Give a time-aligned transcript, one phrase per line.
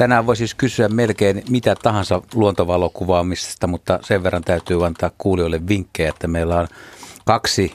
[0.00, 6.08] Tänään voisi siis kysyä melkein mitä tahansa luontovalokuvaamisesta, mutta sen verran täytyy antaa kuulijoille vinkkejä,
[6.08, 6.68] että meillä on
[7.24, 7.72] kaksi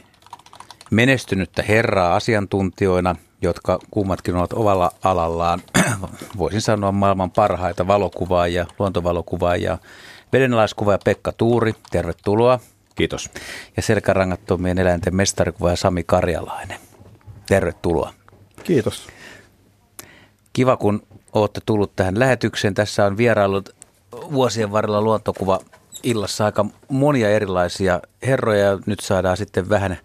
[0.92, 5.62] menestynyttä herraa asiantuntijoina, jotka kummatkin ovat ovalla alallaan,
[6.38, 9.78] voisin sanoa maailman parhaita valokuvaajia, luontovalokuvaajia.
[10.34, 12.60] Vedenalaiskuvaaja Pekka Tuuri, tervetuloa.
[12.96, 13.30] Kiitos.
[13.78, 16.80] Ja selkärangattomien eläinten mestarikuvaaja Sami Karjalainen.
[17.46, 18.14] Tervetuloa.
[18.64, 19.08] Kiitos.
[20.54, 21.02] Kiva, kun
[21.42, 22.74] olette tullut tähän lähetykseen.
[22.74, 23.76] Tässä on vierailut
[24.12, 25.60] vuosien varrella luontokuva
[26.04, 28.80] illassa aika monia erilaisia herroja.
[28.86, 29.98] Nyt saadaan sitten vähän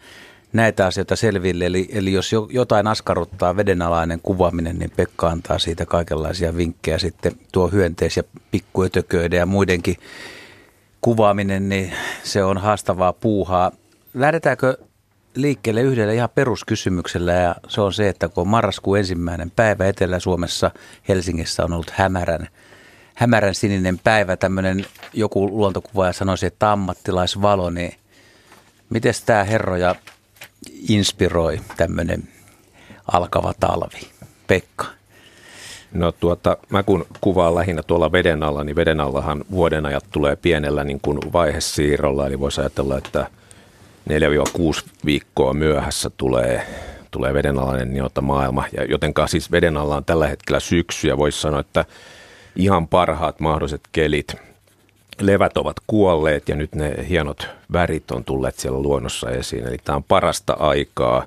[0.53, 1.67] näitä asioita selville.
[1.67, 6.99] Eli, eli jos jotain askarruttaa vedenalainen kuvaaminen, niin Pekka antaa siitä kaikenlaisia vinkkejä.
[6.99, 9.97] Sitten tuo hyönteis- ja pikkuötököiden ja muidenkin
[11.01, 13.73] kuvaaminen, niin se on haastavaa puuhaa.
[14.15, 14.77] Lähdetäänkö
[15.35, 20.71] liikkeelle yhdellä ihan peruskysymyksellä ja se on se, että kun marraskuun ensimmäinen päivä Etelä-Suomessa
[21.09, 22.49] Helsingissä on ollut hämärän,
[23.15, 27.95] hämärän sininen päivä, tämmöinen joku luontokuvaaja sanoisi, että ammattilaisvalo, niin
[28.91, 29.95] miten tämä herroja
[30.89, 32.29] inspiroi tämmöinen
[33.13, 34.11] alkava talvi?
[34.47, 34.87] Pekka.
[35.93, 40.85] No tuota, mä kun kuvaan lähinnä tuolla veden alla, niin veden allahan vuodenajat tulee pienellä
[40.85, 43.27] niin kuin vaihesiirrolla, eli voisi ajatella, että
[44.11, 46.67] 4-6 viikkoa myöhässä tulee,
[47.11, 48.65] tulee vedenalainen niota maailma.
[48.77, 51.85] Ja jotenka siis veden alla on tällä hetkellä syksy ja voisi sanoa, että
[52.57, 54.37] ihan parhaat mahdolliset kelit.
[55.21, 59.67] Levät ovat kuolleet ja nyt ne hienot värit on tulleet siellä luonnossa esiin.
[59.67, 61.27] Eli tämä on parasta aikaa,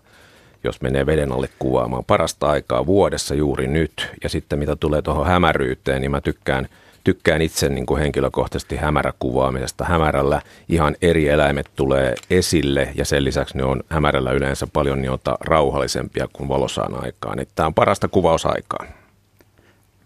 [0.63, 2.05] jos menee veden alle kuvaamaan.
[2.05, 4.09] Parasta aikaa vuodessa juuri nyt.
[4.23, 6.67] Ja sitten mitä tulee tuohon hämäryyteen, niin mä tykkään–
[7.03, 9.85] tykkään itse niin kuin henkilökohtaisesti hämäräkuvaamisesta.
[9.85, 15.35] Hämärällä ihan eri eläimet tulee esille ja sen lisäksi ne on hämärällä yleensä paljon niitä
[15.39, 17.37] rauhallisempia kuin valosaan aikaan.
[17.37, 18.85] Niin tämä on parasta kuvausaikaa.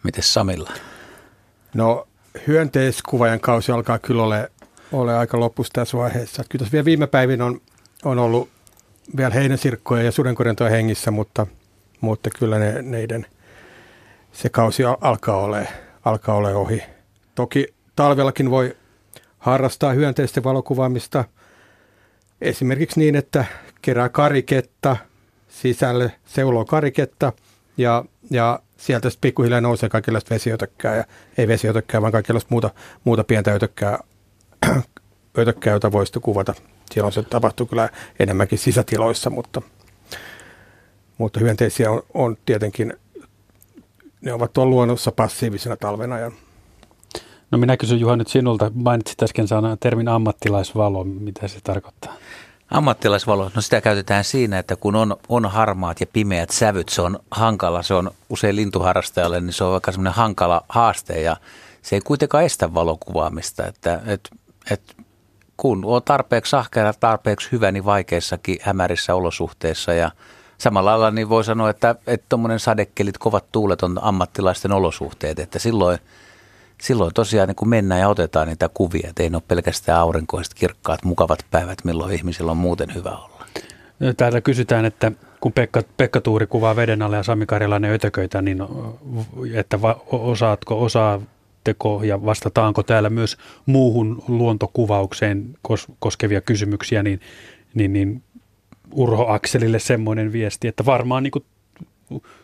[0.03, 0.71] Miten Samilla?
[1.73, 2.07] No
[2.47, 4.51] hyönteiskuvajan kausi alkaa kyllä ole,
[4.91, 6.43] ole aika lopussa tässä vaiheessa.
[6.49, 7.61] Kyllä tässä vielä viime päivin on,
[8.05, 8.49] on ollut
[9.17, 11.47] vielä heinäsirkkoja ja sudenkorjantoja hengissä, mutta,
[12.01, 13.25] mutta kyllä ne, neiden,
[14.31, 16.83] se kausi alkaa olemaan alkaa olla ohi.
[17.37, 18.77] Toki talvellakin voi
[19.37, 21.23] harrastaa hyönteisten valokuvaamista
[22.41, 23.45] esimerkiksi niin, että
[23.81, 24.97] kerää kariketta
[25.47, 27.33] sisälle, seuloo kariketta
[27.77, 31.03] ja, ja sieltä sitten pikkuhiljaa nousee kaikenlaista vesiötökkää ja
[31.37, 32.69] ei vesiötökkää, vaan kaikenlaista muuta,
[33.03, 33.99] muuta pientä ötökkää,
[35.39, 36.53] ötökkää, jota voisi kuvata.
[36.91, 37.89] Silloin se tapahtuu kyllä
[38.19, 39.61] enemmänkin sisätiloissa, mutta,
[41.17, 42.93] mutta hyönteisiä on, on tietenkin
[44.21, 46.46] ne ovat tuolla luonnossa passiivisena talven ajan.
[47.51, 52.13] No minä kysyn Juha nyt sinulta, mainitsit äsken sana termin ammattilaisvalo, mitä se tarkoittaa?
[52.71, 57.19] Ammattilaisvalo, no sitä käytetään siinä, että kun on, on harmaat ja pimeät sävyt, se on
[57.31, 61.21] hankala, se on usein lintuharrastajalle, niin se on vaikka semmoinen hankala haaste.
[61.21, 61.37] Ja
[61.81, 64.29] se ei kuitenkaan estä valokuvaamista, että et,
[64.71, 64.95] et,
[65.57, 69.93] kun on tarpeeksi ahkera, tarpeeksi hyvä, niin vaikeissakin hämärissä olosuhteissa.
[69.93, 70.11] Ja–
[70.57, 71.95] samalla lailla niin voi sanoa, että
[72.29, 75.99] tuommoinen sadekelit, kovat tuulet on ammattilaisten olosuhteet, että silloin,
[76.81, 80.53] silloin tosiaan niin kun mennään ja otetaan niitä kuvia, että ei ne ole pelkästään aurinkoiset,
[80.53, 83.45] kirkkaat, mukavat päivät, milloin ihmisillä on muuten hyvä olla.
[84.17, 85.11] Täällä kysytään, että
[85.41, 88.57] kun Pekka, Pekka Tuuri kuvaa veden alle ja Sami Karjalainen ötököitä, niin
[89.53, 97.19] että va, osaatko, osaatteko ja vastataanko täällä myös muuhun luontokuvaukseen kos, koskevia kysymyksiä, niin,
[97.73, 98.23] niin, niin
[98.91, 101.31] Urho Akselille semmoinen viesti, että varmaan niin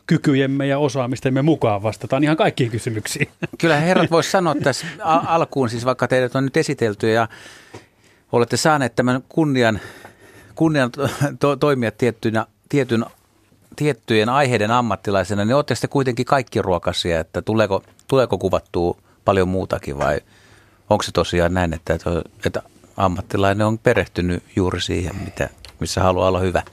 [0.08, 3.28] kykyjemme ja osaamistemme mukaan vastataan ihan kaikkiin kysymyksiin.
[3.62, 7.28] Kyllä herrat voisi sanoa tässä alkuun, siis vaikka teidät on nyt esitelty ja
[8.32, 9.80] olette saaneet tämän kunnian,
[10.56, 10.92] kunnian
[11.40, 13.06] to, toimia tiettynä, tietyn,
[13.76, 19.98] tiettyjen aiheiden ammattilaisena, niin olette sitten kuitenkin kaikki ruokasia, että tuleeko, tuleeko kuvattua paljon muutakin
[19.98, 20.22] vai
[20.90, 21.98] onko se tosiaan näin, että,
[22.46, 22.62] että
[22.98, 25.50] ammattilainen on perehtynyt juuri siihen, mitä
[25.80, 26.64] missä haluaa olla hyvä.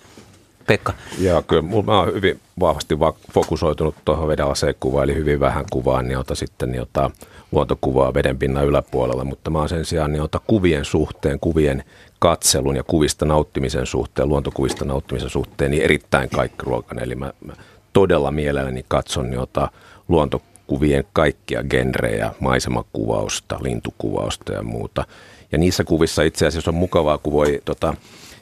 [0.70, 0.92] Pekka.
[1.19, 2.94] Joo, kyllä mä oon hyvin vahvasti
[3.32, 7.10] fokusoitunut tuohon vedenlaseen kuvaan, eli hyvin vähän kuvaa, niin ota sitten niin ota
[7.53, 11.84] luontokuvaa vedenpinnan yläpuolella, mutta mä oon sen sijaan niin ota kuvien suhteen, kuvien
[12.18, 17.04] katselun ja kuvista nauttimisen suhteen, luontokuvista nauttimisen suhteen, niin erittäin kaikkiruokainen.
[17.04, 17.53] Eli mä, mä
[17.92, 19.68] todella mielelläni katson niin ota
[20.09, 25.04] luontokuvien kaikkia genrejä, maisemakuvausta, lintukuvausta ja muuta.
[25.53, 27.95] Ja niissä kuvissa itse asiassa on mukavaa, kun voi tota,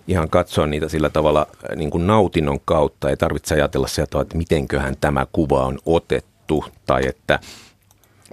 [0.08, 3.10] ihan katsoa niitä sillä tavalla äh, niin kuin nautinnon kautta.
[3.10, 7.38] Ei tarvitse ajatella sieltä, että mitenköhän tämä kuva on otettu tai että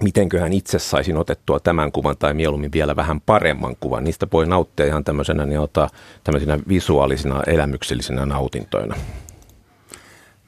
[0.02, 4.04] mitenköhän itse saisin otettua tämän kuvan tai mieluummin vielä vähän paremman kuvan.
[4.04, 5.90] Niistä voi nauttia ihan tämmöisenä, niin ottaa
[6.24, 8.96] tämmöisinä visuaalisina, elämyksellisinä nautintoina.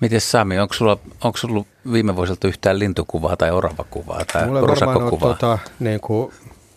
[0.01, 5.59] Miten Sami, onko sulla, onko sulla viime vuosilta yhtään lintukuvaa tai oravakuvaa tai Mulla tota,
[5.81, 6.33] niin kuin,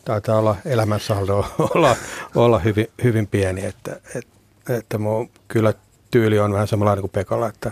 [0.05, 1.45] taitaa olla elämänsaldo
[1.75, 1.95] olla,
[2.35, 5.73] olla hyvin, hyvin pieni, että, että, että mun kyllä
[6.11, 7.71] tyyli on vähän samanlainen kuin Pekalla, että,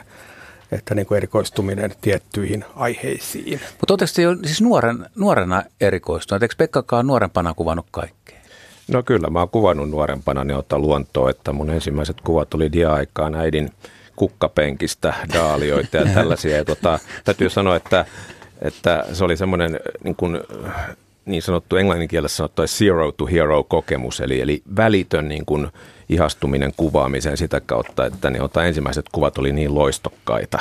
[0.71, 3.59] että niin kuin erikoistuminen tiettyihin aiheisiin.
[3.79, 6.43] Mutta oletteko te jo siis nuoren, nuorena erikoistunut?
[6.43, 8.39] Eikö Pekkakaan nuorempana kuvannut kaikkea?
[8.87, 13.35] No kyllä, mä oon kuvannut nuorempana niin ottaa luontoa, että mun ensimmäiset kuvat oli dia-aikaan
[13.35, 13.71] äidin
[14.15, 16.57] kukkapenkistä, daalioita ja tällaisia.
[16.57, 18.05] Ja tota, täytyy sanoa, että,
[18.61, 20.39] että se oli semmoinen niin kuin,
[21.25, 25.67] niin sanottu englanninkielessä sanottu zero to hero kokemus, eli, eli välitön niin kuin
[26.09, 30.59] ihastuminen kuvaamiseen sitä kautta, että niin ota, ensimmäiset kuvat oli niin loistokkaita.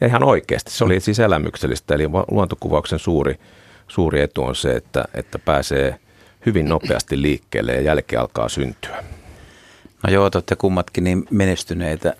[0.00, 3.38] Ja ihan oikeasti, se oli siis elämyksellistä, eli luontokuvauksen suuri,
[3.88, 5.98] suuri etu on se, että, että pääsee
[6.46, 9.04] hyvin nopeasti liikkeelle ja jälki alkaa syntyä.
[10.02, 12.14] No joo, te olette kummatkin niin menestyneitä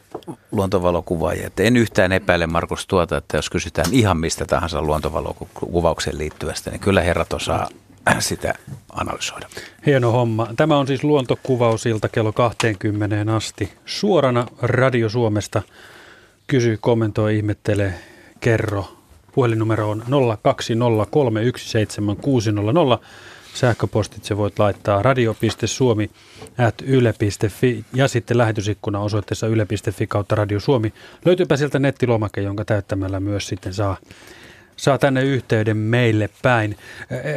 [0.52, 6.70] luontovalokuvaajia, että en yhtään epäile Markus tuota, että jos kysytään ihan mistä tahansa luontovalokuvaukseen liittyvästä,
[6.70, 7.68] niin kyllä herrat osaa
[8.18, 8.54] sitä
[8.92, 9.48] analysoida.
[9.86, 10.48] Hieno homma.
[10.56, 15.62] Tämä on siis luontokuvausilta kello 20 asti suorana Radio Suomesta.
[16.46, 17.94] Kysy, kommentoi, ihmettele,
[18.40, 18.96] kerro.
[19.32, 20.02] Puhelinnumero on
[23.00, 23.04] 020317600.
[23.54, 26.10] Sähköpostitse voit laittaa radio.suomi
[27.94, 30.92] ja sitten lähetysikkuna osoitteessa yle.fi kautta Radio Suomi.
[31.24, 33.96] Löytyypä sieltä nettilomake, jonka täyttämällä myös sitten saa
[34.76, 36.76] saa tänne yhteyden meille päin.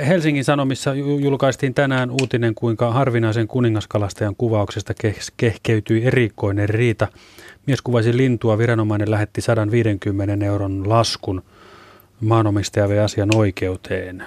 [0.07, 4.93] Helsingin Sanomissa julkaistiin tänään uutinen, kuinka harvinaisen kuningaskalastajan kuvauksesta
[5.37, 7.07] kehkeytyi erikoinen riita.
[7.65, 11.43] Mies kuvasi lintua, viranomainen lähetti 150 euron laskun
[12.21, 14.23] maanomistaja vei asian oikeuteen.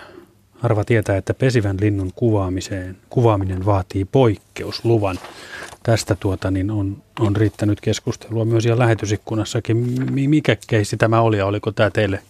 [0.59, 5.19] Harva tietää, että pesivän linnun kuvaamiseen, kuvaaminen vaatii poikkeusluvan.
[5.83, 9.77] Tästä tuota, niin on, on riittänyt keskustelua myös ihan lähetysikkunassakin.
[10.13, 12.23] Mikä keissi tämä oli ja oliko tämä teille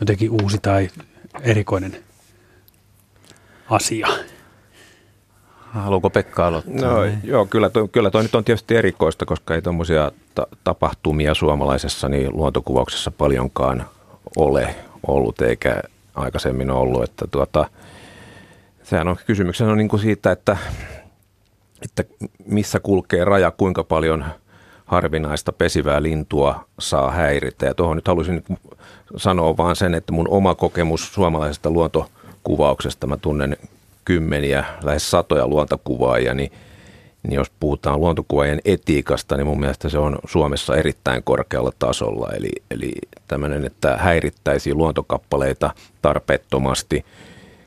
[0.00, 0.88] jotenkin uusi tai
[1.42, 1.96] erikoinen
[3.70, 4.08] asia?
[5.70, 6.90] Haluatko Pekka aloittaa?
[6.90, 11.34] No, joo, kyllä toi, kyllä toi nyt on tietysti erikoista, koska ei tuommoisia ta- tapahtumia
[11.34, 13.86] suomalaisessa niin luontokuvauksessa paljonkaan
[14.36, 14.74] ole
[15.06, 15.82] ollut, eikä
[16.14, 17.04] aikaisemmin ollut.
[17.04, 17.70] Että tuota,
[18.82, 20.56] sehän on kysymyksenä on niin kuin siitä, että,
[21.82, 22.04] että
[22.46, 24.24] missä kulkee raja, kuinka paljon
[24.90, 27.66] harvinaista pesivää lintua saa häiritä.
[27.66, 28.44] Ja tuohon nyt haluaisin
[29.16, 33.56] sanoa vaan sen, että mun oma kokemus suomalaisesta luontokuvauksesta, mä tunnen
[34.04, 36.52] kymmeniä, lähes satoja luontokuvaajia, niin,
[37.22, 42.28] niin jos puhutaan luontokuvaajien etiikasta, niin mun mielestä se on Suomessa erittäin korkealla tasolla.
[42.36, 42.92] Eli, eli
[43.28, 47.04] tämmöinen, että häirittäisiin luontokappaleita tarpeettomasti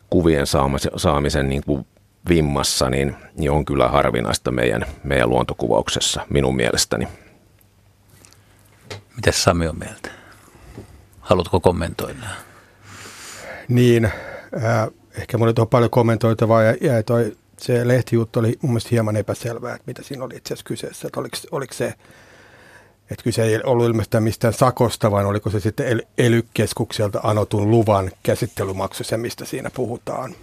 [0.09, 1.85] kuvien saamisen, saamisen niin kuin
[2.29, 7.07] vimmassa, niin, niin on kyllä harvinaista meidän, meidän luontokuvauksessa minun mielestäni.
[9.15, 10.09] Mitäs Sami on mieltä?
[11.19, 12.19] Haluatko kommentoida?
[13.67, 14.87] Niin, äh,
[15.17, 19.75] ehkä mulla on paljon kommentoitavaa ja, ja toi, se lehtijuttu oli mun mielestä hieman epäselvää,
[19.75, 21.07] että mitä siinä oli itse asiassa kyseessä.
[21.07, 21.93] Että oliko, oliko se,
[23.11, 29.03] että kyse ei ollut ilmeisesti mistään sakosta, vaan oliko se sitten ely-keskukselta anotun luvan käsittelymaksu
[29.03, 30.35] se, mistä siinä puhutaan.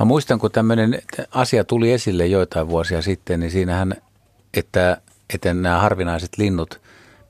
[0.00, 3.94] Mä muistan, kun tämmöinen asia tuli esille joitain vuosia sitten, niin siinähän,
[4.54, 5.00] että,
[5.34, 6.80] että nämä harvinaiset linnut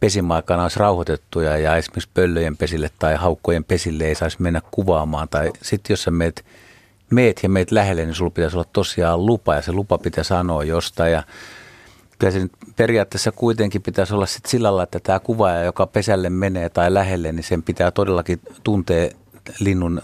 [0.01, 5.29] pesimaikana olisi rauhoitettuja ja esimerkiksi pöllöjen pesille tai haukkojen pesille ei saisi mennä kuvaamaan.
[5.29, 6.45] Tai sitten jos sä meet,
[7.11, 10.65] meet ja meet lähelle, niin sulla pitäisi olla tosiaan lupa ja se lupa pitää sanoa
[10.65, 11.13] jostain.
[11.13, 11.23] Ja
[12.19, 16.69] kyllä se periaatteessa kuitenkin pitäisi olla sit sillä lailla, että tämä kuvaaja, joka pesälle menee
[16.69, 19.11] tai lähelle, niin sen pitää todellakin tuntea
[19.61, 20.03] linnun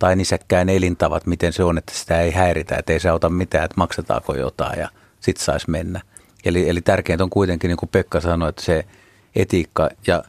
[0.00, 3.64] tai nisäkkään elintavat, miten se on, että sitä ei häiritä, että ei se ota mitään,
[3.64, 4.88] että maksetaanko jotain ja
[5.20, 6.00] sitten saisi mennä.
[6.44, 8.84] Eli, eli tärkeintä on kuitenkin, niin kuin Pekka sanoi, että se
[9.36, 10.24] etiikka ja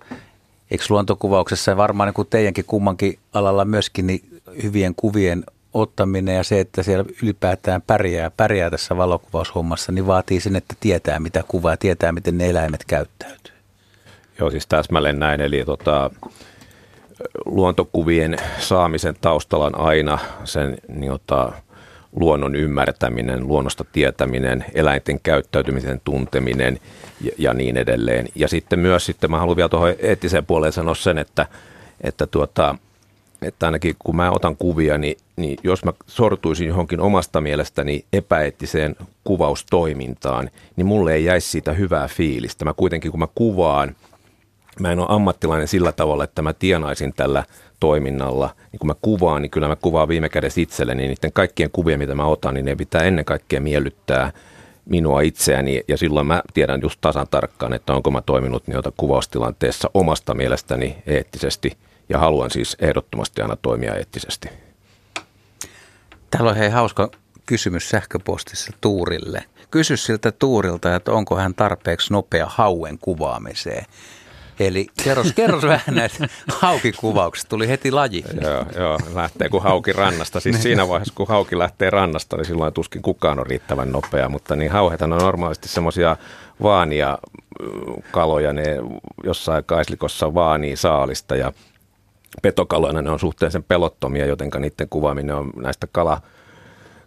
[0.71, 6.59] eikö luontokuvauksessa varmaan niin kuin teidänkin kummankin alalla myöskin niin hyvien kuvien ottaminen ja se,
[6.59, 12.11] että siellä ylipäätään pärjää, pärjää tässä valokuvaushommassa, niin vaatii sen, että tietää mitä kuvaa, tietää
[12.11, 13.53] miten ne eläimet käyttäytyy.
[14.39, 15.41] Joo, siis täsmälleen näin.
[15.41, 16.09] Eli tota,
[17.45, 21.51] luontokuvien saamisen taustalla on aina sen niin ota,
[22.15, 26.79] luonnon ymmärtäminen, luonnosta tietäminen, eläinten käyttäytymisen tunteminen
[27.21, 28.27] ja, ja niin edelleen.
[28.35, 31.45] Ja sitten myös, sitten mä haluan vielä tuohon eettiseen puoleen sanoa sen, että,
[32.01, 32.75] että, tuota,
[33.41, 38.95] että ainakin kun mä otan kuvia, niin, niin jos mä sortuisin johonkin omasta mielestäni epäeettiseen
[39.23, 42.65] kuvaustoimintaan, niin mulle ei jäisi siitä hyvää fiilistä.
[42.65, 43.95] Mä kuitenkin kun mä kuvaan–
[44.79, 47.43] mä en ole ammattilainen sillä tavalla, että mä tienaisin tällä
[47.79, 48.55] toiminnalla.
[48.71, 51.01] Niin kun mä kuvaan, niin kyllä mä kuvaan viime kädessä itselleni.
[51.01, 54.31] Niin niiden kaikkien kuvien, mitä mä otan, niin ne pitää ennen kaikkea miellyttää
[54.85, 59.89] minua itseäni ja silloin mä tiedän just tasan tarkkaan, että onko mä toiminut niitä kuvaustilanteessa
[59.93, 61.77] omasta mielestäni eettisesti
[62.09, 64.49] ja haluan siis ehdottomasti aina toimia eettisesti.
[66.31, 67.09] Täällä on hei hauska
[67.45, 69.43] kysymys sähköpostissa Tuurille.
[69.71, 73.85] Kysy siltä Tuurilta, että onko hän tarpeeksi nopea hauen kuvaamiseen.
[74.68, 76.27] Eli kerros, kerros vähän näitä
[76.62, 78.24] haukikuvaukset, tuli heti laji.
[78.41, 80.39] Joo, joo, lähtee kuin hauki rannasta.
[80.39, 80.63] Siis niin.
[80.63, 84.30] siinä vaiheessa, kun hauki lähtee rannasta, niin silloin tuskin kukaan on riittävän nopea.
[84.30, 86.18] Mutta niin hauhethan on normaalisti semmoisia
[86.63, 87.18] vaania
[88.12, 88.63] kaloja, ne
[89.24, 91.53] jossain kaislikossa vaanii saalista ja
[92.41, 96.22] petokaloina ne on suhteellisen pelottomia, jotenka niiden kuvaaminen on näistä kala,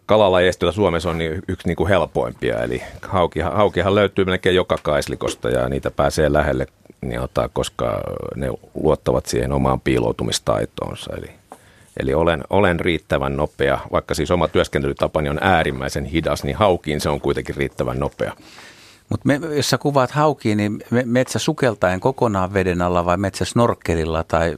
[0.06, 2.62] kalalajeista, joita Suomessa on niin yksi niin kuin helpoimpia.
[2.62, 6.66] Eli haukihan, haukihan löytyy melkein joka kaislikosta ja niitä pääsee lähelle,
[7.08, 8.00] niin ottaa, koska
[8.36, 11.12] ne luottavat siihen omaan piiloutumistaitoonsa.
[11.16, 11.30] Eli,
[12.00, 17.08] eli olen, olen riittävän nopea, vaikka siis oma työskentelytapani on äärimmäisen hidas, niin haukiin se
[17.08, 18.32] on kuitenkin riittävän nopea.
[19.08, 24.56] Mutta jos sä kuvaat haukiin, niin metsä sukeltaen kokonaan veden alla vai metsä snorkelilla tai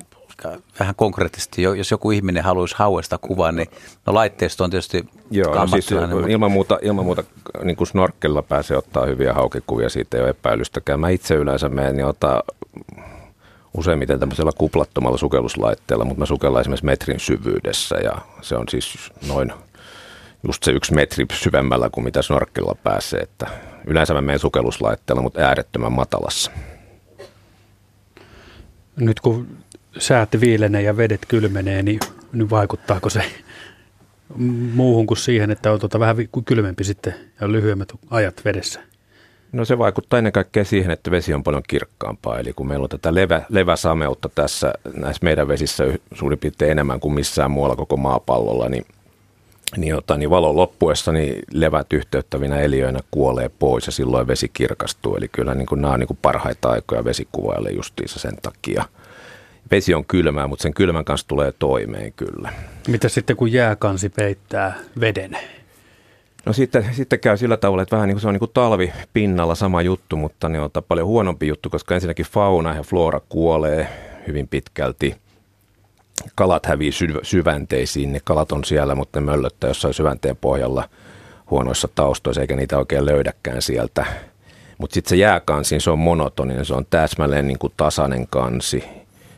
[0.81, 3.69] vähän konkreettisesti, jos joku ihminen haluaisi hauesta kuvaa, niin
[4.07, 5.89] no laitteisto on tietysti Joo, no siis
[6.29, 7.25] ilman muuta, ilman muuta
[7.65, 11.01] niin kuin snorkkelilla pääsee ottaa hyviä haukikuvia, siitä ei ole epäilystäkään.
[11.01, 12.43] Mä itse yleensä menen niin ottaa
[13.75, 19.53] useimmiten tämmöisellä kuplattomalla sukelluslaitteella, mutta mä sukellaan esimerkiksi metrin syvyydessä ja se on siis noin
[20.47, 23.47] just se yksi metri syvemmällä kuin mitä snorkkelilla pääsee, että
[23.87, 26.51] yleensä mä menen sukelluslaitteella, mutta äärettömän matalassa.
[28.97, 29.47] Nyt kun
[29.99, 32.01] säät viilenee ja vedet kylmenee, niin,
[32.33, 33.23] niin vaikuttaako se
[34.75, 38.81] muuhun kuin siihen, että on tuota vähän kylmempi sitten ja lyhyemmät ajat vedessä?
[39.53, 42.39] No se vaikuttaa ennen kaikkea siihen, että vesi on paljon kirkkaampaa.
[42.39, 45.85] Eli kun meillä on tätä levä, leväsameutta tässä näissä meidän vesissä
[46.15, 48.85] suurin piirtein enemmän kuin missään muualla koko maapallolla, niin,
[49.77, 55.17] niin, ota, niin valon loppuessa niin levät yhteyttävinä eliöinä kuolee pois ja silloin vesi kirkastuu.
[55.17, 58.85] Eli kyllä niin kuin, nämä on niin kuin parhaita aikoja vesikuvaille justiinsa sen takia–
[59.71, 62.53] vesi on kylmää, mutta sen kylmän kanssa tulee toimeen kyllä.
[62.89, 65.39] Mitä sitten kun jääkansi peittää veden?
[66.47, 68.93] No sitten, sitten käy sillä tavalla, että vähän niin kuin se on niin kuin talvi
[69.13, 73.89] pinnalla sama juttu, mutta ne on paljon huonompi juttu, koska ensinnäkin fauna ja flora kuolee
[74.27, 75.17] hyvin pitkälti.
[76.35, 80.89] Kalat hävii syv- syvänteisiin, ne kalat on siellä, mutta ne möllöttää jossain syvänteen pohjalla
[81.51, 84.07] huonoissa taustoissa, eikä niitä oikein löydäkään sieltä.
[84.79, 88.85] Mutta sitten se jääkansi, se on monotoninen, se on täsmälleen niin kuin tasainen kansi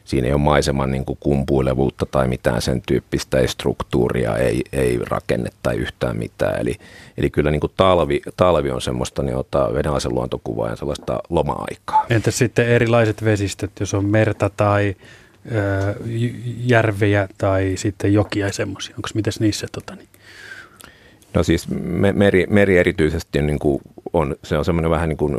[0.09, 4.99] siinä ei ole maiseman niin kuin kumpuilevuutta tai mitään sen tyyppistä, ei struktuuria, ei, ei
[5.03, 6.61] rakennetta tai yhtään mitään.
[6.61, 6.77] Eli,
[7.19, 12.07] eli kyllä niin kuin talvi, talvi on semmoista niin ottaa venäläisen luontokuvaa ja sellaista loma-aikaa.
[12.11, 14.95] Entä sitten erilaiset vesistöt, jos on merta tai
[15.53, 15.95] ö,
[16.59, 20.09] järvejä tai sitten jokia ja semmoisia, onko mitäs niissä tota, niin?
[21.35, 21.67] No siis
[22.13, 23.83] meri, meri erityisesti niin kuin
[24.13, 25.37] on, se on semmoinen vähän niin kuin,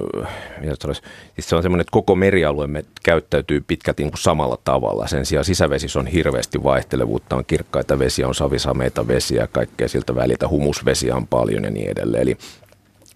[0.81, 1.01] sanoisi,
[1.33, 5.07] siis se on semmoinen, että koko merialueemme käyttäytyy pitkälti niin kuin samalla tavalla.
[5.07, 10.47] Sen sijaan sisävesissä on hirveästi vaihtelevuutta, on kirkkaita vesiä, on savisameita vesiä, kaikkea siltä väliltä,
[10.47, 12.21] humusvesiä on paljon ja niin edelleen.
[12.21, 12.37] Eli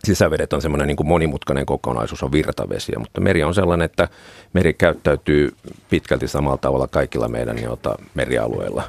[0.03, 4.07] sisävedet on semmoinen niin kuin monimutkainen kokonaisuus, on virtavesiä, mutta meri on sellainen, että
[4.53, 5.53] meri käyttäytyy
[5.89, 8.83] pitkälti samalla tavalla kaikilla meidän jota, merialueilla.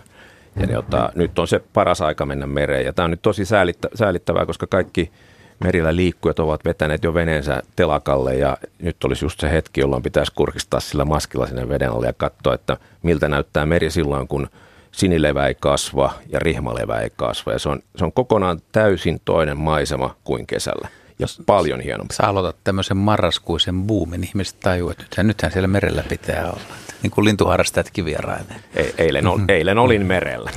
[0.56, 2.84] Ja jota, nyt on se paras aika mennä mereen.
[2.84, 3.44] Ja tämä on nyt tosi
[3.94, 5.11] säällittävää, koska kaikki
[5.61, 10.32] merillä liikkujat ovat vetäneet jo veneensä telakalle ja nyt olisi just se hetki, jolloin pitäisi
[10.34, 14.49] kurkistaa sillä maskilla sinne veden alle ja katsoa, että miltä näyttää meri silloin, kun
[14.92, 17.52] sinilevä ei kasva ja rihmalevä ei kasva.
[17.52, 22.14] Ja se on, se on kokonaan täysin toinen maisema kuin kesällä ja paljon hienompi.
[22.14, 24.25] Sä aloitat tämmöisen marraskuisen buumin.
[24.25, 26.61] Ihmiset tajuu, että nythän, nythän siellä merellä pitää olla.
[27.02, 28.56] Niin kuin lintuharrastajatkin vierailee.
[28.76, 30.50] E- eilen, ol, eilen olin merellä.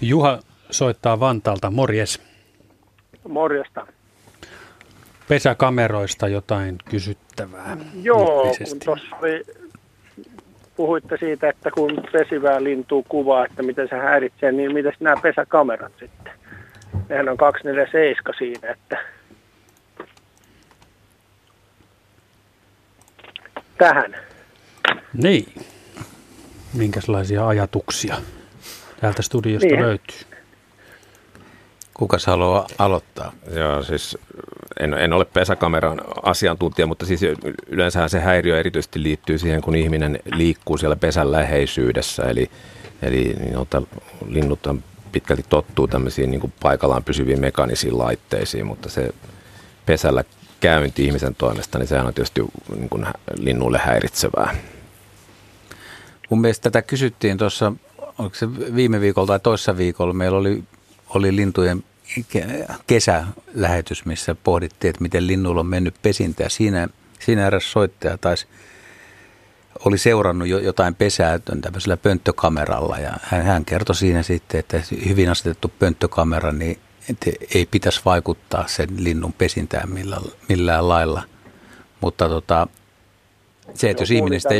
[0.00, 0.38] Juha
[0.70, 1.70] soittaa Vantaalta.
[1.70, 2.20] Morjes.
[3.28, 3.86] Morjesta
[5.28, 7.76] pesäkameroista jotain kysyttävää?
[8.02, 9.16] Joo, kun tuossa
[10.76, 15.92] puhuitte siitä, että kun pesivää lintuu kuvaa, että miten se häiritsee, niin miten nämä pesäkamerat
[15.98, 16.32] sitten?
[17.08, 18.98] Nehän on 247 siinä, että
[23.78, 24.27] tähän.
[25.12, 25.46] Niin.
[26.74, 28.16] Minkälaisia ajatuksia
[29.00, 29.80] täältä studiosta niin.
[29.80, 30.18] löytyy?
[31.94, 33.32] Kuka haluaa aloittaa?
[33.54, 34.18] Joo, siis
[34.80, 37.20] en, en ole pesäkameran asiantuntija, mutta siis
[37.66, 42.22] yleensä se häiriö erityisesti liittyy siihen, kun ihminen liikkuu siellä pesän läheisyydessä.
[42.22, 42.50] Eli,
[43.02, 43.86] eli niin
[44.28, 44.60] linnut
[45.12, 49.14] pitkälti tottuu tämmöisiin niin kuin paikallaan pysyviin mekanisiin laitteisiin, mutta se
[49.86, 50.24] pesällä
[50.60, 52.42] käynti ihmisen toimesta, niin sehän on tietysti
[52.76, 53.06] niin kuin
[53.38, 54.54] linnulle häiritsevää.
[56.30, 57.72] Mun mielestä tätä kysyttiin tuossa,
[58.18, 60.64] oliko se viime viikolla tai toissa viikolla, meillä oli,
[61.08, 61.84] oli lintujen
[62.86, 66.48] kesälähetys, missä pohdittiin, että miten linnulla on mennyt pesintä.
[66.48, 66.88] Siinä,
[67.20, 68.46] siinä eräs soittaja taisi
[69.84, 75.30] oli seurannut jo jotain pesää tämmöisellä pönttökameralla ja hän, hän kertoi siinä sitten, että hyvin
[75.30, 76.78] asetettu pönttökamera, niin
[77.10, 81.22] että ei pitäisi vaikuttaa sen linnun pesintään millään, millään lailla.
[82.00, 82.66] Mutta tota,
[83.74, 84.54] se, että jos ihminen sitä...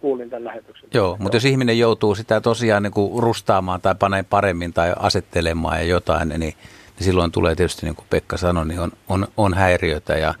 [0.00, 0.88] Kuulin tämän lähetyksen.
[0.94, 5.78] Joo, mutta jos ihminen joutuu sitä tosiaan niin kuin rustaamaan tai paneen paremmin tai asettelemaan
[5.78, 6.54] ja jotain, niin, niin
[7.00, 10.14] silloin tulee tietysti, niin kuin Pekka sanoi, niin on, on, on häiriötä.
[10.14, 10.34] Ja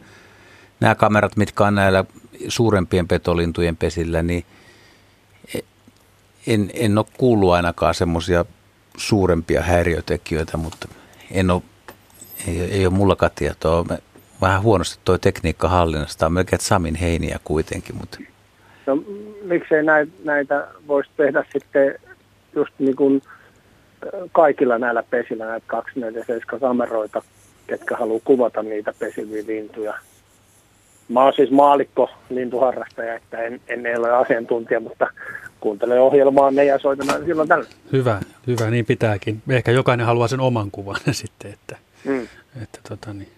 [0.80, 2.04] nämä kamerat, mitkä on näillä
[2.48, 4.44] suurempien petolintujen pesillä, niin
[6.46, 8.44] en, en ole kuullut ainakaan semmoisia
[8.96, 10.88] suurempia häiriötekijöitä, mutta
[11.30, 11.62] en ole,
[12.48, 13.84] ei, ei ole mullakaan tietoa.
[14.40, 16.26] Vähän huonosti tuo tekniikka hallinnasta.
[16.26, 17.96] On melkein Samin heiniä kuitenkin.
[17.96, 18.18] Mutta.
[18.86, 19.02] No,
[19.42, 21.94] miksei näitä, näitä voisi tehdä sitten
[22.54, 23.22] just niin kuin
[24.32, 27.22] kaikilla näillä pesillä näitä 247 kameroita,
[27.66, 29.94] ketkä haluaa kuvata niitä pesiviä lintuja
[31.08, 35.06] Mä oon siis maalikko, lintuharrastaja, että en, en ole asiantuntija, mutta
[35.60, 37.66] kuuntelen ohjelmaa ne ja soitan silloin tällä.
[37.92, 39.42] Hyvä, hyvä, niin pitääkin.
[39.48, 42.28] Ehkä jokainen haluaa sen oman kuvan sitten, että, mm.
[42.62, 43.35] että tota niin.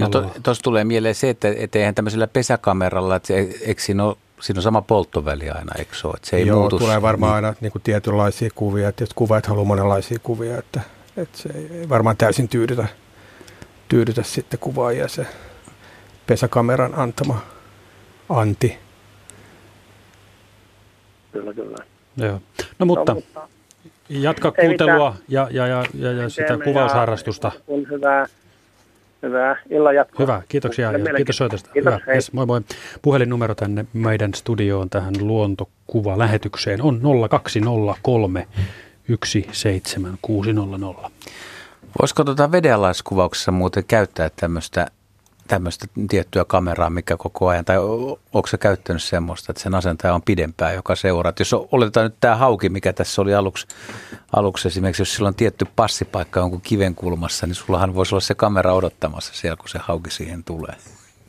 [0.00, 4.04] No tuossa to, tulee mieleen se, että, että eihän tämmöisellä pesäkameralla, että se, eikö siinä
[4.04, 6.14] ole, siinä on sama polttoväli aina, eikö se ole?
[6.16, 7.44] Että se ei Joo, muutu, tulee varmaan niin.
[7.46, 10.80] aina niin kuin tietynlaisia kuvia, että jos kuvaat haluaa monenlaisia kuvia, että,
[11.16, 12.86] että se ei varmaan täysin tyydytä,
[13.88, 15.26] tyydytä sitten kuvaajia se
[16.26, 17.38] pesäkameran antama
[18.28, 18.78] anti.
[21.32, 21.76] Kyllä, kyllä.
[22.16, 22.40] Joo.
[22.78, 23.48] No mutta, no, mutta
[24.08, 27.52] jatka kuuntelua ja, ja, ja, ja, ja sitä kuvausharrastusta.
[27.68, 28.26] On hyvää,
[29.22, 30.26] hyvää illan jatkoa.
[30.26, 31.70] Hyvä, kiitoksia ja kiitos soitosta.
[31.72, 32.60] Kiitos, Hyvä, yes, moi moi.
[33.02, 38.46] Puhelinnumero tänne meidän studioon tähän luontokuva-lähetykseen on 0203
[39.52, 41.10] 17600.
[42.00, 44.86] Voisiko tuota vedenalaiskuvauksessa muuten käyttää tämmöistä
[45.46, 47.78] tämmöistä tiettyä kameraa, mikä koko ajan, tai
[48.32, 51.30] onko se käyttänyt semmoista, että sen asentaja on pidempää, joka seuraa.
[51.30, 53.66] Että jos oletetaan nyt tämä hauki, mikä tässä oli aluksi,
[54.32, 58.34] aluksi esimerkiksi, jos sillä on tietty passipaikka jonkun kiven kulmassa, niin sullahan voisi olla se
[58.34, 60.74] kamera odottamassa siellä, kun se hauki siihen tulee.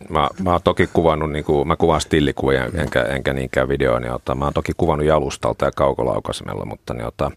[0.09, 4.13] Mä, mä oon toki kuvannut, niin kuin, mä kuvaan stillikuvia enkä, enkä niinkään videoa, niin
[4.13, 7.31] ota, mä oon toki kuvannut jalustalta ja kaukolaukasimella, mutta niin ota,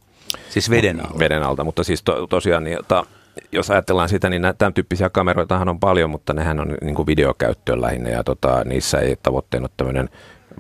[0.49, 1.19] Siis veden alta?
[1.19, 3.07] Veden alta, mutta siis to, tosiaan niin, ota,
[3.53, 7.81] jos ajatellaan sitä, niin tämän tyyppisiä kameroitahan on paljon, mutta nehän on niin kuin videokäyttöön
[7.81, 10.09] lähinnä ja tota, niissä ei tavoitteena ole tämmöinen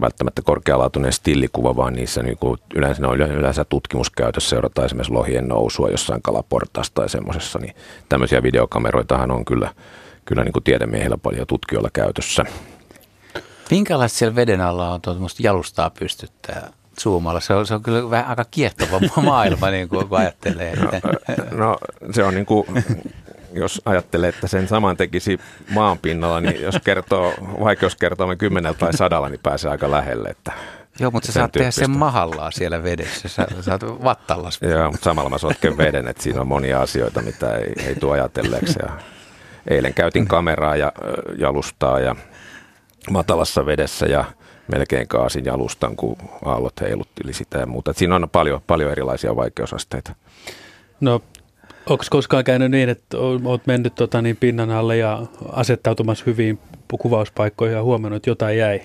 [0.01, 5.88] välttämättä korkealaatuinen stillikuva, vaan niissä niin kuin yleensä, on yleensä tutkimuskäytössä, seurataan esimerkiksi lohien nousua
[5.88, 7.75] jossain kalaportaassa tai semmoisessa, niin
[8.09, 9.75] tämmöisiä videokameroitahan on kyllä,
[10.25, 12.45] kyllä niin kuin tiedemiehillä paljon tutkijoilla käytössä.
[13.71, 16.71] Minkälaista siellä veden alla on tuommoista jalustaa pystyttää?
[17.00, 17.40] Zoomalla.
[17.40, 20.76] Se on, se on kyllä vähän aika kiehtova maailma, niin kuin, kun ajattelee.
[20.76, 20.90] No,
[21.50, 21.79] no
[22.12, 22.66] se on niin kuin,
[23.53, 25.40] jos ajattelee, että sen saman tekisi
[25.74, 30.29] maan pinnalla, niin jos kertoo vaikeuskertoimen kymmenellä tai sadalla, niin pääsee aika lähelle.
[30.29, 30.53] Että
[31.00, 33.29] Joo, mutta sä saat tehdä sen mahallaan siellä vedessä.
[33.29, 34.59] Sä, oot vattallas.
[34.62, 38.12] Joo, mutta samalla mä sotken veden, että siinä on monia asioita, mitä ei, ei tule
[38.12, 38.79] ajatelleeksi.
[38.83, 38.90] Ja
[39.70, 40.92] eilen käytin kameraa ja
[41.38, 42.16] jalustaa ja
[43.11, 44.24] matalassa vedessä ja
[44.70, 47.90] melkein kaasin jalustan, kun aallot heilutteli sitä ja muuta.
[47.90, 50.14] Et siinä on paljon, paljon erilaisia vaikeusasteita.
[51.00, 51.22] No,
[51.87, 56.59] onko koskaan käynyt niin, että olet mennyt tota, niin pinnan alle ja asettautumassa hyviin
[56.98, 58.80] kuvauspaikkoihin ja huomannut, että jotain jäi?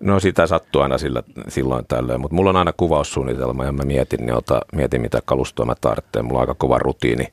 [0.00, 4.20] No sitä sattuu aina sillä, silloin tällöin, mutta mulla on aina kuvaussuunnitelma ja mä mietin,
[4.20, 6.24] niin ota, mietin mitä kalustoa mä tarvitsen.
[6.24, 7.26] Mulla on aika kova rutiini,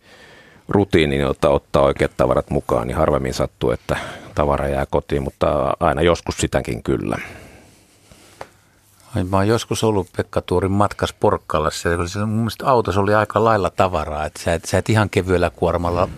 [0.70, 3.98] rutiini niin ottaa, oikeat tavarat mukaan, niin harvemmin sattuu, että
[4.36, 7.18] tavara jää kotiin, mutta aina joskus sitäkin kyllä.
[9.30, 13.70] Mä oon joskus ollut Pekka Tuurin matkas Porkkalassa ja mun mielestä autossa oli aika lailla
[13.70, 16.10] tavaraa, että sä et, sä et ihan kevyellä kuormalla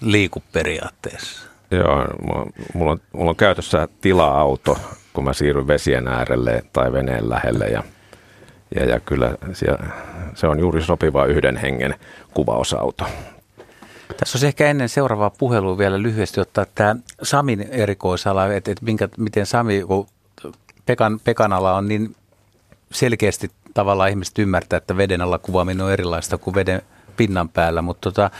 [0.00, 1.50] liiku periaatteessa.
[1.70, 2.04] Joo,
[2.74, 4.78] mulla on, mulla on käytössä tila-auto,
[5.12, 7.82] kun mä siirryn vesien äärelle tai veneen lähelle ja,
[8.74, 9.86] ja, ja kyllä siellä,
[10.34, 11.94] se on juuri sopiva yhden hengen
[12.34, 13.04] kuvausauto.
[14.16, 19.08] Tässä olisi ehkä ennen seuraavaa puhelua vielä lyhyesti ottaa tämä Samin erikoisala, että, että minkä,
[19.16, 20.06] miten Sami, kun
[20.86, 22.16] Pekan, Pekan ala on niin
[22.92, 26.82] selkeästi tavallaan ihmiset ymmärtää, että veden alla kuvaaminen on erilaista kuin veden
[27.16, 28.30] pinnan päällä, mutta tota,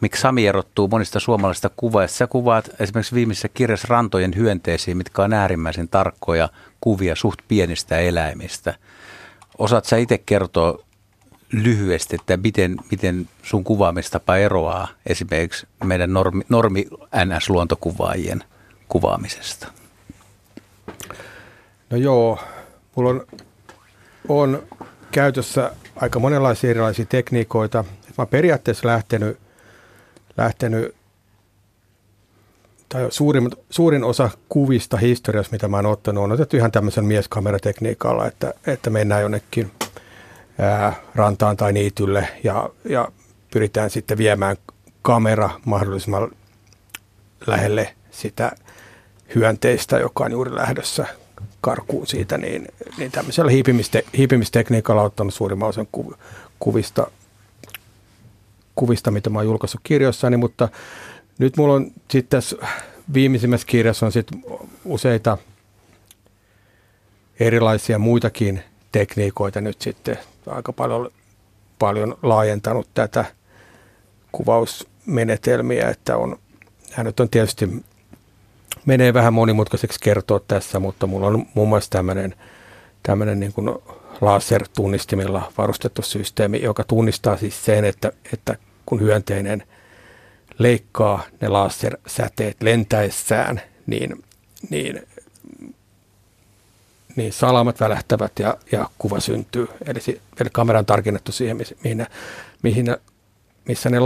[0.00, 2.16] miksi Sami erottuu monista suomalaisista kuvaista.
[2.16, 6.48] Sä kuvaat esimerkiksi viimeisessä kirjassa rantojen hyönteisiä, mitkä on äärimmäisen tarkkoja
[6.80, 8.74] kuvia suht pienistä eläimistä.
[9.58, 10.84] Osaat sä itse kertoa
[11.52, 16.86] lyhyesti, että miten, miten sun kuvaamistapa eroaa esimerkiksi meidän normi, normi
[17.24, 18.44] NS-luontokuvaajien
[18.88, 19.68] kuvaamisesta?
[21.90, 22.38] No joo,
[22.96, 23.26] mulla on,
[24.28, 24.62] on
[25.10, 27.84] käytössä aika monenlaisia erilaisia tekniikoita.
[27.84, 29.38] mä oon periaatteessa lähtenyt,
[30.36, 30.97] lähtenyt
[32.88, 38.26] tai suurin, suurin osa kuvista historiassa, mitä mä oon ottanut, on otettu ihan tämmöisen mieskameratekniikalla,
[38.26, 39.70] että, että mennään jonnekin
[40.58, 43.08] ää, rantaan tai niitylle ja, ja
[43.52, 44.56] pyritään sitten viemään
[45.02, 46.30] kamera mahdollisimman
[47.46, 48.52] lähelle sitä
[49.34, 51.06] hyönteistä, joka on juuri lähdössä
[51.60, 56.14] karkuun siitä, niin, niin tämmöisellä hiipimiste, hiipimistekniikalla ottanut suurimman osan ku,
[56.58, 57.06] kuvista,
[58.74, 60.68] kuvista, mitä mä oon julkaissut kirjoissani, mutta
[61.38, 62.56] nyt mulla on sitten tässä
[63.14, 64.44] viimeisimmässä kirjassa on sitten
[64.84, 65.38] useita
[67.40, 70.18] erilaisia muitakin tekniikoita nyt sitten.
[70.46, 71.10] Aika paljon,
[71.78, 73.24] paljon laajentanut tätä
[74.32, 76.38] kuvausmenetelmiä, että on,
[76.92, 77.68] hän nyt on tietysti
[78.86, 82.34] menee vähän monimutkaiseksi kertoa tässä, mutta mulla on muun muassa tämmöinen,
[83.02, 83.70] tämmöinen niin kuin
[84.20, 89.62] lasertunnistimilla varustettu systeemi, joka tunnistaa siis sen, että, että kun hyönteinen
[90.58, 94.24] leikkaa ne lasersäteet lentäessään, niin,
[94.70, 95.02] niin,
[97.16, 99.68] niin salamat välähtävät ja, ja kuva syntyy.
[99.86, 102.06] Eli, eli kamera on tarkennettu siihen, mihin,
[102.62, 102.96] mihin,
[103.68, 103.98] missä ne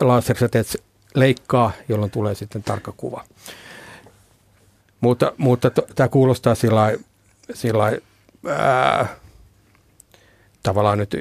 [0.00, 0.84] lasersäteet
[1.14, 3.24] leikkaa, jolloin tulee sitten tarkka kuva.
[5.00, 6.54] Mutta, mutta tämä kuulostaa
[7.54, 7.92] sillä
[10.62, 11.16] tavallaan nyt,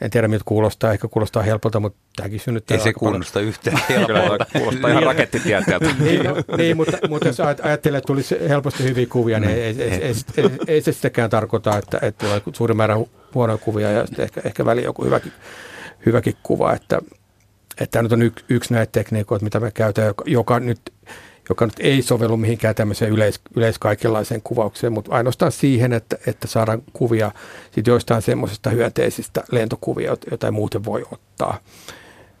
[0.00, 3.48] en tiedä miltä kuulostaa, ehkä kuulostaa helpolta, mutta tämäkin synnyttää Ei se kuulosta paljon.
[3.48, 4.46] yhtään helpolta.
[4.58, 5.94] kuulostaa ihan rakettitieteeltä.
[6.00, 9.82] niin, no, niin, mutta, mutta jos ajattelee, että tulisi helposti hyviä kuvia, niin ei, ei,
[9.82, 12.96] ei, ei, ei, ei se sitäkään tarkoita, että, että tulee suuri määrä
[13.34, 15.32] huonoja kuvia ja ehkä, ehkä väliin joku hyväkin,
[16.06, 16.72] hyväkin kuva.
[16.72, 16.98] Että,
[17.70, 20.80] että tämä nyt on yksi, yksi näitä tekniikoita, mitä me käytetään, joka, joka nyt
[21.50, 26.82] joka nyt ei sovellu mihinkään tämmöiseen yleis, yleiskaikenlaiseen kuvaukseen, mutta ainoastaan siihen, että, että saadaan
[26.92, 27.32] kuvia
[27.70, 31.58] sit joistain semmoisista hyönteisistä lentokuvia, joita ei muuten voi ottaa.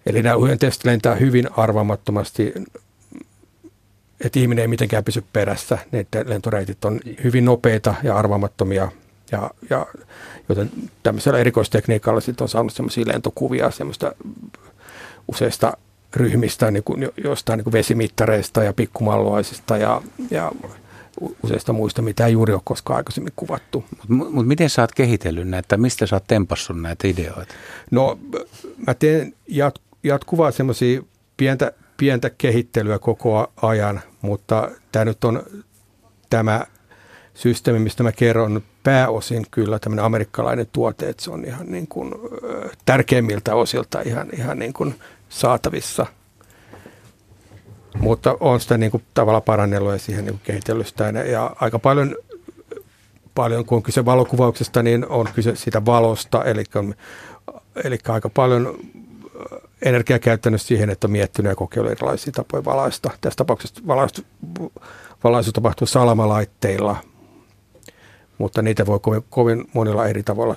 [0.06, 2.54] Eli nämä hyönteiset lentää hyvin arvaamattomasti,
[4.24, 5.78] että ihminen ei mitenkään pysy perässä.
[5.92, 8.92] Ne lentoreitit on hyvin nopeita ja arvaamattomia,
[9.32, 9.86] ja, ja,
[10.48, 10.70] joten
[11.02, 14.12] tämmöisellä erikoistekniikalla sitten on saanut semmoisia lentokuvia, semmoista
[15.28, 15.76] useista
[16.16, 20.52] ryhmistä, niin kuin jostain niin kuin vesimittareista ja pikkumalloisista ja, ja
[21.42, 23.84] useista muista, mitä ei juuri ole koskaan aikaisemmin kuvattu.
[24.08, 27.54] Mutta mut miten sä oot kehitellyt näitä, mistä sä oot tempassut näitä ideoita?
[27.90, 28.18] No
[28.86, 31.02] mä teen jat, jatkuvaa semmoisia
[31.36, 35.42] pientä, pientä kehittelyä koko ajan, mutta tämä nyt on
[36.30, 36.66] tämä
[37.34, 42.14] systeemi, mistä mä kerron pääosin kyllä tämmöinen amerikkalainen tuote, että se on ihan niin kuin,
[42.84, 44.94] tärkeimmiltä osilta ihan, ihan niin kuin
[45.30, 46.06] saatavissa.
[47.98, 51.04] Mutta on sitä niin kuin tavalla parannellut ja siihen niin kehitellyt sitä.
[51.08, 52.16] Ja aika paljon,
[53.34, 56.44] paljon, kun on kyse valokuvauksesta, niin on kyse siitä valosta.
[56.44, 56.64] Eli,
[57.84, 58.78] eli aika paljon
[59.82, 63.10] energiaa käyttänyt siihen, että on miettinyt ja kokeillut erilaisia tapoja valaista.
[63.20, 64.22] Tässä tapauksessa valaistu,
[65.24, 66.96] valaisu tapahtuu salamalaitteilla,
[68.38, 70.56] mutta niitä voi kovin, kovin monilla eri tavoilla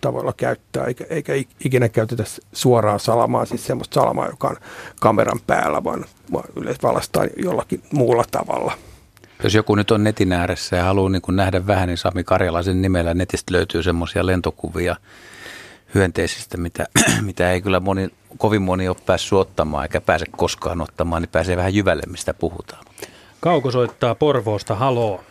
[0.00, 1.32] tavoilla käyttää, eikä, eikä
[1.64, 4.56] ikinä käytetä suoraa salamaa, siis semmoista salamaa, joka on
[5.00, 8.72] kameran päällä, vaan, vaan yleensä valastaa jollakin muulla tavalla.
[9.42, 12.82] Jos joku nyt on netin ääressä ja haluaa niin kuin nähdä vähän, niin Sami Karjalaisen
[12.82, 14.96] nimellä netistä löytyy semmoisia lentokuvia
[15.94, 16.86] hyönteisistä, mitä,
[17.22, 21.56] mitä ei kyllä moni, kovin moni ole päässyt ottamaan eikä pääse koskaan ottamaan, niin pääsee
[21.56, 22.84] vähän jyvälle, mistä puhutaan.
[23.40, 25.24] Kauko soittaa Porvoosta, haloo.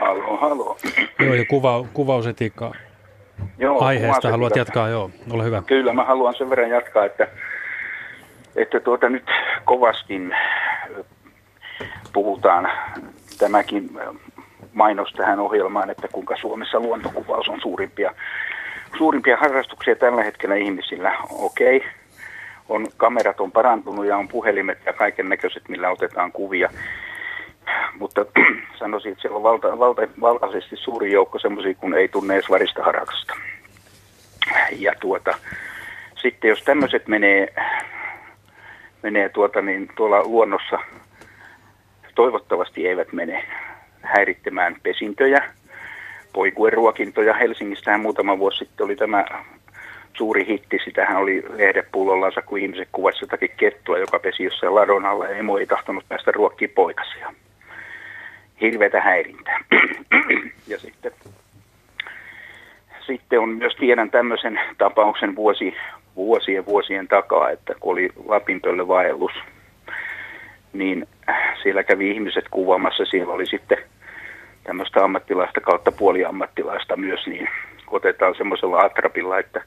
[0.00, 0.78] Haloo, haloo.
[1.18, 2.72] Joo, ja kuva, kuvausetiikka
[3.58, 5.62] Joo, aiheesta haluat jatkaa, joo, ole hyvä.
[5.66, 7.28] Kyllä, mä haluan sen verran jatkaa, että,
[8.56, 9.24] että tuota nyt
[9.64, 10.20] kovasti
[12.12, 12.70] puhutaan
[13.38, 13.90] tämäkin
[14.72, 18.14] mainos tähän ohjelmaan, että kuinka Suomessa luontokuvaus on suurimpia,
[18.98, 21.12] suurimpia harrastuksia tällä hetkellä ihmisillä.
[21.30, 21.88] Okei, okay.
[22.68, 26.70] on, kamerat on parantunut ja on puhelimet ja kaiken näköiset, millä otetaan kuvia.
[27.98, 28.26] Mutta
[28.78, 32.82] sanoisin, että siellä on valta, valta, valtaisesti suuri joukko semmoisia, kun ei tunne edes varista
[32.82, 33.34] harakasta.
[34.78, 35.38] Ja tuota,
[36.22, 37.54] sitten jos tämmöiset menee,
[39.02, 40.78] menee tuota, niin tuolla luonnossa,
[42.14, 43.44] toivottavasti eivät mene
[44.02, 45.52] häiritsemään pesintöjä,
[46.32, 47.34] poikueruokintoja.
[47.34, 49.24] Helsingistähän muutama vuosi sitten oli tämä
[50.16, 50.78] suuri hitti.
[50.84, 55.58] Sitähän oli lehdepullollansa, kun ihmiset kuvasivat jotakin kettua, joka pesi jossain ladon alla ja emo
[55.58, 57.34] ei tahtonut päästä ruokkiin poikasia
[58.62, 59.58] hirveätä häirintää.
[60.68, 61.12] ja sitten,
[63.06, 65.74] sitten on myös tiedän tämmöisen tapauksen vuosi,
[66.16, 69.32] vuosien vuosien takaa, että kun oli Lapinpölle vaellus,
[70.72, 71.06] niin
[71.62, 73.78] siellä kävi ihmiset kuvaamassa, siellä oli sitten
[74.64, 77.48] tämmöistä ammattilaista kautta puoliammattilaista myös, niin
[77.90, 79.64] otetaan semmoisella atrapilla, että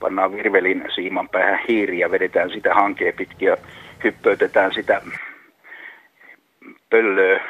[0.00, 3.56] pannaan virvelin siiman päähän hiiri ja vedetään sitä hankea pitkin ja
[4.04, 5.02] hyppöytetään sitä
[6.90, 7.40] pöllöä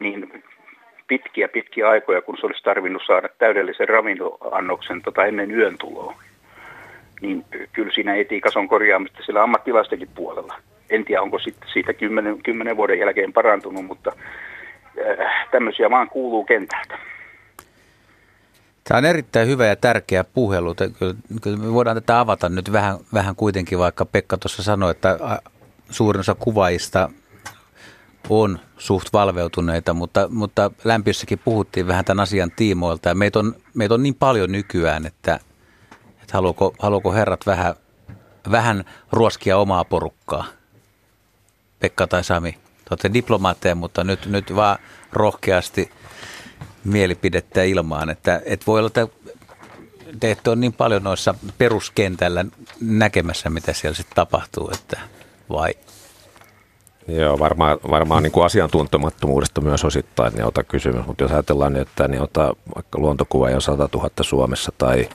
[0.00, 0.44] niin
[1.06, 6.14] pitkiä pitkiä aikoja, kun se olisi tarvinnut saada täydellisen ravintoannoksen tota ennen yön tuloa.
[7.20, 10.54] Niin kyllä siinä etiikas on korjaamista sillä ammattilaistenkin puolella.
[10.90, 14.12] En tiedä, onko sitten siitä kymmenen, kymmenen vuoden jälkeen parantunut, mutta
[15.20, 16.98] äh, tämmöisiä vaan kuuluu kentältä.
[18.88, 20.74] Tämä on erittäin hyvä ja tärkeä puhelu.
[21.42, 25.18] Kyllä me voidaan tätä avata nyt vähän, vähän kuitenkin, vaikka Pekka tuossa sanoi, että
[25.90, 27.10] suurin osa kuvaajista
[28.28, 33.14] on suht valveutuneita, mutta, mutta lämpiössäkin puhuttiin vähän tämän asian tiimoilta.
[33.14, 35.40] Meitä on, meitä on niin paljon nykyään, että,
[36.22, 37.74] että haluuko, haluuko herrat vähän,
[38.50, 40.44] vähän ruoskia omaa porukkaa?
[41.80, 44.78] Pekka tai Sami, te olette diplomaatteja, mutta nyt, nyt vaan
[45.12, 45.90] rohkeasti
[46.84, 49.08] mielipidettä ilmaan, että, että voi olla, että
[50.20, 52.44] te ette ole niin paljon noissa peruskentällä
[52.80, 55.00] näkemässä, mitä siellä sitten tapahtuu, että
[55.50, 55.74] vai
[57.08, 62.08] Joo, varmaan, varmaan niin kuin asiantuntemattomuudesta myös osittain niin ota kysymys, mutta jos ajatellaan, että
[62.08, 65.08] niin ota vaikka luontokuva jo 100 000 Suomessa tai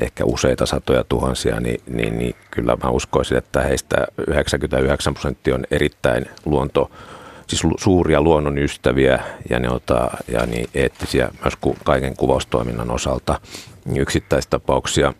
[0.00, 5.64] ehkä useita satoja tuhansia, niin, niin, niin kyllä mä uskoisin, että heistä 99 prosenttia on
[5.70, 6.90] erittäin luonto,
[7.46, 9.18] siis suuria luonnon ystäviä
[9.50, 13.40] ja, ne ota, ja niin eettisiä myös kaiken kuvaustoiminnan osalta.
[13.96, 15.12] Yksittäistapauksia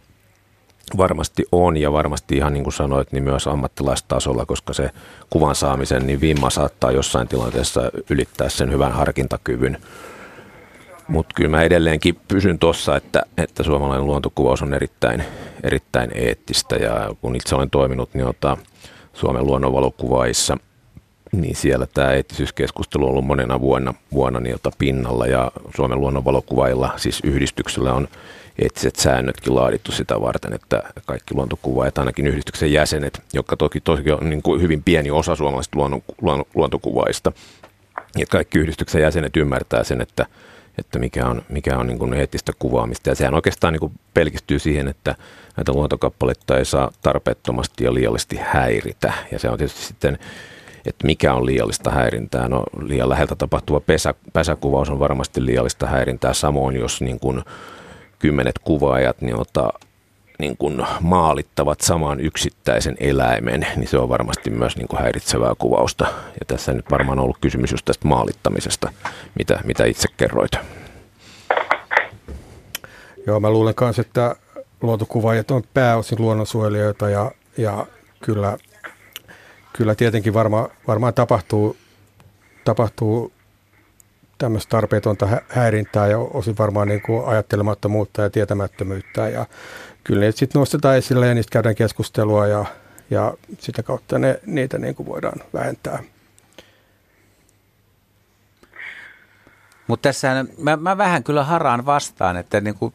[0.97, 4.91] varmasti on ja varmasti ihan niin kuin sanoit, niin myös ammattilaistasolla, koska se
[5.31, 9.79] kuvan saamisen niin vimma saattaa jossain tilanteessa ylittää sen hyvän harkintakyvyn.
[11.09, 15.25] Mutta kyllä mä edelleenkin pysyn tuossa, että, että suomalainen luontokuvaus on erittäin,
[15.63, 18.57] erittäin eettistä ja kun itse olen toiminut niin ota,
[19.13, 20.57] Suomen luonnonvalokuvaissa,
[21.33, 26.93] niin siellä tämä eettisyyskeskustelu on ollut monena vuonna, vuonna niin ota, pinnalla ja Suomen luonnonvalokuvailla,
[26.97, 28.09] siis yhdistyksellä on
[28.61, 34.31] eettiset säännötkin laadittu sitä varten, että kaikki luontokuvaajat, ainakin yhdistyksen jäsenet, jotka toki, toki on
[34.31, 37.33] niin kuin hyvin pieni osa suomalaisista luonnon, luonnon, luontokuvaista,
[37.97, 40.27] että kaikki yhdistyksen jäsenet ymmärtää sen, että,
[40.79, 43.09] että mikä on, mikä on niin kuin eettistä kuvaamista.
[43.09, 45.15] Ja sehän oikeastaan niin kuin pelkistyy siihen, että
[45.57, 49.13] näitä luontokappaleita ei saa tarpeettomasti ja liiallisesti häiritä.
[49.33, 50.19] Ja se on tietysti sitten
[50.87, 52.49] että mikä on liiallista häirintää.
[52.49, 57.43] No liian läheltä tapahtuva pesä, pesäkuvaus on varmasti liiallista häirintää, samoin jos niin kuin
[58.21, 59.73] kymmenet kuvaajat niin ota,
[60.39, 66.07] niin kuin maalittavat saman yksittäisen eläimen, niin se on varmasti myös niin kuin häiritsevää kuvausta.
[66.41, 68.93] Ja tässä nyt varmaan on ollut kysymys just tästä maalittamisesta,
[69.39, 70.53] mitä, mitä itse kerroit.
[73.27, 74.37] Joo, mä luulen myös, että
[74.83, 77.87] luontokuvaajat on pääosin luonnonsuojelijoita ja, ja
[78.25, 78.59] kyllä,
[79.73, 81.77] kyllä tietenkin varma, varmaan tapahtuu,
[82.65, 83.33] tapahtuu
[84.41, 89.29] tämmöistä tarpeetonta häirintää ja osin varmaan niin kuin ajattelemattomuutta ja tietämättömyyttä.
[89.29, 89.47] Ja
[90.05, 92.65] kyllä niitä sitten nostetaan esille ja niistä käydään keskustelua ja,
[93.11, 96.03] ja sitä kautta ne, niitä niin kuin voidaan vähentää.
[99.87, 102.95] Mutta tässä mä, mä vähän kyllä haraan vastaan, että niin kuin,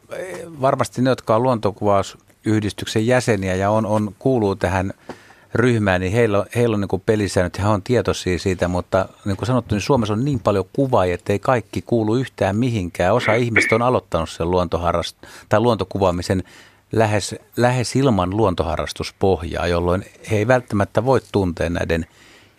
[0.62, 4.93] varmasti ne, jotka on luontokuvausyhdistyksen jäseniä ja on, on kuuluu tähän–
[5.55, 9.75] ryhmää, niin heillä, heillä on niin pelisäännöt, he on tietoisia siitä, mutta niin kuin sanottu,
[9.75, 13.13] niin Suomessa on niin paljon kuvaajia, että ei kaikki kuulu yhtään mihinkään.
[13.13, 16.43] Osa ihmistä on aloittanut sen luontoharrast- tai luontokuvaamisen
[16.91, 22.05] lähes, lähes ilman luontoharrastuspohjaa, jolloin he ei välttämättä voi tuntea näiden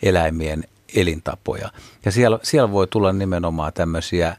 [0.02, 0.64] eläimien
[0.96, 1.70] elintapoja.
[2.04, 4.37] Ja siellä, siellä voi tulla nimenomaan tämmöisiä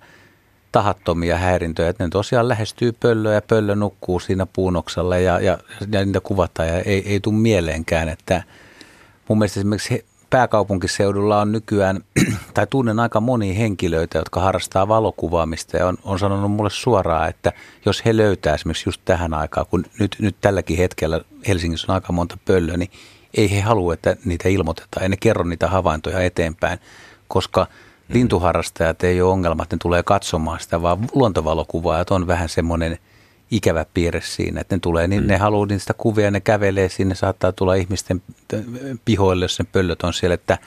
[0.71, 5.57] tahattomia häirintöjä, että ne tosiaan lähestyy pöllöä ja pöllö nukkuu siinä puunoksella ja, ja,
[5.91, 8.43] ja niitä kuvataan ja ei, ei tule mieleenkään, että
[9.27, 11.99] mun mielestä esimerkiksi pääkaupunkiseudulla on nykyään,
[12.53, 17.53] tai tunnen aika monia henkilöitä, jotka harrastaa valokuvaamista ja on, on sanonut mulle suoraan, että
[17.85, 22.13] jos he löytää esimerkiksi just tähän aikaan, kun nyt, nyt tälläkin hetkellä Helsingissä on aika
[22.13, 22.91] monta pöllöä, niin
[23.37, 26.79] ei he halua, että niitä ilmoitetaan, ei ne kerro niitä havaintoja eteenpäin,
[27.27, 27.67] koska–
[28.09, 32.97] lintuharrastajat ei ole ongelma, että ne tulee katsomaan sitä, vaan luontovalokuvaajat on vähän semmoinen
[33.51, 35.27] ikävä piirre siinä, että ne tulee, niin mm.
[35.27, 38.21] ne haluaa niistä kuvia, ne kävelee sinne, saattaa tulla ihmisten
[39.05, 40.57] pihoille, jos ne pöllöt on siellä, että,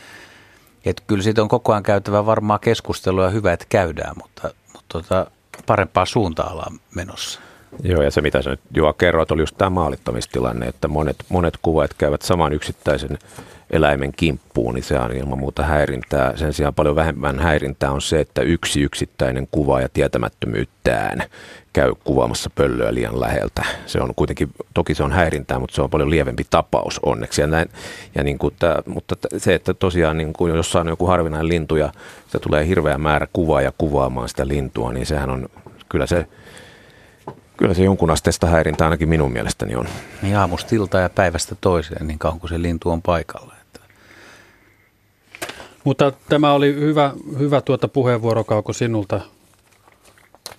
[0.85, 4.87] että kyllä siitä on koko ajan käytävä varmaa keskustelua ja hyvä, että käydään, mutta, mutta
[4.89, 5.27] tota,
[5.67, 7.41] parempaa suuntaan ollaan menossa.
[7.83, 11.55] Joo, ja se mitä sä nyt Juha kerroit, oli just tämä maalittamistilanne, että monet, monet
[11.63, 13.19] kuvat käyvät saman yksittäisen
[13.71, 16.37] eläimen kimppuun, niin se on ilman muuta häirintää.
[16.37, 21.23] Sen sijaan paljon vähemmän häirintää on se, että yksi yksittäinen kuva ja tietämättömyyttään
[21.73, 23.65] käy kuvaamassa pöllöä liian läheltä.
[23.87, 27.41] Se on kuitenkin, toki se on häirintää, mutta se on paljon lievempi tapaus onneksi.
[27.41, 27.71] Ja näin,
[28.15, 31.77] ja niin kuin tämä, mutta se, että tosiaan niin kuin jossain on joku harvinainen lintu
[31.77, 31.93] ja
[32.29, 35.49] se tulee hirveä määrä kuvaa ja kuvaamaan sitä lintua, niin sehän on,
[35.89, 36.27] kyllä se
[37.61, 39.87] Kyllä se jonkun asteesta häirintä ainakin minun mielestäni on.
[40.23, 43.60] Niin aamustilta ja päivästä toiseen, niin kauan kuin se lintu on paikalla.
[45.85, 49.21] Mutta tämä oli hyvä, hyvä tuota puheenvuoro, Kauko, sinulta.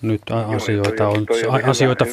[0.02, 0.22] Nyt
[0.56, 1.26] asioita, on,
[1.66, 2.04] asioita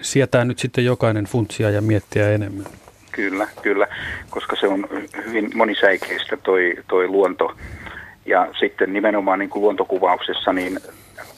[0.00, 2.66] sietää nyt sitten jokainen funtsia ja miettiä enemmän.
[3.12, 3.86] Kyllä, kyllä,
[4.30, 4.88] koska se on
[5.26, 7.54] hyvin monisäikeistä toi, toi luonto.
[8.26, 10.78] Ja sitten nimenomaan niin kuin luontokuvauksessa, niin,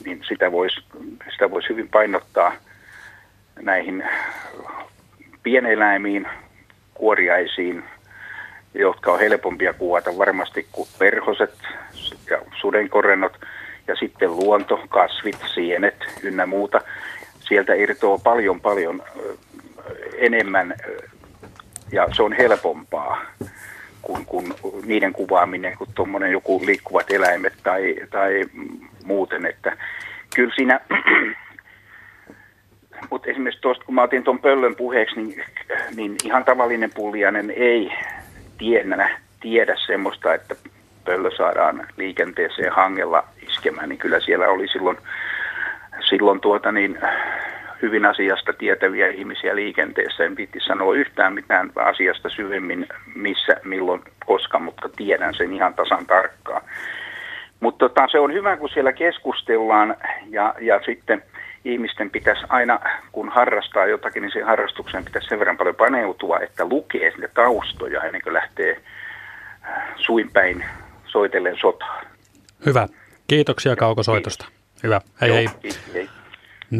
[0.05, 0.81] niin sitä voisi
[1.33, 2.53] sitä vois hyvin painottaa
[3.63, 4.05] näihin
[5.43, 6.29] pieneläimiin,
[6.95, 7.85] kuoriaisiin,
[8.75, 11.55] jotka on helpompia kuvata varmasti kuin perhoset
[12.31, 13.33] ja sudenkorennot.
[13.89, 16.81] Ja sitten luonto, kasvit, sienet ynnä muuta.
[17.41, 19.03] Sieltä irtoaa paljon paljon
[20.19, 20.75] enemmän
[21.93, 23.25] ja se on helpompaa
[24.03, 24.55] kuin, kuin
[24.85, 28.45] niiden kuvaaminen kuin tuommoinen joku liikkuvat eläimet tai, tai
[29.05, 29.47] muuten.
[29.47, 29.77] Että
[30.35, 30.81] kyllä siinä,
[33.11, 35.45] mutta esimerkiksi tuosta kun mä otin tuon pöllön puheeksi, niin,
[35.97, 37.91] niin ihan tavallinen pulliainen ei
[38.61, 40.55] tiedä, tiedä semmoista, että
[41.05, 44.99] pöllö saadaan liikenteeseen hangella iskemään, niin kyllä siellä oli silloin,
[46.09, 46.99] silloin tuota niin,
[47.83, 50.25] hyvin asiasta tietäviä ihmisiä liikenteessä.
[50.25, 56.07] En piti sanoa yhtään mitään asiasta syvemmin, missä, milloin, koska, mutta tiedän sen ihan tasan
[56.07, 56.63] tarkkaan.
[57.61, 59.97] Mutta tota, se on hyvä, kun siellä keskustellaan
[60.31, 61.23] ja, ja sitten
[61.65, 62.81] ihmisten pitäisi aina,
[63.13, 68.03] kun harrastaa jotakin, niin sen harrastuksen pitäisi sen verran paljon paneutua, että lukee sinne taustoja
[68.03, 68.83] ennen kuin lähtee
[69.65, 70.65] äh, suinpäin
[71.07, 72.07] soitellen sotaan.
[72.67, 72.89] Hyvä.
[73.27, 74.47] Kiitoksia Kauko soitosta.
[74.83, 75.01] Hyvä.
[75.21, 75.49] Hei hei.
[75.63, 76.09] Kiitos, hei.
[76.75, 76.79] 020317600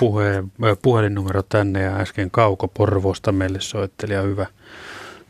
[0.00, 0.44] puhe,
[0.82, 4.46] puhelinnumero tänne ja äsken Kauko Porvoosta meille soitteli ja hyvä,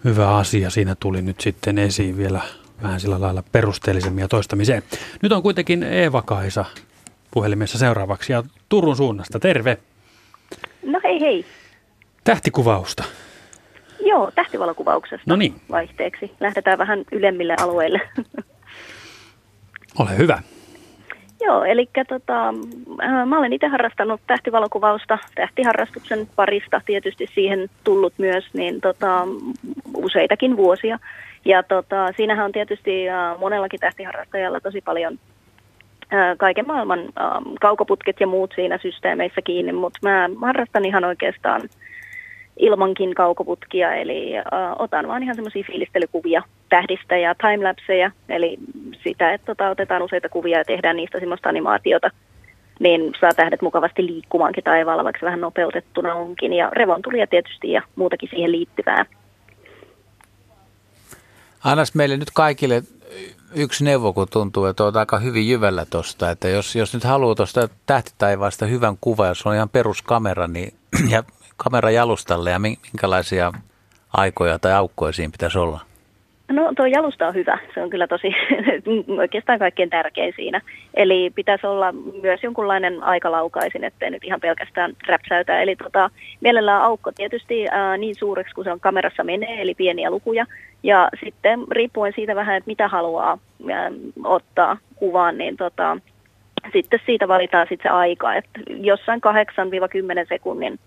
[0.05, 2.41] hyvä asia siinä tuli nyt sitten esiin vielä
[2.85, 4.83] vähän sillä lailla perusteellisemmin ja toistamiseen.
[5.23, 6.65] Nyt on kuitenkin Eeva-Kaisa
[7.31, 9.39] puhelimessa seuraavaksi ja Turun suunnasta.
[9.39, 9.79] Terve!
[10.83, 11.45] No hei hei.
[12.25, 13.05] Tähtikuvausta.
[14.01, 15.55] Joo, tähtivalokuvauksesta no niin.
[15.71, 16.31] vaihteeksi.
[16.41, 18.01] Lähdetään vähän ylemmille alueille.
[19.99, 20.43] Ole hyvä.
[21.41, 22.49] Joo, eli tota,
[23.03, 29.27] äh, mä olen itse harrastanut tähtivalokuvausta, tähtiharrastuksen parista tietysti siihen tullut myös niin tota,
[29.97, 30.99] useitakin vuosia.
[31.45, 35.19] Ja tota, siinähän on tietysti äh, monellakin tähtiharrastajalla tosi paljon
[36.15, 37.31] äh, kaiken maailman äh,
[37.61, 41.61] kaukoputket ja muut siinä systeemeissä kiinni, mutta mä harrastan ihan oikeastaan
[42.57, 44.45] ilmankin kaukoputkia, eli äh,
[44.79, 48.57] otan vaan ihan semmoisia fiilistelykuvia tähdistä ja timelapseja, eli
[49.03, 52.11] sitä, että tota, otetaan useita kuvia ja tehdään niistä semmoista animaatiota,
[52.81, 57.83] niin saa tähdet mukavasti liikkumaankin taivaalla, vaikka se vähän nopeutettuna onkin, ja revontulia tietysti ja
[57.97, 59.05] muutakin siihen liittyvää.
[61.65, 62.83] Annas meille nyt kaikille
[63.55, 67.35] yksi neuvo, kun tuntuu, että olet aika hyvin jyvällä tuosta, että jos, jos nyt haluaa
[67.35, 70.75] tuosta tähtitaivaasta hyvän kuvan, jos on ihan peruskamera, niin
[71.13, 71.25] ja
[71.57, 73.53] kamera jalustalle ja minkälaisia
[74.13, 75.81] aikoja tai aukkoja siinä pitäisi olla?
[76.55, 77.59] No tuo jalusta on hyvä.
[77.75, 78.29] Se on kyllä tosi
[79.23, 80.61] oikeastaan kaikkein tärkein siinä.
[80.95, 85.63] Eli pitäisi olla myös jonkunlainen aikalaukaisin, ettei nyt ihan pelkästään räpsäytä.
[85.63, 90.11] Eli tota, mielellään aukko tietysti ää, niin suureksi kuin se on kamerassa menee, eli pieniä
[90.11, 90.47] lukuja.
[90.83, 93.39] Ja sitten riippuen siitä vähän, että mitä haluaa
[93.73, 93.91] ää,
[94.25, 95.97] ottaa kuvaan, niin tota,
[96.73, 98.35] sitten siitä valitaan sitten se aika.
[98.35, 99.21] Että jossain
[100.25, 100.79] 8-10 sekunnin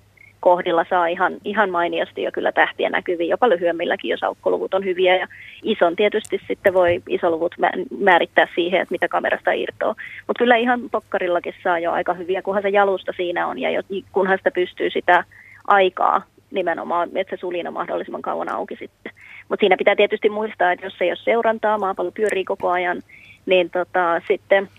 [0.47, 5.15] kohdilla saa ihan, ihan mainiosti jo kyllä tähtiä näkyviin, jopa lyhyemmilläkin, jos aukkoluvut on hyviä.
[5.15, 5.27] Ja
[5.63, 7.55] ison tietysti sitten voi isoluvut
[7.99, 9.95] määrittää siihen, että mitä kamerasta irtoaa.
[10.27, 14.37] Mutta kyllä ihan tokkarillakin saa jo aika hyviä, kunhan se jalusta siinä on ja kunhan
[14.37, 15.23] sitä pystyy sitä
[15.67, 19.11] aikaa nimenomaan, että se sulina mahdollisimman kauan auki sitten.
[19.49, 23.01] Mutta siinä pitää tietysti muistaa, että jos ei ole seurantaa, maapallo pyörii koko ajan,
[23.45, 24.69] niin tota, sitten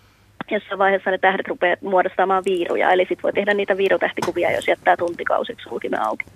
[0.54, 4.96] jossain vaiheessa ne tähdet rupeaa muodostamaan viiruja, eli sitten voi tehdä niitä viirutähtikuvia, jos jättää
[4.96, 6.26] tuntikausiksi sulkimen auki.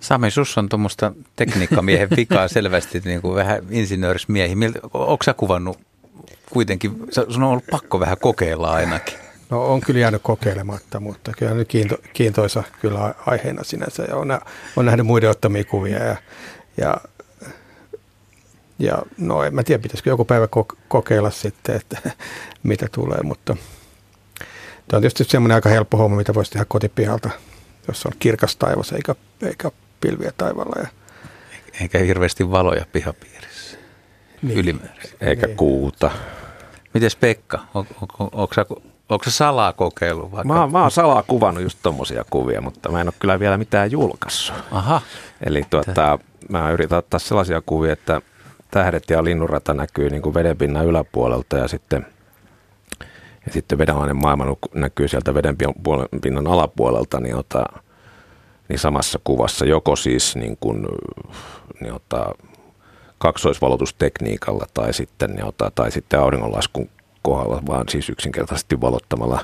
[0.00, 4.54] Sami, sus on tuommoista tekniikkamiehen vikaa selvästi niin kuin vähän insinöörismiehi.
[4.92, 5.78] Onko sä kuvannut
[6.50, 9.18] kuitenkin, sun on ollut pakko vähän kokeilla ainakin.
[9.50, 14.40] No on kyllä jäänyt kokeilematta, mutta kyllä nyt kiinto, kiintoisa kyllä aiheena sinänsä ja on,
[14.76, 16.16] on nähnyt muiden ottamia kuvia ja,
[16.76, 16.96] ja
[18.78, 20.48] ja no en mä tiedä, pitäisikö joku päivä
[20.88, 21.98] kokeilla sitten, että
[22.62, 23.56] mitä tulee, mutta
[24.88, 27.30] tämä on tietysti semmoinen aika helppo homma, mitä voisi tehdä kotipihalta,
[27.88, 29.70] jos on kirkas taivas eikä, eikä
[30.00, 30.82] pilviä taivaalla.
[30.82, 30.88] Ja...
[31.80, 33.78] Eikä hirveästi valoja pihapiirissä
[34.42, 34.58] niin.
[34.58, 35.16] ylimääräisiä.
[35.20, 35.56] Eikä niin.
[35.56, 36.10] kuuta.
[36.94, 38.66] Mites Pekka, on, on, on, onko sä
[39.08, 40.32] Onko se salaa kokeillut?
[40.32, 40.54] Vaikka?
[40.54, 43.90] Mä, mä oon salaa kuvannut just tommosia kuvia, mutta mä en ole kyllä vielä mitään
[43.90, 44.56] julkaissut.
[44.70, 45.00] Aha.
[45.46, 46.18] Eli tuota,
[46.48, 48.20] mä yritän ottaa sellaisia kuvia, että
[48.74, 52.06] tähdet ja linnunrata näkyy niin kuin vedenpinnan yläpuolelta ja sitten
[53.46, 55.56] ja sitten vedenalainen maailma näkyy sieltä veden
[56.22, 57.64] pinnan alapuolelta, niin, ota,
[58.68, 60.86] niin samassa kuvassa joko siis niin kuin,
[61.80, 62.34] niin ota,
[63.18, 66.90] kaksoisvalotustekniikalla tai sitten, niin ota, tai sitten auringonlaskun
[67.22, 69.40] kohdalla, vaan siis yksinkertaisesti valottamalla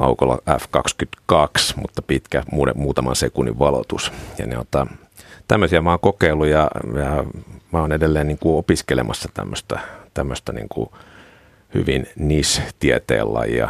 [0.00, 2.42] aukolla F22, mutta pitkä
[2.74, 4.12] muutaman sekunnin valotus.
[4.38, 4.86] Ja ne ota,
[5.48, 7.24] tämmöisiä mä oon kokeillut ja, ja
[7.72, 9.80] mä oon edelleen niin kuin opiskelemassa tämmöistä,
[10.14, 10.90] tämmöistä niin kuin
[11.74, 13.68] hyvin nis-tieteen lajia.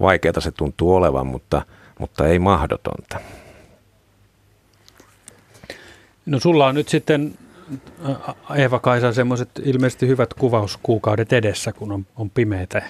[0.00, 1.62] Vaikeata se tuntuu olevan, mutta,
[1.98, 3.20] mutta ei mahdotonta.
[6.26, 7.34] No sulla on nyt sitten
[8.54, 12.82] Eeva-Kaisa semmoiset ilmeisesti hyvät kuvauskuukaudet edessä, kun on, on pimeitä.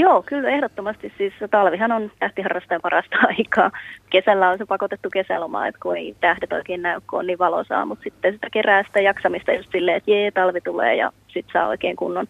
[0.00, 1.12] Joo, kyllä ehdottomasti.
[1.18, 3.70] Siis talvihan on tähtiharrastajan parasta aikaa.
[4.10, 7.86] Kesällä on se pakotettu kesäloma, että kun ei tähdet oikein näy, kun on niin valosaa,
[7.86, 11.68] mutta sitten sitä kerää sitä jaksamista just silleen, että jee, talvi tulee ja sitten saa
[11.68, 12.26] oikein kunnon,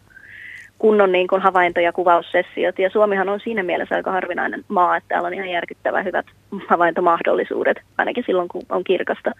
[0.78, 2.78] kunnon niin kuin havainto- ja kuvaussessiot.
[2.78, 6.26] Ja Suomihan on siinä mielessä aika harvinainen maa, että täällä on ihan järkyttävän hyvät
[6.68, 9.32] havaintomahdollisuudet, ainakin silloin kun on kirkasta.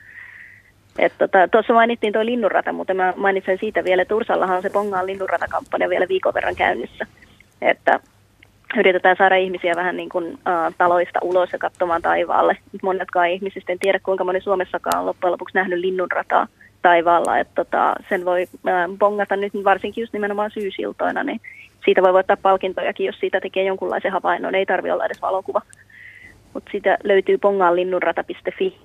[0.96, 5.06] Tuossa tota, mainittiin tuo linnunrata, mutta mä mainitsen siitä vielä, että Ursallahan on se Pongaan
[5.06, 7.06] linnunratakampanja vielä viikon verran käynnissä.
[7.62, 8.00] Että
[8.76, 12.56] yritetään saada ihmisiä vähän niin kuin ä, taloista ulos ja katsomaan taivaalle.
[12.82, 16.46] Monetkaan ihmisistä en tiedä, kuinka moni Suomessakaan on loppujen lopuksi nähnyt linnunrataa
[16.82, 17.38] taivaalla.
[17.38, 21.40] Että tota, sen voi ä, bongata nyt varsinkin just nimenomaan syysiltoina, niin
[21.84, 24.54] siitä voi voittaa palkintojakin, jos siitä tekee jonkunlaisen havainnon.
[24.54, 25.62] Ei tarvitse olla edes valokuva.
[26.54, 28.78] Mutta siitä löytyy pongaanlinnunrata.fi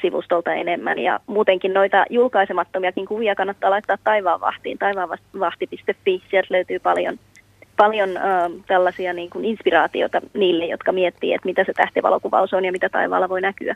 [0.00, 0.98] sivustolta enemmän.
[0.98, 6.22] Ja muutenkin noita julkaisemattomiakin kuvia kannattaa laittaa taivaanvahtiin, taivaanvahti.fi.
[6.30, 7.18] Sieltä löytyy paljon,
[7.78, 8.24] paljon äh,
[8.66, 13.28] tällaisia niin kuin inspiraatiota niille, jotka miettii, että mitä se tähtivalokuvaus on ja mitä taivaalla
[13.28, 13.74] voi näkyä.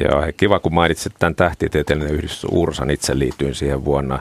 [0.00, 2.90] Joo, kiva kun mainitsit tämän tähtitieteellinen yhdistys Ursan.
[2.90, 4.18] Itse liityin siihen vuonna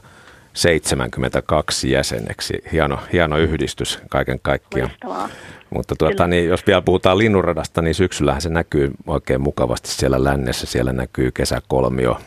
[0.53, 2.63] 72 jäseneksi.
[2.71, 4.89] Hieno, hieno yhdistys kaiken kaikkiaan.
[4.89, 5.29] Loistavaa.
[5.69, 10.67] Mutta tuota, niin, jos vielä puhutaan linnunradasta, niin syksyllähän se näkyy oikein mukavasti siellä lännessä.
[10.67, 12.17] Siellä näkyy kesäkolmio,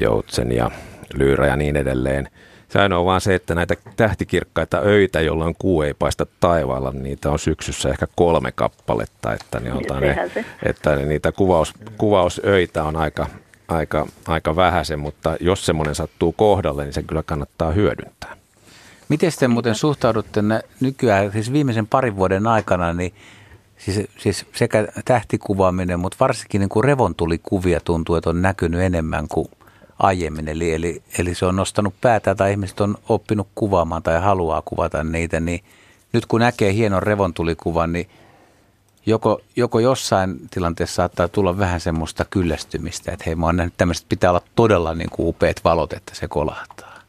[0.00, 0.70] joutsen ja
[1.14, 2.28] lyyrä ja niin edelleen.
[2.70, 7.30] Sehän on vaan se, että näitä tähtikirkkaita öitä, jolloin kuu ei paista taivaalla, niin niitä
[7.30, 10.16] on syksyssä ehkä kolme kappaletta, että, niin ota ne,
[10.62, 13.26] että niitä kuvaus, kuvausöitä on aika,
[13.68, 18.36] aika, aika vähäisen, mutta jos semmoinen sattuu kohdalle, niin se kyllä kannattaa hyödyntää.
[19.08, 20.40] Miten te muuten suhtaudutte
[20.80, 23.14] nykyään, siis viimeisen parin vuoden aikana, niin
[23.78, 29.48] siis, siis sekä tähtikuvaaminen, mutta varsinkin niin kuin revontulikuvia tuntuu, että on näkynyt enemmän kuin
[30.00, 30.48] aiemmin.
[30.48, 35.04] Eli, eli, eli se on nostanut päätä tai ihmiset on oppinut kuvaamaan tai haluaa kuvata
[35.04, 35.64] niitä, niin
[36.12, 38.08] nyt kun näkee hienon revontulikuvan, niin
[39.06, 44.06] joko, joko jossain tilanteessa saattaa tulla vähän semmoista kyllästymistä, että hei mä oon nähnyt tämmöistä,
[44.08, 47.00] pitää olla todella niin kuin upeat valot, että se kolahtaa.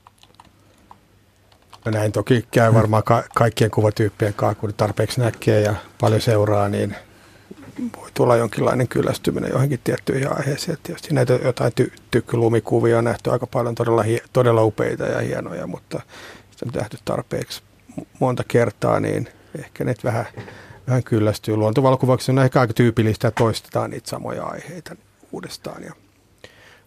[1.86, 6.70] No näin toki käy varmaan ka- kaikkien kuvatyyppien kanssa, kun tarpeeksi näkee ja paljon seuraa,
[6.70, 6.96] niin
[7.98, 10.78] voi tulla jonkinlainen kyllästyminen johonkin tiettyihin aiheisiin.
[10.84, 15.68] Tietysti näitä jotain ty- tykkylumikuvia on nähty aika paljon todella, hie- todella upeita ja hienoja,
[15.68, 16.02] mutta
[16.52, 17.62] sitä on nähty tarpeeksi
[18.20, 19.28] monta kertaa, niin
[19.60, 20.26] ehkä ne vähän,
[20.88, 21.56] vähän kyllästyy.
[21.56, 24.96] Luontovalokuvaksi on ehkä aika tyypillistä, että toistetaan niitä samoja aiheita
[25.32, 25.94] uudestaan ja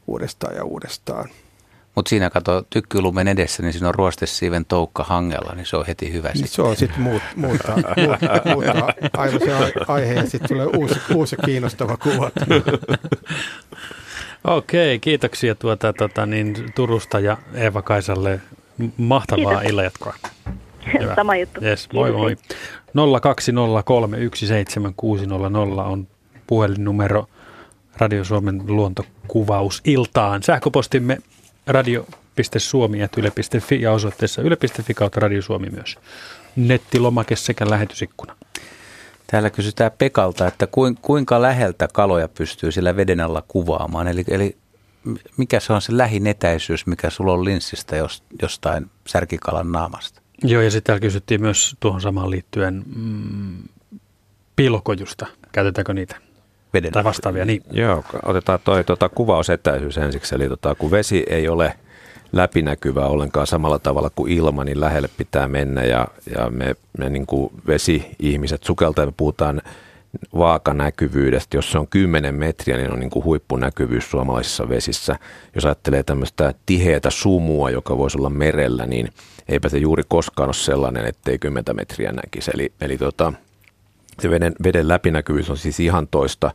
[0.06, 1.28] uudestaan ja uudestaan.
[1.94, 6.12] Mutta siinä kato tykkylumen edessä, niin siinä on ruostesiiven toukka hangella, niin se on heti
[6.12, 10.66] hyvä niin Se on sitten muut, muuta, muuta, muuta aivan se aihe ja sitten tulee
[10.66, 12.30] uusi, uusi kiinnostava kuva.
[14.44, 18.40] Okei, kiitoksia tuota, tuota, niin Turusta ja Eeva Kaisalle.
[18.96, 20.14] Mahtavaa illanjatkoa.
[21.16, 21.64] Sama juttu.
[21.64, 22.36] Yes, moi moi.
[22.36, 22.40] 020317600
[25.80, 26.06] on
[26.46, 27.26] puhelinnumero
[27.98, 30.42] Radio Suomen luontokuvaus iltaan.
[30.42, 31.18] Sähköpostimme
[31.66, 35.98] radio.suomi.yle.fi ja osoitteessa yle.fi kautta Radio Suomi myös.
[36.56, 38.36] Nettilomake sekä lähetysikkuna.
[39.26, 40.68] Täällä kysytään Pekalta, että
[41.02, 44.08] kuinka läheltä kaloja pystyy sillä veden alla kuvaamaan.
[44.08, 44.56] Eli, eli
[45.36, 47.96] mikä se on se lähinetäisyys, mikä sulla on linssistä
[48.42, 50.20] jostain särkikalan naamasta?
[50.42, 53.62] Joo, ja sitten täällä kysyttiin myös tuohon samaan liittyen mm,
[54.56, 55.26] piilokojusta.
[55.52, 56.16] Käytetäänkö niitä?
[56.74, 57.44] Veden tai vastaavia.
[57.44, 57.62] Niin.
[57.70, 60.34] Joo, otetaan toi tota, kuvausetäisyys ensiksi.
[60.34, 61.74] Eli tota, kun vesi ei ole
[62.32, 65.84] läpinäkyvä ollenkaan samalla tavalla kuin ilma, niin lähelle pitää mennä.
[65.84, 69.62] Ja, ja me, me niin kuin vesi-ihmiset sukeltaa, me puhutaan
[70.38, 71.56] vaakanäkyvyydestä.
[71.56, 75.16] Jos se on 10 metriä, niin on niin kuin huippunäkyvyys suomalaisissa vesissä.
[75.54, 79.08] Jos ajattelee tämmöistä tiheätä sumua, joka voisi olla merellä, niin
[79.48, 82.50] eipä se juuri koskaan ole sellainen, ettei 10 metriä näkisi.
[82.54, 83.32] Eli, eli tota,
[84.20, 86.50] se veden, veden läpinäkyvyys on siis ihan toista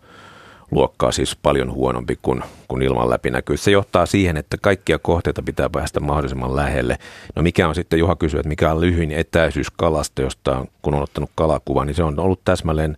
[0.72, 3.64] luokkaa siis paljon huonompi kuin, kuin ilman läpinäkyvyys.
[3.64, 6.98] Se johtaa siihen, että kaikkia kohteita pitää päästä mahdollisimman lähelle.
[7.36, 10.94] No mikä on sitten, Juha kysyy, että mikä on lyhyin etäisyys kalasta, josta on, kun
[10.94, 12.98] on ottanut kalakuva, niin se on ollut täsmälleen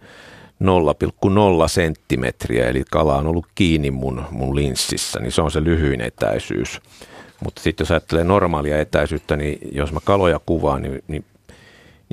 [0.64, 6.02] 0,0 senttimetriä, eli kala on ollut kiinni mun, mun linssissä, niin se on se lyhyin
[6.02, 6.82] etäisyys.
[7.44, 11.26] Mutta sitten jos ajattelee normaalia etäisyyttä, niin jos mä kaloja kuvaan, niin, niin,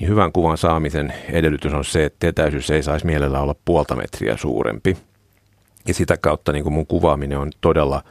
[0.01, 4.37] niin hyvän kuvan saamisen edellytys on se, että etäisyys ei saisi mielellä olla puolta metriä
[4.37, 4.97] suurempi.
[5.89, 8.03] Ja sitä kautta niin kuin mun kuvaaminen on todella,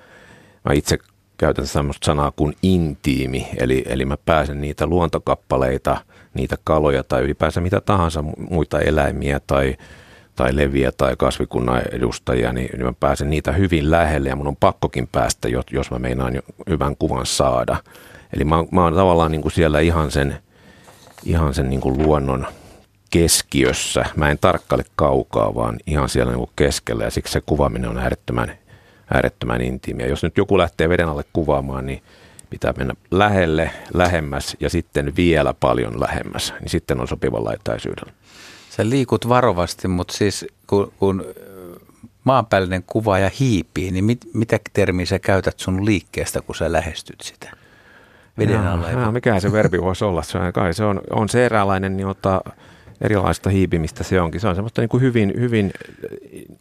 [0.65, 0.97] mä itse
[1.37, 5.97] käytän sellaista sanaa kuin intiimi, eli, eli mä pääsen niitä luontokappaleita,
[6.33, 9.75] niitä kaloja tai ylipäänsä mitä tahansa muita eläimiä tai
[10.35, 14.55] tai leviä tai kasvikunnan edustajia, niin, niin mä pääsen niitä hyvin lähelle ja mun on
[14.55, 17.77] pakkokin päästä, jos mä meinaan hyvän kuvan saada.
[18.33, 20.37] Eli mä, mä oon tavallaan niin kuin siellä ihan sen,
[21.27, 22.47] ihan sen niin kuin luonnon
[23.09, 24.05] keskiössä.
[24.15, 27.97] Mä en tarkkaile kaukaa, vaan ihan siellä niin kuin keskellä ja siksi se kuvaaminen on
[27.97, 28.57] äärettömän,
[29.13, 30.07] äärettömän intiimiä.
[30.07, 32.03] Jos nyt joku lähtee veden alle kuvaamaan, niin
[32.49, 38.13] pitää mennä lähelle, lähemmäs ja sitten vielä paljon lähemmäs, niin sitten on sopivalla etäisyydellä.
[38.69, 41.25] Sä liikut varovasti, mutta siis kun, kun
[42.23, 47.66] maanpäällinen kuvaaja hiipii, niin mit, mitä termiä sä käytät sun liikkeestä, kun sä lähestyt sitä?
[48.37, 48.91] Veden alla.
[48.91, 50.23] No, mikä se verbi voisi olla?
[50.23, 52.41] Se on, kai se on, on se eräänlainen niin ota,
[53.01, 54.41] erilaista hiipimistä se onkin.
[54.41, 55.71] Se on semmoista niin kuin hyvin, hyvin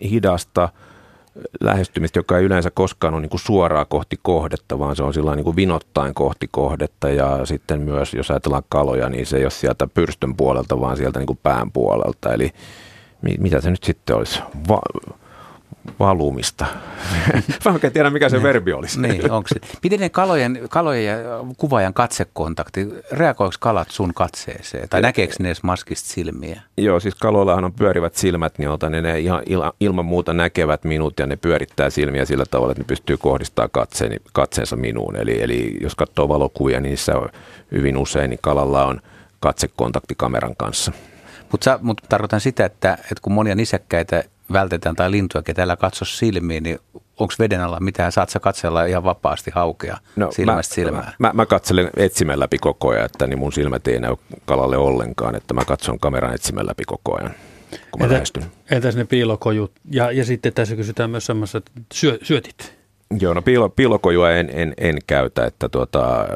[0.01, 0.69] hidasta,
[1.61, 5.37] lähestymistä, joka ei yleensä koskaan ole niin kuin suoraa kohti kohdetta, vaan se on sillä
[5.37, 9.51] niin kuin vinottain kohti kohdetta ja sitten myös, jos ajatellaan kaloja, niin se ei ole
[9.51, 12.33] sieltä pyrstön puolelta, vaan sieltä niin kuin pään puolelta.
[12.33, 12.51] Eli
[13.39, 14.41] mitä se nyt sitten olisi?
[14.69, 15.17] Va-
[15.99, 16.67] valumista.
[17.65, 18.43] Mä oikein tiedä, mikä se niin.
[18.43, 19.01] verbi olisi.
[19.01, 19.61] Niin, onko se.
[19.83, 21.17] Miten ne kalojen, kalojen ja
[21.57, 24.89] kuvaajan katsekontakti, reagoiko kalat sun katseeseen?
[24.89, 26.63] Tai näkeekö ne edes maskista silmiä?
[26.77, 29.43] Joo, siis kaloillahan on pyörivät silmät, niin ota, ne, ne ihan
[29.81, 34.21] ilman muuta näkevät minut ja ne pyörittää silmiä sillä tavalla, että ne pystyy kohdistamaan katseen,
[34.33, 35.17] katseensa minuun.
[35.17, 37.29] Eli, eli jos katsoo valokuvia, niin niissä on
[37.73, 39.01] hyvin usein niin kalalla on
[39.41, 40.93] katsekontakti kameran kanssa.
[41.53, 46.05] Mutta mut tarkoitan sitä, että, että kun monia nisäkkäitä vältetään tai lintuja, ketä älä katso
[46.05, 48.13] silmiin, niin onko veden alla mitään?
[48.13, 51.13] Saat sä katsella ihan vapaasti haukea no, silmästä mä, silmään?
[51.19, 55.35] Mä, mä, katselen etsimen läpi koko ajan, että niin mun silmät ei näy kalalle ollenkaan,
[55.35, 57.35] että mä katson kameran etsimen läpi koko ajan
[57.91, 58.45] kun mä Entä, lähestyn.
[58.71, 59.73] Entäs ne piilokojut?
[59.91, 62.77] Ja, ja sitten tässä kysytään myös samassa, että syö, syötit?
[63.21, 66.29] Joo, no piilo, piilokojua en, en, en käytä, että tuota,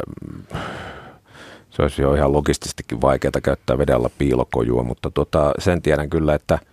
[1.71, 6.59] se olisi jo ihan logistisestikin vaikeaa käyttää vedellä piilokojua, mutta tuota, sen tiedän kyllä, että–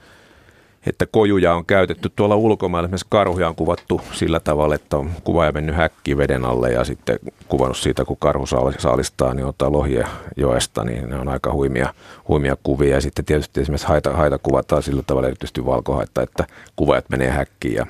[0.86, 2.88] että kojuja on käytetty tuolla ulkomailla.
[2.88, 7.20] Esimerkiksi karhuja on kuvattu sillä tavalla, että on kuvaaja mennyt häkkiin veden alle ja sitten
[7.48, 8.46] kuvannut siitä, kun karhu
[8.78, 10.08] saalistaa, niin ottaa lohia
[10.38, 11.94] joesta, niin ne on aika huimia,
[12.28, 12.96] huimia kuvia.
[12.96, 17.76] Ja sitten tietysti esimerkiksi haita, haita kuvataan sillä tavalla, erityisesti valkohaita, että kuvaajat menee häkkiin
[17.76, 17.86] ja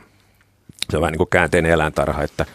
[0.90, 2.46] se on vähän niin kuin käänteinen eläintarha, että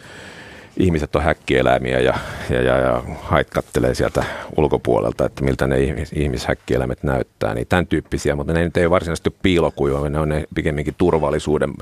[0.77, 2.15] ihmiset on häkkieläimiä ja,
[2.51, 4.25] ja, ja, ja hait kattelee sieltä
[4.57, 7.55] ulkopuolelta, että miltä ne ihmis, ihmishäkkieläimet näyttää.
[7.55, 11.73] Niin tämän tyyppisiä, mutta ne nyt ei varsinaisesti piilokuja, ne on ne pikemminkin turvallisuuden,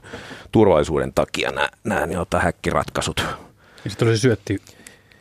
[0.52, 3.24] turvallisuuden takia nämä, nämä niin häkkiratkaisut.
[3.84, 4.58] Ja sitten oli se syötti,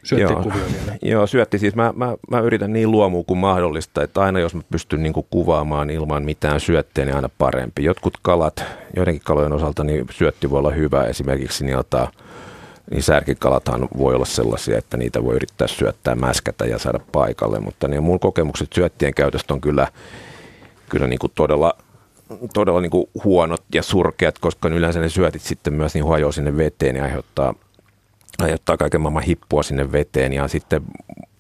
[0.04, 0.98] syöttikuvio vielä.
[1.02, 1.60] Joo, syötti.
[1.60, 5.14] Siis mä, mä, mä yritän niin luomua kuin mahdollista, että aina jos mä pystyn niin
[5.30, 7.84] kuvaamaan ilman mitään syöttiä, niin aina parempi.
[7.84, 8.64] Jotkut kalat,
[8.96, 11.04] joidenkin kalojen osalta, niin syötti voi olla hyvä.
[11.04, 12.12] Esimerkiksi niin ottaa
[12.92, 17.88] niin särkikalathan voi olla sellaisia, että niitä voi yrittää syöttää, mäskätä ja saada paikalle, mutta
[17.88, 19.88] niin mun kokemukset syöttien käytöstä on kyllä,
[20.90, 21.74] kyllä niin kuin todella,
[22.54, 26.58] todella niin kuin huonot ja surkeat, koska yleensä ne syötit sitten myös niin hajoaa sinne
[26.58, 27.54] veteen ja aiheuttaa,
[28.40, 30.82] aiheuttaa kaiken maailman hippua sinne veteen ja sitten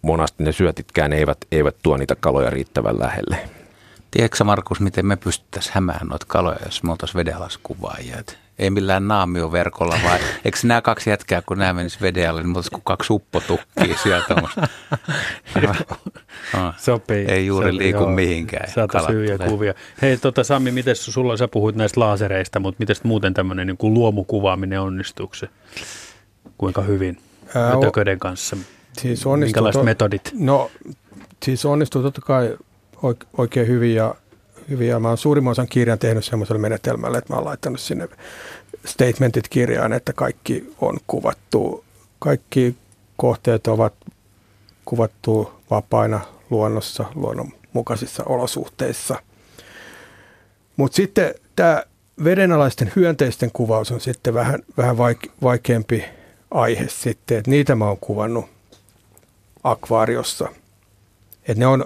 [0.02, 3.38] monasti ne syötitkään eivät, eivät tuo niitä kaloja riittävän lähelle.
[4.12, 8.24] Tiedätkö Markus, miten me pystyttäisiin hämään noita kaloja, jos me oltaisiin vedenlaskuvaajia?
[8.60, 12.82] Ei millään naamioverkolla, vai eikö nämä kaksi jätkää, kun nämä menis veden alle, niin kuin
[12.84, 14.36] kaksi uppotukkia sieltä.
[16.78, 17.26] Sopii.
[17.26, 18.10] Ei juuri Sopii, liiku joo.
[18.12, 18.72] mihinkään.
[18.72, 19.49] Saataisiin hyviä tulee.
[19.49, 19.74] kuvia.
[20.01, 23.93] Hei tota, Sami, miten sulla, sä puhuit näistä laasereista, mutta miten muuten tämmöinen niin kuin
[23.93, 25.47] luomukuvaaminen onnistuu se?
[26.57, 27.18] Kuinka hyvin?
[27.78, 28.57] Ötököiden kanssa?
[28.93, 30.32] Siis onnistuu Minkälaiset to- metodit?
[30.34, 30.72] No,
[31.43, 32.57] siis onnistuu totta kai
[33.38, 34.16] oikein hyvin ja
[34.70, 34.99] hyviä.
[34.99, 38.09] Mä oon suurimman osan kirjan tehnyt semmoisella menetelmällä, että mä oon laittanut sinne
[38.86, 41.84] statementit kirjaan, että kaikki on kuvattu,
[42.20, 42.76] kaikki
[43.17, 43.93] kohteet ovat
[44.86, 49.22] kuvattu vapaina luonnossa, luonnonmukaisissa olosuhteissa.
[50.78, 51.84] Mutta sitten tämä
[52.24, 56.05] vedenalaisten hyönteisten kuvaus on sitten vähän, vähän vaike- vaikeampi
[56.51, 58.45] aihe sitten, että niitä mä oon kuvannut
[59.63, 60.49] akvaariossa.
[61.41, 61.86] Että ne on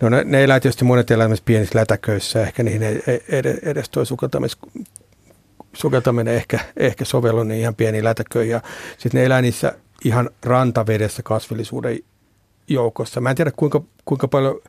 [0.00, 4.04] No ne, ne elää tietysti monet elämässä pienissä lätäköissä, ehkä niihin ei, ei edes tuo
[4.04, 4.58] sukeltamis
[5.72, 8.52] sukeltaminen ehkä, ehkä sovellu niin ihan pieni lätäköihin.
[8.52, 8.60] Ja
[8.98, 9.72] sitten ne elää niissä
[10.04, 11.98] ihan rantavedessä kasvillisuuden
[12.68, 13.20] joukossa.
[13.20, 14.60] Mä en tiedä kuinka, kuinka paljon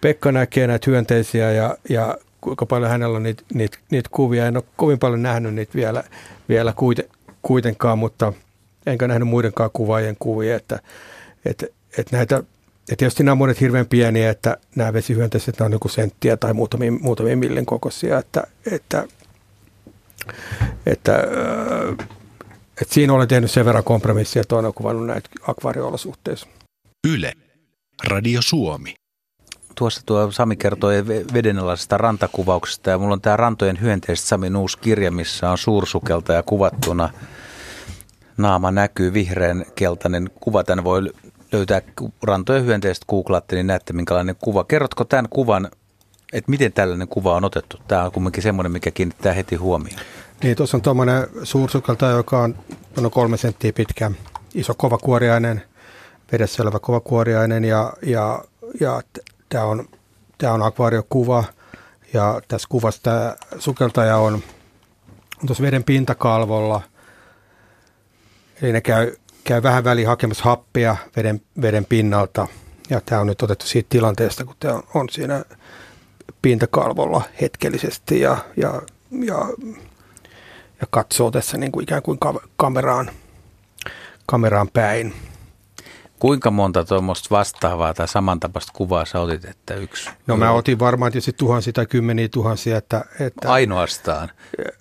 [0.00, 4.46] Pekka näkee näitä hyönteisiä ja, ja kuinka paljon hänellä on niitä, niitä, niitä kuvia.
[4.46, 6.04] En ole kovin paljon nähnyt niitä vielä,
[6.48, 7.04] vielä kuiten,
[7.42, 8.32] kuitenkaan, mutta
[8.86, 10.80] enkä nähnyt muidenkaan kuvaajien kuvia, että,
[11.44, 11.66] että,
[11.98, 12.42] että näitä
[12.90, 16.92] ja tietysti nämä on monet hirveän pieniä, että nämä vesihyönteiset on niin senttiä tai muutamia,
[16.92, 19.04] muutamia millin kokoisia, että, että,
[20.86, 21.18] että, että,
[22.82, 26.46] että siinä olen tehnyt sen verran kompromissia, että olen kuvannut näitä akvaariolosuhteissa.
[27.08, 27.32] Yle,
[28.04, 28.94] Radio Suomi.
[29.74, 35.10] Tuossa tuo Sami kertoi vedenalaisesta rantakuvauksesta ja mulla on tämä Rantojen hyönteiset Samin uusi kirja,
[35.10, 37.10] missä on suursukelta ja kuvattuna
[38.36, 40.64] naama näkyy, vihreän keltainen kuva.
[40.64, 41.12] Tänne voi
[41.52, 41.82] löytää
[42.22, 44.64] rantojen hyönteiset googlaatte, niin näette minkälainen kuva.
[44.64, 45.70] Kerrotko tämän kuvan,
[46.32, 47.76] että miten tällainen kuva on otettu?
[47.88, 50.00] Tämä on kuitenkin semmoinen, mikä kiinnittää heti huomioon.
[50.42, 52.56] Niin, tuossa on tuommoinen suursukelta, joka on
[52.96, 54.10] noin kolme senttiä pitkä,
[54.54, 55.62] iso kovakuoriainen,
[56.32, 58.44] vedessä oleva kovakuoriainen ja, ja,
[58.80, 59.02] ja
[59.48, 59.88] tämä on,
[60.38, 61.44] tämä on akvaariokuva
[62.12, 66.82] ja tässä kuvassa tämä sukeltaja on, on tuossa veden pintakalvolla,
[68.62, 69.16] eli ne käy
[69.46, 72.48] käy vähän väliin hakemassa happea veden, veden pinnalta.
[72.90, 75.44] Ja tämä on nyt otettu siitä tilanteesta, kun tämä on, siinä
[76.42, 79.48] pintakalvolla hetkellisesti ja, ja, ja,
[80.80, 82.18] ja katsoo tässä niin kuin ikään kuin
[82.56, 83.10] kameraan,
[84.26, 85.14] kameraan päin.
[86.18, 90.10] Kuinka monta tuommoista vastaavaa tai samantapaista kuvaa sä otit, että yksi?
[90.26, 92.76] No mä otin varmaan tietysti tuhansia tai kymmeniä tuhansia.
[92.76, 94.30] Että, että Ainoastaan?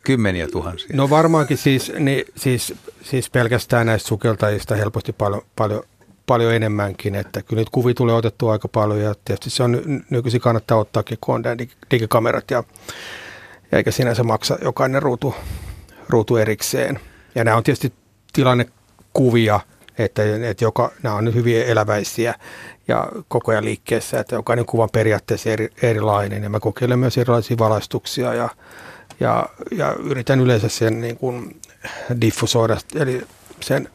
[0.03, 0.89] Kymmeniä tuhansia?
[0.93, 5.83] No varmaankin siis, niin, siis, siis pelkästään näistä sukeltajista helposti paljon, paljon,
[6.25, 10.41] paljon enemmänkin, että kyllä nyt kuvia tulee otettua aika paljon ja tietysti se on nykyisin
[10.41, 11.43] kannattaa ottaakin, kun on
[11.91, 12.63] digikamerat ja,
[13.71, 15.35] ja eikä sinänsä maksa jokainen ruutu,
[16.09, 16.99] ruutu erikseen.
[17.35, 17.93] Ja nämä on tietysti
[18.33, 19.59] tilannekuvia–
[19.97, 22.35] että, että joka, nämä on hyvin eläväisiä
[22.87, 27.17] ja koko ajan liikkeessä, että jokainen kuva on periaatteessa eri, erilainen ja mä kokeilen myös
[27.17, 28.49] erilaisia valaistuksia ja,
[29.19, 31.61] ja, ja yritän yleensä sen niin kuin
[32.21, 33.21] diffusoida, eli
[33.61, 33.89] sen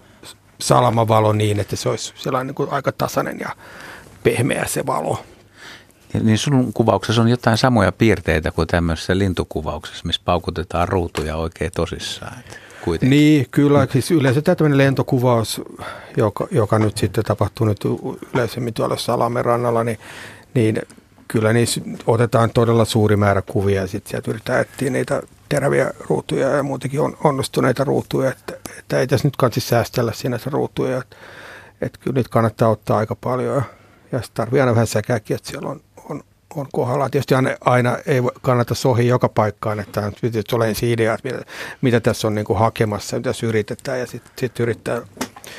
[0.61, 3.57] salamavalo niin, että se olisi sellainen niin kuin aika tasainen ja
[4.23, 5.25] pehmeä se valo.
[6.23, 12.37] Niin sun kuvauksessa on jotain samoja piirteitä kuin tämmöisessä lintukuvauksessa, missä paukutetaan ruutuja oikein tosissaan
[12.85, 13.11] kuitenkin.
[13.11, 13.87] Niin, kyllä.
[13.93, 15.62] Siis yleensä tämmöinen lentokuvaus,
[16.16, 17.78] joka, joka nyt sitten tapahtuu nyt
[18.35, 19.99] yleisemmin tuolla Salamen rannalla, niin,
[20.55, 20.78] niin
[21.28, 26.49] kyllä niissä otetaan todella suuri määrä kuvia ja sitten sieltä yritetään etsiä niitä teräviä ruutuja
[26.49, 31.16] ja muutenkin on onnistuneita ruutuja, että, että ei tässä nyt kansi säästellä sinänsä ruutuja, että,
[31.81, 33.62] että kyllä niitä kannattaa ottaa aika paljon ja,
[34.12, 35.81] ja sitten tarvii aina vähän säkääkin, että siellä on
[36.57, 37.11] on kohdalla.
[37.11, 41.45] Tietysti aina, aina ei kannata sohi joka paikkaan, että nyt tulee ensin idea, että mitä,
[41.81, 45.03] mitä tässä on niin kuin hakemassa, mitä tässä yritetään ja sitten sit yrittää,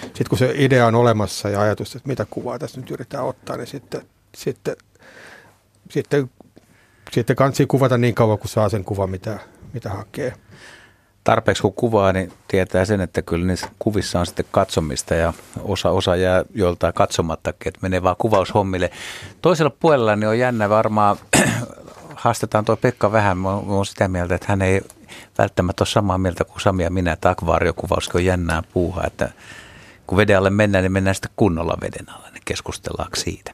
[0.02, 3.58] sitten kun se idea on olemassa ja ajatus, että mitä kuvaa tässä nyt yritetään ottaa,
[3.58, 4.02] niin sitten,
[4.36, 4.76] sitten,
[5.90, 6.30] sitten,
[7.12, 9.40] sitten kansi kuvata niin kauan, kun saa sen kuvan, mitä,
[9.74, 10.34] mitä hakee
[11.24, 15.90] tarpeeksi kun kuvaa, niin tietää sen, että kyllä niissä kuvissa on sitten katsomista ja osa,
[15.90, 18.92] osa jää joltain katsomattakin, että menee vaan kuvaushommille.
[19.42, 21.18] Toisella puolella niin on jännä varmaan,
[22.16, 24.82] haastetaan tuo Pekka vähän, mä oon sitä mieltä, että hän ei
[25.38, 29.30] välttämättä ole samaa mieltä kuin Sami ja minä, että akvaariokuvauskin on jännää puuhaa, että
[30.08, 33.52] kun veden alle mennään, niin mennään sitten kunnolla veden alle, niin keskustellaan siitä.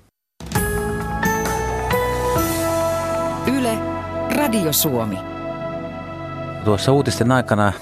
[3.47, 3.77] Yle,
[4.35, 5.36] Radio Suomi
[6.67, 7.73] tuossa uutisten aikana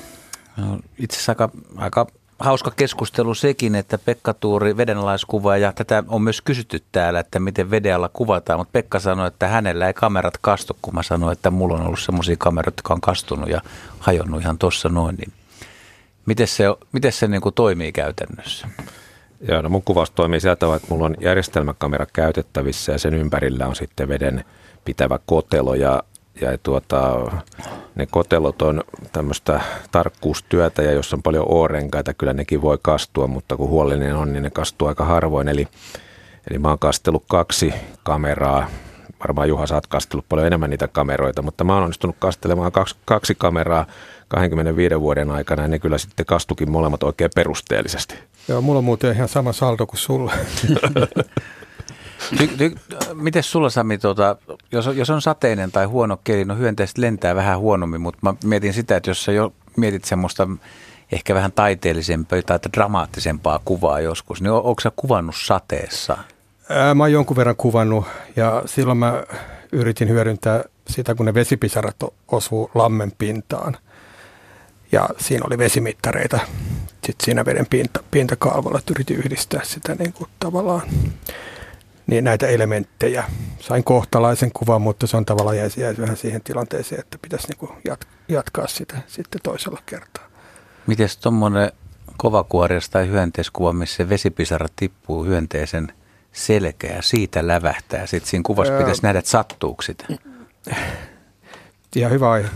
[0.57, 2.07] no, itse asiassa aika, aika
[2.39, 7.71] hauska keskustelu sekin, että Pekka Tuuri vedenalaiskuva ja tätä on myös kysytty täällä, että miten
[7.71, 11.51] veden alla kuvataan, mutta Pekka sanoi, että hänellä ei kamerat kastu, kun mä sanoin, että
[11.51, 13.61] mulla on ollut semmoisia kameroita, jotka on kastunut ja
[13.99, 15.33] hajonnut ihan tuossa noin, niin
[16.25, 18.67] miten se, miten se niin kuin toimii käytännössä?
[19.47, 23.67] Joo, no mun kuvaus toimii sieltä tavalla, että mulla on järjestelmäkamera käytettävissä ja sen ympärillä
[23.67, 24.45] on sitten veden
[24.85, 26.03] pitävä kotelo ja
[26.41, 27.31] ja tuota,
[27.95, 33.57] ne kotelot on tämmöistä tarkkuustyötä ja jos on paljon oorenkaita, kyllä nekin voi kastua, mutta
[33.57, 35.47] kun huolellinen on, niin ne kastuu aika harvoin.
[35.47, 35.67] Eli,
[36.49, 37.73] eli mä oon kastellut kaksi
[38.03, 38.67] kameraa,
[39.19, 42.95] varmaan Juha sä oot kastellut paljon enemmän niitä kameroita, mutta mä oon onnistunut kastelemaan kaksi,
[43.05, 43.85] kaksi kameraa
[44.27, 48.15] 25 vuoden aikana ja ne kyllä sitten kastukin molemmat oikein perusteellisesti.
[48.47, 50.33] Joo, mulla on muuten ihan sama saldo kuin sulla.
[52.37, 52.75] Ty, ty,
[53.13, 54.35] miten sulla Sami, tuota,
[54.71, 58.73] jos, jos on sateinen tai huono keli, no hyönteiset lentää vähän huonommin, mutta mä mietin
[58.73, 60.47] sitä, että jos sä jo mietit semmoista
[61.11, 66.17] ehkä vähän taiteellisempaa tai dramaattisempaa kuvaa joskus, niin onko sä kuvannut sateessa?
[66.69, 68.05] Ää, mä oon jonkun verran kuvannut
[68.35, 69.23] ja silloin mä
[69.71, 71.95] yritin hyödyntää sitä, kun ne vesipisarat
[72.27, 73.77] osuu lammen pintaan.
[74.91, 76.39] ja siinä oli vesimittareita
[77.05, 80.81] sitten siinä veden pinta, pintakalvolla, yritin yhdistää sitä niin kuin tavallaan
[82.07, 83.23] niin näitä elementtejä.
[83.59, 87.69] Sain kohtalaisen kuvan, mutta se on tavallaan jäi, jäi vähän siihen tilanteeseen, että pitäisi niin
[87.85, 90.23] jat, jatkaa sitä sitten toisella kertaa.
[90.87, 91.71] Miten tuommoinen
[92.17, 95.93] kovakuorias tai hyönteiskuva, missä se vesipisara tippuu hyönteisen
[96.31, 98.05] selkeä ja siitä lävähtää.
[98.05, 100.05] Sitten siinä kuvassa öö, pitäisi nähdä, että sattuuko sitä.
[101.95, 102.49] Ihan hyvä aihe.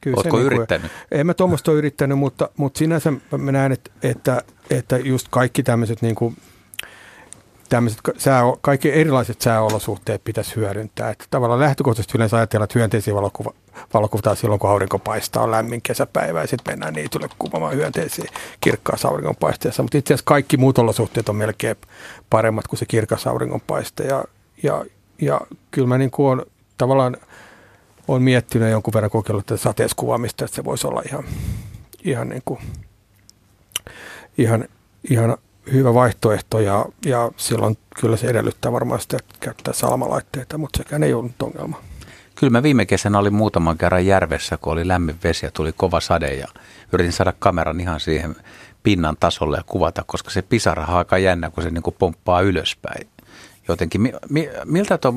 [0.00, 0.92] Kyllä Oletko niin yrittänyt?
[0.92, 5.26] Kuin, en mä tuommoista ole yrittänyt, mutta, mutta sinänsä mä näen, että, että, että just
[5.30, 6.36] kaikki tämmöiset niin kuin,
[7.68, 11.10] tämmöiset sää, kaikki erilaiset sääolosuhteet pitäisi hyödyntää.
[11.10, 13.52] Että tavallaan lähtökohtaisesti yleensä ajatellaan, että hyönteisiä valokuva,
[13.94, 19.08] valokuvataan silloin, kun aurinko paistaa, on lämmin kesäpäivä ja sitten mennään niitylle kuvaamaan hyönteisiä kirkkaassa
[19.08, 19.82] auringonpaisteessa.
[19.82, 21.76] Mutta itse asiassa kaikki muut olosuhteet on melkein
[22.30, 24.04] paremmat kuin se kirkas auringonpaiste.
[24.04, 24.24] Ja,
[24.62, 24.84] ja,
[25.20, 25.40] ja
[25.70, 26.46] kyllä mä niin kuin on
[26.78, 27.16] tavallaan
[28.08, 31.24] on miettinyt jonkun verran kokeillut tätä sateeskuvaamista, että se voisi olla ihan,
[32.04, 32.60] ihan, niin kuin,
[34.38, 34.64] ihan,
[35.10, 35.36] ihan
[35.72, 41.02] hyvä vaihtoehto ja, ja silloin kyllä se edellyttää varmaan sitä, että käyttää salamalaitteita, mutta sekään
[41.02, 41.80] ei ollut ongelma.
[42.34, 46.00] Kyllä mä viime kesänä olin muutaman kerran järvessä, kun oli lämmin vesi ja tuli kova
[46.00, 46.46] sade ja
[46.92, 48.36] yritin saada kameran ihan siihen
[48.82, 52.40] pinnan tasolle ja kuvata, koska se pisara on aika jännä, kun se niin kuin pomppaa
[52.40, 53.08] ylöspäin.
[53.68, 55.12] Jotenkin, mi, mi, miltä tuo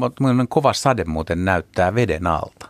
[0.50, 2.70] kova sade muuten näyttää veden alta?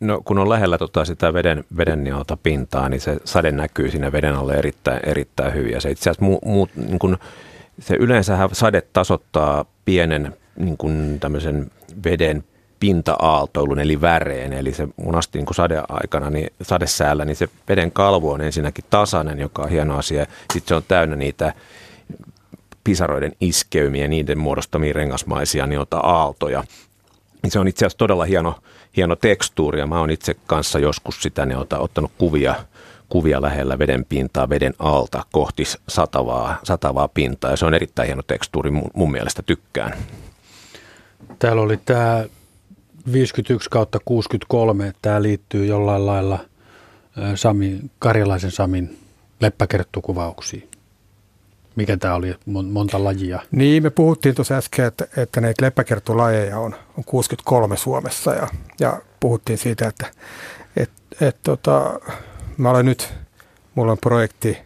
[0.00, 4.12] No kun on lähellä tota sitä veden, veden niota pintaa, niin se sade näkyy siinä
[4.12, 5.72] veden alle erittäin, erittäin hyvin.
[5.72, 7.18] Ja se itse asiassa muu, muu, niin kun,
[7.78, 11.70] se yleensähän sade tasoittaa pienen niin kun tämmöisen
[12.04, 12.44] veden
[12.80, 18.40] pinta-aaltoilun eli väreen, eli se monasti niin sadeaikana, niin sadesäällä, niin se veden kalvo on
[18.40, 20.26] ensinnäkin tasainen, joka on hieno asia.
[20.52, 21.54] Sitten se on täynnä niitä
[22.84, 26.64] pisaroiden iskeymiä, niiden muodostamia rengasmaisia niitä aaltoja.
[27.42, 28.58] Niin se on itse asiassa todella hieno,
[28.96, 32.54] hieno tekstuuri ja mä oon itse kanssa joskus sitä niin ottanut kuvia,
[33.08, 38.22] kuvia lähellä veden pintaa, veden alta kohti satavaa, satavaa pintaa ja se on erittäin hieno
[38.22, 39.98] tekstuuri, mun, mun mielestä tykkään.
[41.38, 42.24] Täällä oli tämä
[43.12, 46.38] 51 kautta 63, tämä liittyy jollain lailla
[47.34, 48.98] Sami, Karjalaisen Samin
[49.40, 50.73] leppäkerttukuvauksiin
[51.76, 53.42] mikä tämä oli, monta lajia?
[53.50, 58.48] Niin, me puhuttiin tuossa äsken, että, että näitä leppäkertulajeja on, on 63 Suomessa ja,
[58.80, 60.06] ja puhuttiin siitä, että
[60.76, 62.00] et, et, tota,
[62.56, 63.14] mä olen nyt,
[63.74, 64.58] mulla on projekti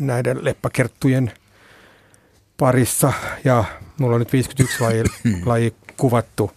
[0.00, 1.32] näiden leppäkerttujen
[2.56, 3.12] parissa
[3.44, 3.64] ja
[3.98, 5.04] mulla on nyt 51 laji,
[5.46, 6.50] laji kuvattu,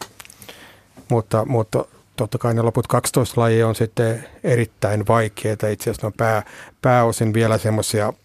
[1.10, 1.86] mutta, mutta
[2.16, 5.68] totta kai ne loput 12 lajia on sitten erittäin vaikeita.
[5.68, 6.44] Itse asiassa ne on pää,
[6.82, 8.14] pääosin vielä semmoisia–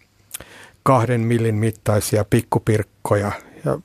[0.83, 3.31] kahden millin mittaisia pikkupirkkoja
[3.65, 3.79] ja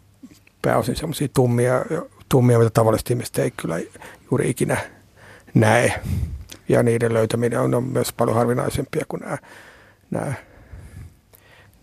[0.63, 1.85] pääosin semmoisia tummia,
[2.29, 3.79] tummia, mitä tavallisesti ihmiset ei kyllä
[4.31, 4.77] juuri ikinä
[5.55, 6.01] näe.
[6.69, 9.39] Ja niiden löytäminen on, myös paljon harvinaisempia kuin nämä,
[10.11, 10.33] nämä,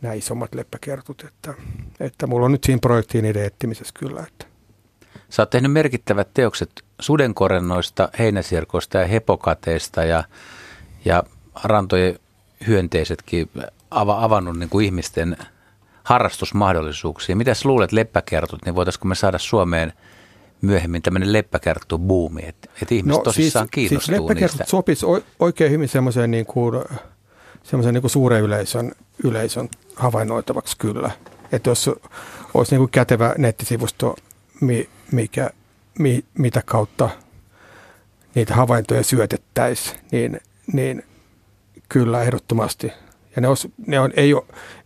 [0.02, 1.24] nämä isommat leppäkertut.
[1.28, 1.54] Että,
[2.00, 4.26] että mulla on nyt siinä projektiin niiden etsimisessä kyllä.
[4.28, 4.46] Että.
[5.30, 10.24] Sä oot tehnyt merkittävät teokset sudenkorennoista, heinäsirkoista ja hepokateista ja,
[11.06, 11.24] ja
[11.64, 12.20] rantojen
[12.68, 13.50] hyönteisetkin
[13.96, 15.38] ava, avannut niin kuin ihmisten
[16.04, 17.36] harrastusmahdollisuuksia.
[17.36, 19.94] Mitä luulet leppäkertut, niin voitaisiko me saada Suomeen
[20.62, 24.72] myöhemmin tämmöinen leppäkerttu buumi, että, että ihmiset no, tosissaan siis, siis kiinnostuu siis leppäkertut niistä.
[24.72, 25.06] sopisi
[25.40, 26.84] oikein hyvin semmoiseen, niin kuin,
[27.92, 28.92] niin kuin suuren yleisön,
[29.24, 31.12] yleisön havainnoitavaksi kyllä.
[31.52, 31.90] Että jos
[32.54, 34.16] olisi niin kuin kätevä nettisivusto,
[35.12, 35.50] mikä,
[36.00, 37.10] mi, mitä kautta
[38.36, 40.40] niitä havaintoja syötettäisiin, niin,
[40.74, 41.04] niin
[41.90, 42.92] kyllä ehdottomasti–
[43.36, 44.44] ja ne, os, ne on, ei, ole,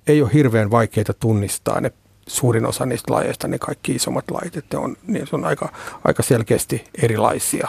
[0.08, 1.92] ei ole hirveän vaikeita tunnistaa ne
[2.28, 5.70] suurin osa niistä lajeista, ne kaikki isommat lajit, että on, niin se on aika,
[6.06, 7.68] aika selkeästi erilaisia.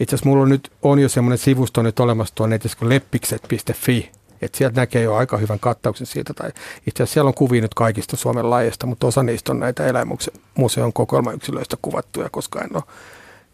[0.00, 4.10] Itse asiassa mulla on nyt on jo semmoinen sivusto nyt olemassa tuon netissä kuin leppikset.fi,
[4.42, 6.50] että sieltä näkee jo aika hyvän kattauksen siitä, tai
[6.86, 10.92] itse asiassa siellä on kuvia nyt kaikista Suomen lajeista, mutta osa niistä on näitä eläimuseon
[10.92, 12.82] kokoelmayksilöistä kuvattuja, koska en ole,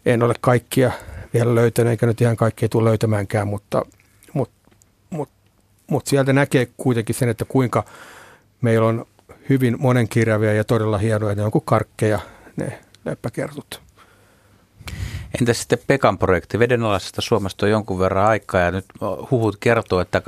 [0.05, 0.91] en ole kaikkia
[1.33, 3.85] vielä löytänyt, eikä nyt ihan kaikkia tule löytämäänkään, mutta
[5.91, 7.83] mutta sieltä näkee kuitenkin sen, että kuinka
[8.61, 9.05] meillä on
[9.49, 12.19] hyvin monenkirjavia ja todella hienoja, ne on kuin karkkeja
[12.55, 13.81] ne leppäkertut.
[15.39, 16.59] Entä sitten Pekan projekti?
[16.59, 18.85] Vedenalaisesta Suomesta on jonkun verran aikaa ja nyt
[19.31, 20.21] huhut kertoo, että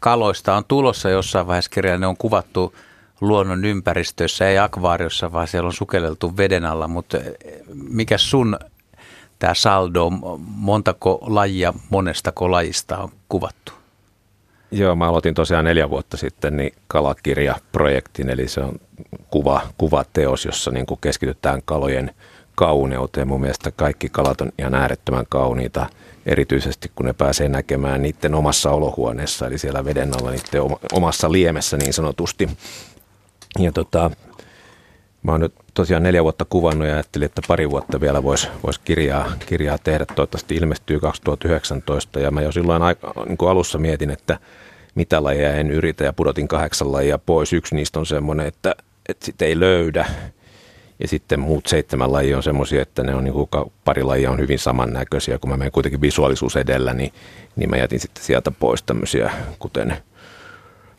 [0.00, 1.98] kaloista on tulossa jossain vaiheessa kirjaa.
[1.98, 2.74] Ne on kuvattu
[3.20, 6.88] luonnon ympäristössä, ei akvaariossa, vaan siellä on sukelleltu veden alla.
[6.88, 7.18] Mutta
[7.74, 8.58] mikä sun
[9.38, 10.10] tämä saldo,
[10.46, 13.83] montako lajia monestako lajista on kuvattu?
[14.74, 18.80] Joo, mä aloitin tosiaan neljä vuotta sitten niin kalakirjaprojektin, eli se on
[19.30, 22.10] kuva, kuvateos, jossa niin kuin keskitytään kalojen,
[22.54, 23.28] kauneuteen.
[23.28, 25.86] Mun mielestä kaikki kalat on ihan äärettömän kauniita,
[26.26, 31.76] erityisesti kun ne pääsee näkemään niiden omassa olohuoneessa, eli siellä veden alla niiden omassa liemessä
[31.76, 32.48] niin sanotusti.
[33.58, 34.10] Ja tota,
[35.24, 38.78] mä oon nyt tosiaan neljä vuotta kuvannut ja ajattelin, että pari vuotta vielä voisi vois
[38.78, 40.06] kirjaa, kirjaa tehdä.
[40.06, 44.38] Toivottavasti ilmestyy 2019 ja mä jo silloin aika, niin kuin alussa mietin, että
[44.94, 47.52] mitä lajeja en yritä ja pudotin kahdeksan lajia pois.
[47.52, 48.74] Yksi niistä on semmoinen, että,
[49.08, 50.06] että sitä ei löydä.
[51.00, 53.48] Ja sitten muut seitsemän lajia on semmoisia, että ne on niin kuin,
[53.84, 55.38] pari lajia on hyvin samannäköisiä.
[55.38, 57.12] Kun mä menen kuitenkin visuaalisuus edellä, niin,
[57.56, 59.96] niin mä jätin sitten sieltä pois tämmöisiä, kuten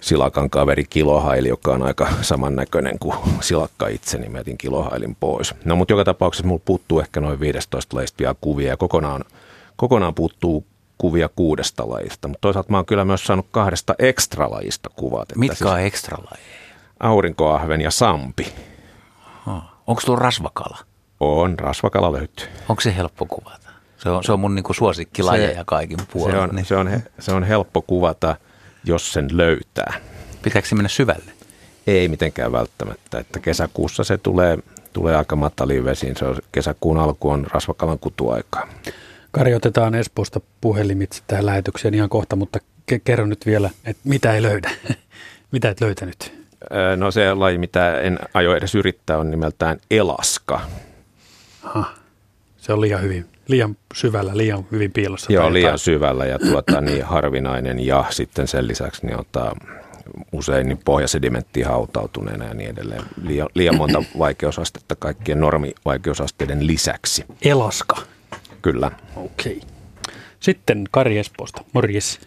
[0.05, 5.55] silakan kaveri kilohaili, joka on aika samannäköinen kuin silakka itse, niin mä jätin kilohailin pois.
[5.65, 9.23] No mutta joka tapauksessa mulla puuttuu ehkä noin 15 lajista vielä kuvia ja kokonaan,
[9.75, 10.65] kokonaan puuttuu
[10.97, 15.29] kuvia kuudesta lajista, mutta toisaalta mä oon kyllä myös saanut kahdesta ekstralajista kuvat.
[15.35, 16.59] Mitkä siis on ekstralajeja?
[16.99, 18.53] Aurinkoahven ja sampi.
[19.87, 20.77] Onko tuo rasvakala?
[21.19, 22.47] On, rasvakala löytyy.
[22.69, 23.69] Onko se helppo kuvata?
[23.97, 26.35] Se on, se on mun niinku suosikkilajeja kaikin puolin.
[26.35, 26.65] Se on, niin.
[26.65, 26.89] se, on,
[27.19, 28.35] se on helppo kuvata,
[28.85, 29.93] jos sen löytää.
[30.41, 31.31] Pitääkö se mennä syvälle?
[31.87, 33.19] Ei mitenkään välttämättä.
[33.19, 34.57] Että kesäkuussa se tulee,
[34.93, 36.17] tulee aika mataliin vesiin.
[36.17, 38.67] Se on, kesäkuun alku on rasvakalan kutuaikaa.
[39.31, 42.59] Kari, otetaan Espoosta puhelimitse tähän lähetykseen ihan kohta, mutta
[42.91, 44.71] ke- kerro nyt vielä, että mitä ei löydä.
[45.51, 46.45] mitä et löytänyt?
[46.95, 50.61] No se laji, mitä en aio edes yrittää, on nimeltään elaska.
[51.63, 52.04] Aha.
[52.65, 55.33] Se on liian hyvin, liian syvällä, liian hyvin piilossa.
[55.33, 59.55] Joo, liian syvällä ja tuota, niin harvinainen ja sitten sen lisäksi niin ottaa
[60.31, 63.01] usein niin pohjasedimenttiin hautautuneena ja niin edelleen.
[63.23, 67.25] Liian, liian monta vaikeusastetta kaikkien normivaikeusasteiden lisäksi.
[67.41, 67.97] Elaska.
[68.61, 68.91] Kyllä.
[69.15, 69.57] Okei.
[69.57, 69.69] Okay.
[70.39, 71.63] Sitten Kari Espoosta.
[71.73, 72.19] Morjes.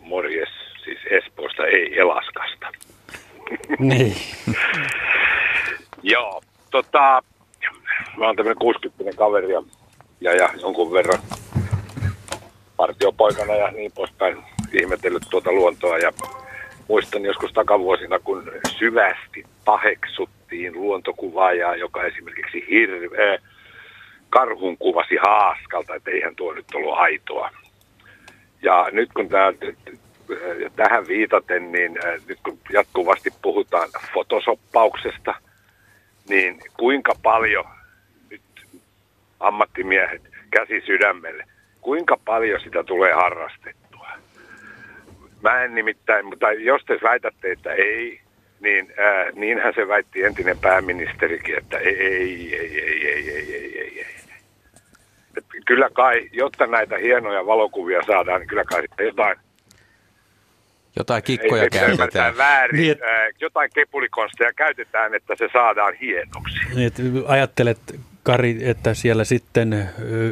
[0.00, 0.48] Morjes.
[0.84, 2.66] Siis Espoosta, ei Elaskasta.
[3.78, 4.16] niin.
[6.02, 7.22] Joo, tota,
[8.16, 9.62] mä oon tämmöinen 60 kaveri ja,
[10.20, 11.18] ja, ja jonkun verran
[12.76, 16.12] partiopoikana ja niin poispäin ihmetellyt tuota luontoa ja
[16.88, 23.38] muistan joskus takavuosina, kun syvästi paheksuttiin luontokuvaajaa, joka esimerkiksi hirveä
[24.30, 27.50] karhun kuvasi haaskalta, että eihän tuo nyt ollut aitoa.
[28.62, 29.52] Ja nyt kun tämä,
[30.76, 31.98] tähän viitaten, niin
[32.28, 35.34] nyt kun jatkuvasti puhutaan fotosoppauksesta,
[36.28, 37.64] niin kuinka paljon
[39.46, 41.44] ammattimiehet käsi sydämelle.
[41.80, 44.08] Kuinka paljon sitä tulee harrastettua?
[45.42, 48.20] Mä en nimittäin, mutta jos te väitätte, että ei,
[48.60, 53.78] niin ää, niinhän se väitti entinen pääministerikin, että ei, ei, ei, ei, ei, ei, ei,
[53.78, 53.98] ei.
[53.98, 54.06] ei.
[55.36, 59.36] Et kyllä kai, jotta näitä hienoja valokuvia saadaan, niin kyllä kai jotain
[60.96, 62.36] jotain kikkoja ei, käytetään.
[62.36, 62.80] Väärin.
[62.80, 66.58] Niin, et, jotain kepulikonsteja käytetään, että se saadaan hienoksi.
[66.74, 66.92] Niin,
[67.26, 67.78] ajattelet
[68.24, 69.88] Kari, että siellä sitten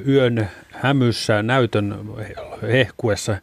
[0.08, 1.94] yön hämyssä näytön
[2.62, 3.36] hehkuessa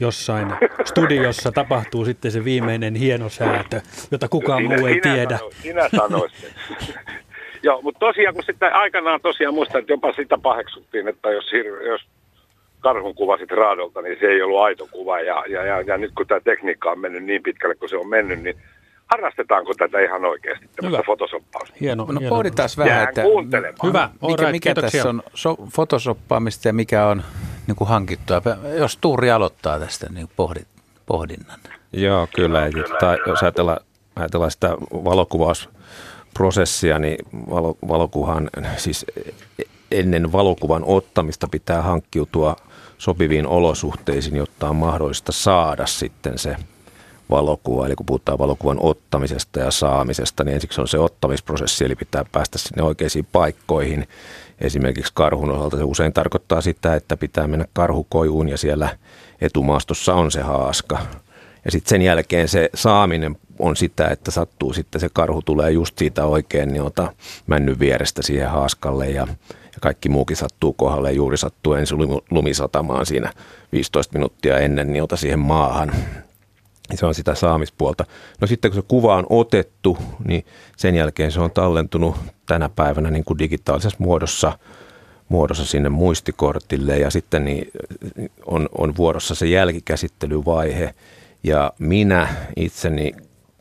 [0.00, 0.52] jossain
[0.84, 3.80] studiossa tapahtuu sitten se viimeinen hieno säätö,
[4.10, 5.36] jota kukaan sinä, muu ei sinä tiedä.
[5.36, 6.54] Sano, sinä sanoisit.
[7.62, 11.86] Joo, mutta tosiaan kun sitten aikanaan tosiaan muistan, että jopa sitä paheksuttiin, että jos, hir-
[11.86, 12.06] jos
[12.80, 15.20] karhun kuvasit raadolta, niin se ei ollut aito kuva.
[15.20, 18.08] Ja, ja, ja, ja nyt kun tämä tekniikka on mennyt niin pitkälle kuin se on
[18.08, 18.56] mennyt, niin
[19.06, 21.76] harrastetaanko tätä ihan oikeasti, tämmöistä fotosoppausta?
[21.80, 22.36] Hieno, no hieno.
[22.36, 23.22] pohditaan vähän, että
[23.82, 27.22] Hyvä, mikä, right, mikä tässä on so, fotosoppaamista ja mikä on
[27.66, 28.42] niin kuin hankittua.
[28.78, 30.68] Jos Tuuri aloittaa tästä niin pohdit,
[31.06, 31.60] pohdinnan.
[31.92, 32.60] Joo, kyllä.
[33.00, 33.78] Tai jos ajatellaan,
[34.16, 35.68] ajatellaan sitä valokuvaus
[36.34, 37.18] prosessia, niin
[37.50, 39.06] valo, valokuhan, siis
[39.90, 42.56] ennen valokuvan ottamista pitää hankkiutua
[42.98, 46.56] sopiviin olosuhteisiin, jotta on mahdollista saada sitten se
[47.30, 47.86] valokuva.
[47.86, 52.58] Eli kun puhutaan valokuvan ottamisesta ja saamisesta, niin ensiksi on se ottamisprosessi, eli pitää päästä
[52.58, 54.08] sinne oikeisiin paikkoihin.
[54.60, 58.88] Esimerkiksi karhun osalta se usein tarkoittaa sitä, että pitää mennä karhukojuun ja siellä
[59.40, 60.98] etumaastossa on se haaska.
[61.64, 65.98] Ja sitten sen jälkeen se saaminen on sitä, että sattuu sitten se karhu tulee just
[65.98, 67.12] siitä oikein niin ota
[67.46, 71.12] männyn vierestä siihen haaskalle ja, ja kaikki muukin sattuu kohdalle.
[71.12, 71.98] Juuri sattuu ensin
[72.30, 73.32] lumisatamaan siinä
[73.72, 75.92] 15 minuuttia ennen niin ota siihen maahan.
[76.94, 78.04] Se on sitä saamispuolta.
[78.40, 80.44] No sitten kun se kuva on otettu, niin
[80.76, 82.16] sen jälkeen se on tallentunut
[82.46, 84.58] tänä päivänä niin kuin digitaalisessa muodossa,
[85.28, 87.70] muodossa sinne muistikortille ja sitten niin
[88.46, 90.94] on, on vuorossa se jälkikäsittelyvaihe.
[91.44, 93.12] Ja minä itseni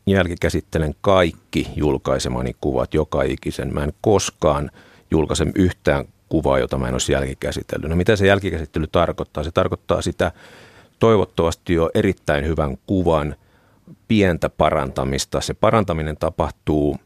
[0.08, 3.74] jälkikäsittelen kaikki julkaisemani kuvat joka ikisen.
[3.74, 4.72] Mä en koskaan
[5.12, 7.90] julkaise yhtään kuvaa, jota mä en olisi jälkikäsitellyt.
[7.90, 9.44] No mitä se jälkikäsittely tarkoittaa?
[9.44, 10.32] Se tarkoittaa sitä
[11.00, 13.36] toivottavasti jo erittäin hyvän kuvan
[14.08, 15.42] pientä parantamista.
[15.42, 16.98] Se parantaminen tapahtuu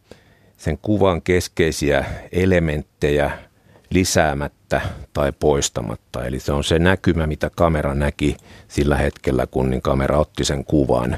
[0.58, 3.32] sen kuvan keskeisiä elementtejä
[3.90, 4.82] lisäämättä
[5.14, 6.26] tai poistamatta.
[6.26, 8.38] Eli se on se näkymä, mitä kamera näki
[8.68, 11.18] sillä hetkellä, kun niin kamera otti sen kuvan.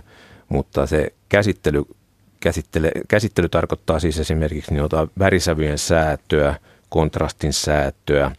[0.50, 1.84] Mutta se käsittely,
[2.40, 4.84] käsittely, käsittely tarkoittaa siis esimerkiksi niin
[5.20, 6.56] värisävyjen säätöä,
[6.90, 8.32] kontrastin säätöä,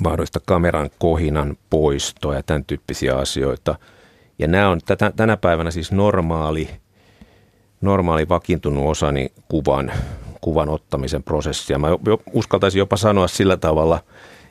[0.00, 3.78] mahdollista kameran kohinan poistoa ja tämän tyyppisiä asioita.
[4.38, 6.70] Ja nämä on tätä, tänä päivänä siis normaali,
[7.80, 9.92] normaali vakiintunut osani kuvan
[10.44, 11.78] kuvan ottamisen prosessia.
[11.78, 11.88] Mä
[12.32, 14.00] uskaltaisin jopa sanoa sillä tavalla,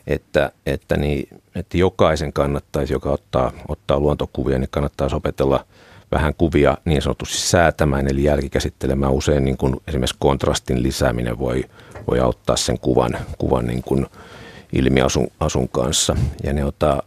[0.08, 5.66] että, että, niin, että jokaisen kannattaisi, joka ottaa, ottaa luontokuvia, niin kannattaa opetella
[6.12, 9.12] vähän kuvia niin sanotusti säätämään, eli jälkikäsittelemään.
[9.12, 11.64] Usein niin kuin esimerkiksi kontrastin lisääminen voi,
[12.08, 14.08] voi auttaa sen kuvan, kuvan niin kuin
[14.74, 16.15] ilmiasun asun kanssa.
[16.43, 17.01] Ja, ne ottaa,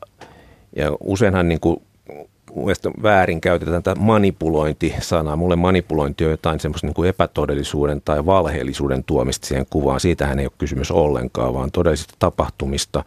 [0.76, 1.82] ja useinhan niin kuin
[3.02, 5.36] väärin käytetään tätä manipulointi-sanaa.
[5.36, 10.00] Mulle manipulointi on jotain semmoista niin kuin epätodellisuuden tai valheellisuuden tuomista siihen kuvaan.
[10.00, 13.04] Siitähän ei ole kysymys ollenkaan, vaan todellisista tapahtumista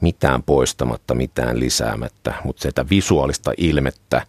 [0.00, 4.26] mitään poistamatta, mitään lisäämättä, mutta sitä visuaalista ilmettä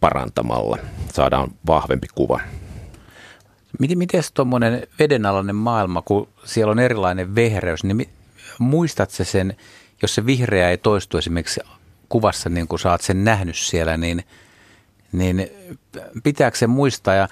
[0.00, 0.78] parantamalla
[1.12, 2.40] saadaan vahvempi kuva.
[3.78, 8.08] Miten tuommoinen vedenalainen maailma, kun siellä on erilainen vehreys, niin
[8.60, 9.56] muistat se sen,
[10.02, 11.60] jos se vihreä ei toistu esimerkiksi
[12.08, 14.24] kuvassa, niin kuin sä oot sen nähnyt siellä, niin,
[15.12, 15.48] niin
[16.24, 17.14] pitääkö se muistaa?
[17.14, 17.28] Ja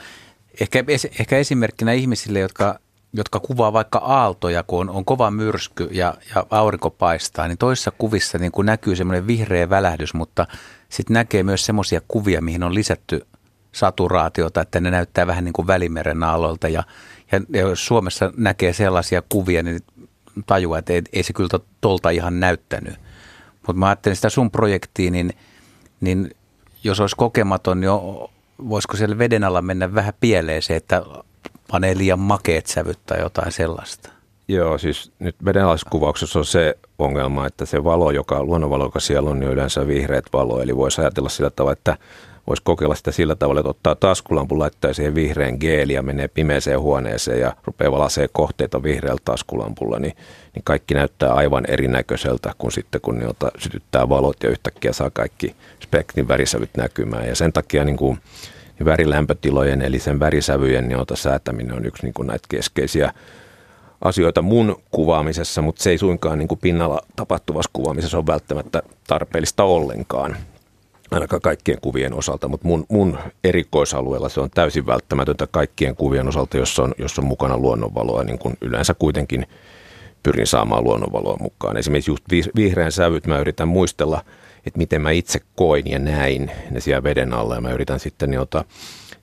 [0.60, 0.84] ehkä,
[1.20, 2.78] ehkä esimerkkinä ihmisille, jotka,
[3.12, 7.90] jotka kuvaa vaikka aaltoja, kun on, on kova myrsky ja, ja aurinko paistaa, niin toisissa
[7.90, 10.46] kuvissa niin kuin näkyy semmoinen vihreä välähdys, mutta
[10.88, 13.26] sitten näkee myös semmoisia kuvia, mihin on lisätty
[13.72, 16.82] saturaatiota, että ne näyttää vähän niin kuin välimeren aalolta ja,
[17.52, 19.80] ja jos Suomessa näkee sellaisia kuvia, niin
[20.47, 22.95] tajuaa, että ei, ei se kyllä tolta ihan näyttänyt.
[23.66, 25.32] Mutta mä ajattelin sitä sun projektiin, niin,
[26.01, 26.30] niin
[26.84, 27.91] jos olisi kokematon, niin
[28.68, 31.03] voisiko siellä veden alla mennä vähän pieleen se, että
[31.70, 34.09] panee liian makeet sävyt tai jotain sellaista?
[34.49, 39.41] Joo, siis nyt vedenalaiskuvauksessa on se ongelma, että se valo, joka luonnonvalo, joka siellä on,
[39.41, 40.62] niin yleensä vihreät valo.
[40.62, 41.97] Eli voisi ajatella sillä tavalla, että
[42.49, 46.80] voisi kokeilla sitä sillä tavalla, että ottaa taskulampun, laittaa siihen vihreän geeli ja menee pimeeseen
[46.80, 50.16] huoneeseen ja rupeaa valasee kohteita vihreällä taskulampulla, niin,
[50.55, 55.55] niin kaikki näyttää aivan erinäköiseltä kuin sitten kun ota, sytyttää valot ja yhtäkkiä saa kaikki
[55.82, 57.28] spektrin värisävyt näkymään.
[57.28, 58.18] Ja sen takia niin kuin,
[58.78, 63.12] niin värilämpötilojen eli sen värisävyjen niin säätäminen on yksi niin kuin näitä keskeisiä
[64.01, 69.64] asioita mun kuvaamisessa, mutta se ei suinkaan niin kuin pinnalla tapahtuvassa kuvaamisessa ole välttämättä tarpeellista
[69.64, 70.36] ollenkaan
[71.11, 76.56] ainakaan kaikkien kuvien osalta, mutta mun, mun erikoisalueella se on täysin välttämätöntä kaikkien kuvien osalta,
[76.56, 79.46] jos on, jos on mukana luonnonvaloa, niin kuin yleensä kuitenkin
[80.22, 81.76] pyrin saamaan luonnonvaloa mukaan.
[81.76, 82.24] Esimerkiksi just
[82.56, 84.24] vihreän sävyt mä yritän muistella,
[84.66, 88.32] että miten mä itse koin ja näin ne siellä veden alla ja mä yritän sitten
[88.32, 88.64] jota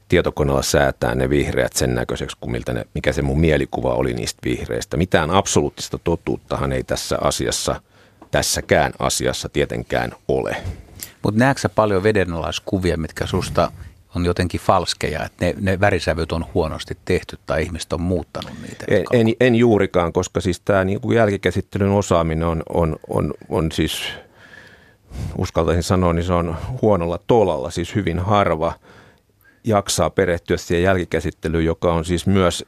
[0.08, 4.40] tietokoneella säätää ne vihreät sen näköiseksi, kuin miltä ne, mikä se mun mielikuva oli niistä
[4.46, 4.98] vihreistä.
[4.98, 7.82] Mitään absoluuttista totuuttahan ei tässä asiassa,
[8.32, 10.58] tässäkään asiassa tietenkään ole.
[11.26, 13.72] Mutta näetkö paljon vedenalaiskuvia, mitkä susta
[14.16, 18.86] on jotenkin falskeja, että ne, ne värisävyt on huonosti tehty tai ihmiset on muuttanut niitä?
[18.88, 24.04] En, en, en juurikaan, koska siis tämä niinku jälkikäsittelyn osaaminen on, on, on, on siis,
[25.38, 28.74] uskaltaisin sanoa, niin se on huonolla tolalla, siis hyvin harva
[29.64, 32.66] jaksaa perehtyä siihen jälkikäsittelyyn, joka on siis myös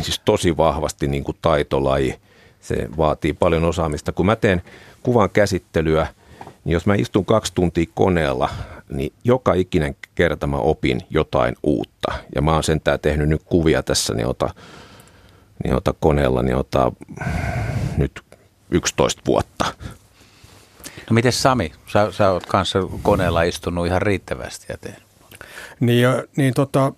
[0.00, 2.14] siis tosi vahvasti niin kuin taitolaji.
[2.60, 4.12] Se vaatii paljon osaamista.
[4.12, 4.62] Kun mä teen
[5.02, 6.06] kuvan käsittelyä–
[6.64, 8.48] niin jos mä istun kaksi tuntia koneella,
[8.88, 12.12] niin joka ikinen kerta mä opin jotain uutta.
[12.34, 14.54] Ja mä oon sentään tehnyt nyt kuvia tässä, niin ota,
[15.64, 16.92] niin ota koneella, niin ota
[17.96, 18.22] nyt
[18.70, 19.64] 11 vuotta.
[21.10, 25.02] No miten Sami, sä, sä oot kanssa koneella istunut ihan riittävästi ja tehnyt.
[25.80, 26.92] Niin, ja, niin tota,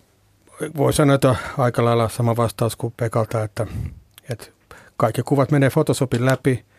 [0.77, 3.67] voi sanoa, että aika lailla sama vastaus kuin Pekalta, että,
[4.31, 4.47] että
[4.97, 6.65] kaikki kuvat menee Photoshopin läpi–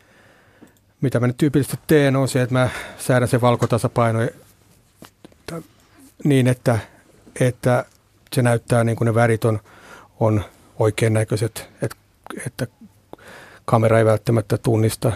[1.04, 4.20] mitä mä nyt tyypillisesti teen, on se, että mä säädän sen valkotasapaino
[6.24, 6.80] niin, että,
[7.40, 7.86] että
[8.34, 9.60] se näyttää niin kuin ne värit on,
[10.20, 10.44] on
[10.80, 11.96] oikein näköiset, että,
[12.48, 12.68] että
[13.66, 15.12] kamera ei välttämättä tunnista.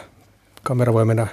[0.64, 1.28] Kamera voi mennä,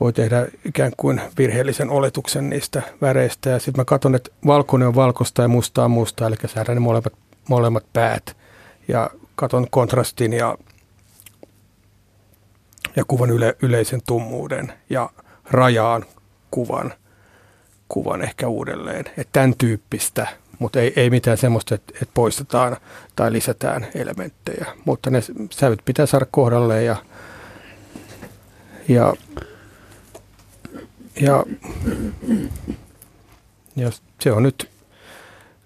[0.00, 3.50] voi tehdä ikään kuin virheellisen oletuksen niistä väreistä.
[3.50, 6.80] Ja sitten mä katson, että valkoinen on valkoista ja mustaa on mustaa, eli säädän ne
[6.80, 7.12] molemmat,
[7.48, 8.36] molemmat päät.
[8.88, 10.58] Ja katon kontrastin ja
[13.00, 15.10] ja kuvan yle, yleisen tummuuden ja
[15.50, 16.04] rajaan
[16.50, 16.94] kuvan,
[17.88, 19.04] kuvan ehkä uudelleen.
[19.06, 20.26] Että tämän tyyppistä,
[20.58, 22.76] mutta ei, ei mitään semmoista, että, että poistetaan
[23.16, 24.66] tai lisätään elementtejä.
[24.84, 26.96] Mutta ne sävyt pitää saada kohdalleen ja,
[28.88, 29.14] ja,
[31.20, 31.44] ja,
[33.76, 33.90] ja
[34.20, 34.70] se on nyt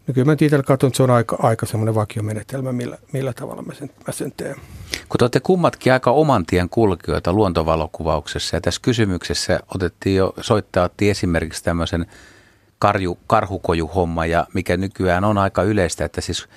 [0.07, 3.63] No kyllä mä itse katson, että se on aika, aika semmoinen vakiomenetelmä, millä, millä tavalla
[3.63, 4.57] mä sen, mä sen teen.
[5.09, 10.85] Kun te olette kummatkin aika oman tien kulkijoita luontovalokuvauksessa ja tässä kysymyksessä otettiin jo, soittaa
[10.85, 12.07] otti esimerkiksi tämmöisen
[12.79, 16.49] karju, karhukojuhomma ja mikä nykyään on aika yleistä, että siis,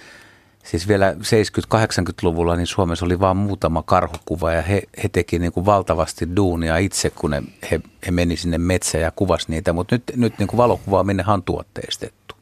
[0.63, 5.65] siis vielä 70-80-luvulla niin Suomessa oli vain muutama karhukuva ja he, he teki niin kuin
[5.65, 7.33] valtavasti duunia itse, kun
[7.71, 11.43] he, he meni sinne metsään ja kuvasi niitä, mutta nyt, nyt niin kuin valokuvaaminen on
[11.43, 12.36] tuotteistettu.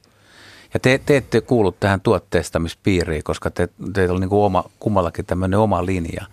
[0.75, 5.25] Ja te, te ette kuulu tähän tuotteistamispiiriin, koska te, teillä on niin kuin oma, kummallakin
[5.25, 6.25] tämmöinen oma linja.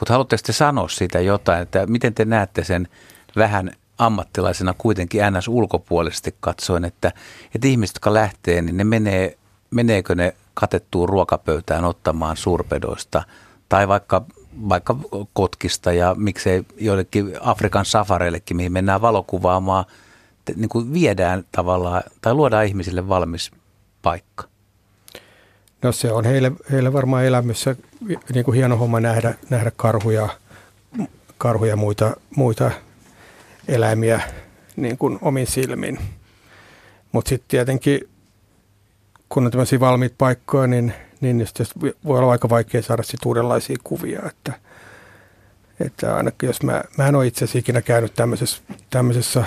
[0.00, 2.88] Mutta haluatteko te sanoa siitä jotain, että miten te näette sen
[3.36, 5.48] vähän ammattilaisena kuitenkin ns.
[5.48, 7.12] ulkopuolisesti katsoen, että,
[7.54, 9.38] että ihmiset, jotka lähtee, niin ne menee,
[9.70, 13.22] meneekö ne katettuun ruokapöytään ottamaan suurpedoista
[13.68, 14.24] tai vaikka,
[14.68, 14.96] vaikka
[15.32, 19.84] kotkista ja miksei joillekin Afrikan safareillekin, mihin mennään valokuvaamaan,
[20.56, 23.50] niin kuin viedään tavallaan tai luodaan ihmisille valmis
[24.04, 24.44] paikka?
[25.82, 27.76] No se on heille, heille varmaan elämässä
[28.34, 30.28] niin kuin hieno homma nähdä, nähdä karhuja,
[31.38, 32.70] karhuja ja muita, muita
[33.68, 34.20] eläimiä
[34.76, 35.98] niin kuin omin silmin.
[37.12, 38.08] Mutta sitten tietenkin,
[39.28, 41.46] kun on tämmöisiä valmiita paikkoja, niin, niin
[42.04, 44.22] voi olla aika vaikea saada sit uudenlaisia kuvia.
[44.26, 44.52] Että,
[45.80, 49.44] että ainakin jos mä, mä en ole itse asiassa ikinä käynyt tämmöisessä, tämmöisessä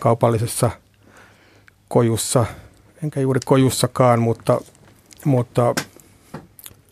[0.00, 0.70] kaupallisessa
[1.88, 2.46] kojussa,
[3.02, 4.60] enkä juuri kojussakaan, mutta,
[5.24, 5.74] mutta,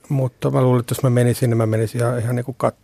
[0.09, 2.77] mutta mä luulen, että jos mä menisin, niin mä menisin ihan, ihan, niin kuin kat,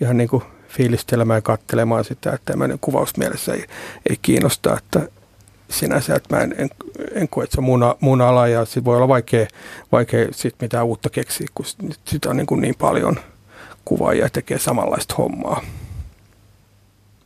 [0.00, 3.64] ihan niin kuin fiilistelemään ja katselemaan sitä, että tämmöinen kuvausmielessä ei,
[4.10, 5.08] ei kiinnosta, että
[5.70, 6.70] sinänsä, että mä en, en,
[7.14, 9.46] en koe, että se on mun, mun ala ja sit voi olla vaikea,
[9.92, 11.66] vaikea sit mitään uutta keksiä, kun
[12.04, 13.16] sitä on niin, kuin niin paljon
[13.84, 15.62] kuvaajia tekee samanlaista hommaa.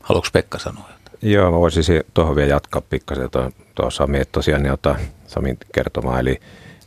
[0.03, 0.91] Haluatko Pekka sanoa?
[1.22, 3.28] Joo, mä voisin tuohon vielä jatkaa pikkasen
[3.74, 4.96] tuossa Sami, että tosiaan niin ota
[5.26, 6.40] Samin kertomaan, eli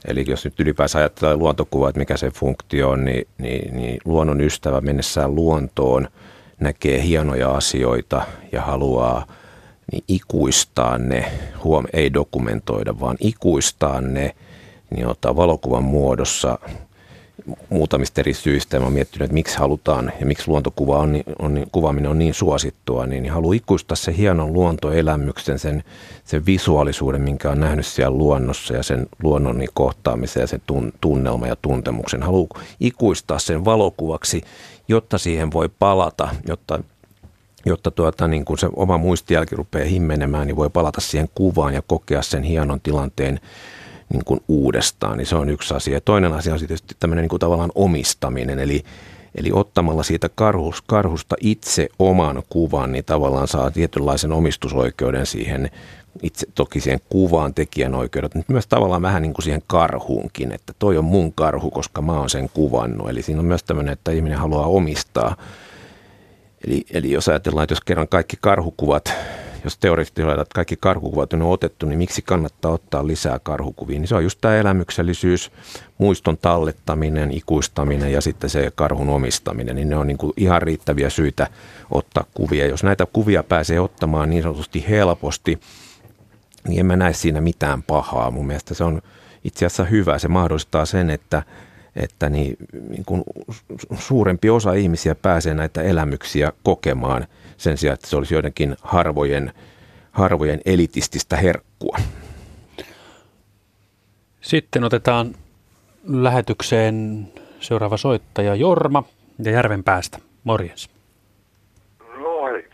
[0.07, 4.41] Eli jos nyt ylipäänsä ajattelee luontokuvaa, että mikä se funktio on, niin, niin, niin luonnon
[4.41, 6.07] ystävä mennessään luontoon–
[6.59, 8.21] näkee hienoja asioita
[8.51, 9.27] ja haluaa
[9.91, 11.31] niin ikuistaa ne,
[11.63, 14.35] huom, ei dokumentoida, vaan ikuistaa ne,
[14.89, 16.59] niin ottaa valokuvan muodossa
[17.69, 18.79] muutamista eri syistä.
[18.79, 23.05] Mä oon miettinyt, että miksi halutaan ja miksi luontokuva on, on, kuvaaminen on niin suosittua,
[23.05, 25.83] niin, niin haluaa ikuistaa se hienon luontoelämyksen, sen,
[26.23, 30.93] sen visuaalisuuden, minkä on nähnyt siellä luonnossa ja sen luonnon niin kohtaamisen ja sen tun,
[31.01, 32.23] tunnelma ja tuntemuksen.
[32.23, 34.41] Haluaa ikuistaa sen valokuvaksi
[34.87, 36.83] jotta siihen voi palata, jotta,
[37.65, 41.81] jotta tuota, niin kun se oma muistijälki rupeaa himmenemään, niin voi palata siihen kuvaan ja
[41.87, 43.39] kokea sen hienon tilanteen
[44.13, 46.01] niin kuin uudestaan, niin se on yksi asia.
[46.01, 48.83] Toinen asia on tietysti tämmöinen niin kuin tavallaan omistaminen, eli,
[49.35, 55.69] eli ottamalla siitä karhus, karhusta itse oman kuvan, niin tavallaan saa tietynlaisen omistusoikeuden siihen
[56.21, 60.97] itse toki siihen kuvaan tekijänoikeudet, mutta myös tavallaan vähän niin kuin siihen karhuunkin, että toi
[60.97, 63.09] on mun karhu, koska mä oon sen kuvannut.
[63.09, 65.35] Eli siinä on myös tämmöinen, että ihminen haluaa omistaa.
[66.67, 69.13] Eli, eli jos ajatellaan, että jos kerran kaikki karhukuvat,
[69.65, 73.99] jos teoreettisesti että kaikki karhukuvat on otettu, niin miksi kannattaa ottaa lisää karhukuvia?
[73.99, 75.51] Niin se on just tämä elämyksellisyys,
[75.97, 79.75] muiston tallettaminen, ikuistaminen ja sitten se karhun omistaminen.
[79.75, 81.47] Niin ne on niin kuin ihan riittäviä syitä
[81.91, 82.67] ottaa kuvia.
[82.67, 85.59] Jos näitä kuvia pääsee ottamaan niin sanotusti helposti,
[86.67, 88.31] niin en mä näe siinä mitään pahaa.
[88.31, 89.01] Mun mielestä se on
[89.43, 90.19] itse asiassa hyvä.
[90.19, 91.43] Se mahdollistaa sen, että,
[91.95, 92.57] että niin,
[92.89, 93.23] niin kuin
[93.99, 97.27] suurempi osa ihmisiä pääsee näitä elämyksiä kokemaan
[97.57, 99.53] sen sijaan, että se olisi joidenkin harvojen,
[100.11, 101.97] harvojen elitististä herkkua.
[104.41, 105.35] Sitten otetaan
[106.07, 107.27] lähetykseen
[107.59, 109.03] seuraava soittaja Jorma
[109.39, 110.19] ja Järven päästä.
[110.43, 110.89] Morjens.
[112.17, 112.67] Moi.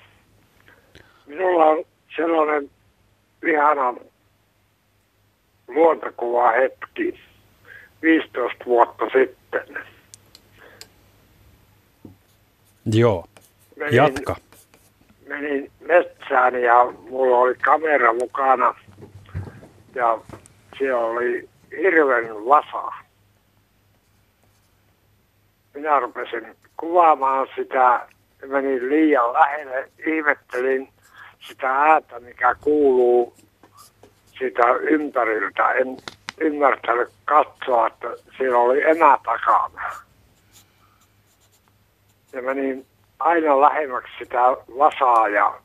[1.26, 1.84] Minulla on
[2.16, 2.70] sellainen
[3.48, 3.94] ihana
[5.68, 7.20] luontokuva hetki
[8.02, 9.84] 15 vuotta sitten.
[12.86, 13.26] Joo,
[13.76, 14.36] menin, jatka.
[15.32, 18.76] Menin metsään ja mulla oli kamera mukana
[19.96, 20.20] ja
[20.78, 22.92] siellä oli hirven vasa.
[25.74, 28.08] Minä rupesin kuvaamaan sitä,
[28.46, 30.88] menin liian lähelle, ihmettelin–
[31.48, 33.34] sitä ääntä, mikä kuuluu
[34.40, 35.72] sitä ympäriltä.
[35.72, 35.98] En
[36.38, 39.92] ymmärtänyt katsoa, että siellä oli emä takana.
[42.34, 42.86] Ja menin
[43.24, 44.40] aina lähemmäksi sitä
[44.78, 45.62] vasaa ja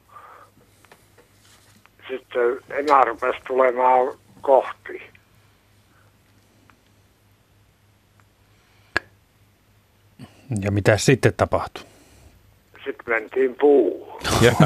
[2.08, 5.10] sitten emä rupesi tulemaan kohti.
[10.60, 11.84] Ja mitä sitten tapahtui?
[12.84, 14.20] Sitten mentiin puuhun.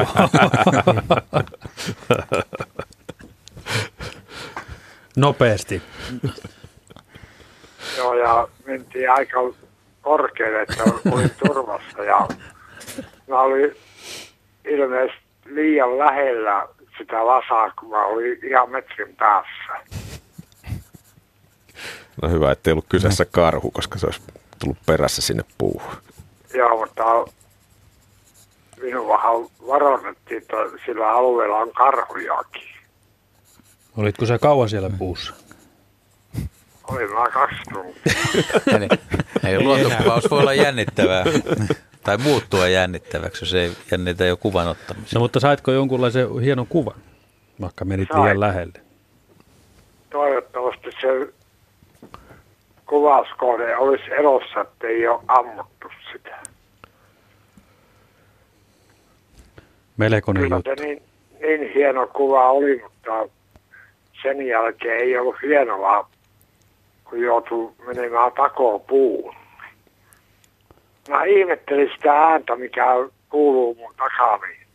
[5.16, 5.82] Nopeasti.
[7.96, 9.38] Joo, ja mentiin aika
[10.02, 12.28] korkealle, että olin turvassa ja
[13.28, 13.76] mä olin
[14.64, 16.68] ilmeisesti liian lähellä
[16.98, 20.00] sitä vasaa, kun mä olin ihan metrin päässä.
[22.22, 24.20] No hyvä, ettei ollut kyseessä karhu, koska se olisi
[24.58, 25.92] tullut perässä sinne puuhun.
[26.54, 27.04] Joo, mutta
[28.82, 30.56] minuahan varoitettiin, että
[30.86, 32.70] sillä alueella on karhujakin.
[33.96, 35.34] Olitko sä kauan siellä puussa?
[36.88, 38.12] Olin mä kaksi tuntia.
[38.76, 38.88] Eli,
[39.50, 41.24] ei luontokuvaus voi olla jännittävää
[42.04, 45.18] tai muuttua jännittäväksi, jos ei jännitä jo kuvan ottamista.
[45.18, 46.96] No mutta saitko jonkunlaisen hienon kuvan,
[47.60, 48.22] vaikka menit Sain.
[48.22, 48.80] liian lähelle?
[50.10, 51.32] Toivottavasti se
[52.86, 56.38] kuvauskohde olisi elossa, että ei ole ammuttu sitä.
[59.96, 60.82] Melkoinen Kyllä juttu.
[60.82, 61.02] niin,
[61.40, 63.28] niin hieno kuva oli, mutta
[64.22, 66.08] sen jälkeen ei ollut hienoa,
[67.04, 69.34] kun joutui menemään takoon puun.
[71.10, 72.84] Mä ihmettelin sitä ääntä, mikä
[73.28, 74.46] kuuluu mun takana.
[74.46, 74.66] niin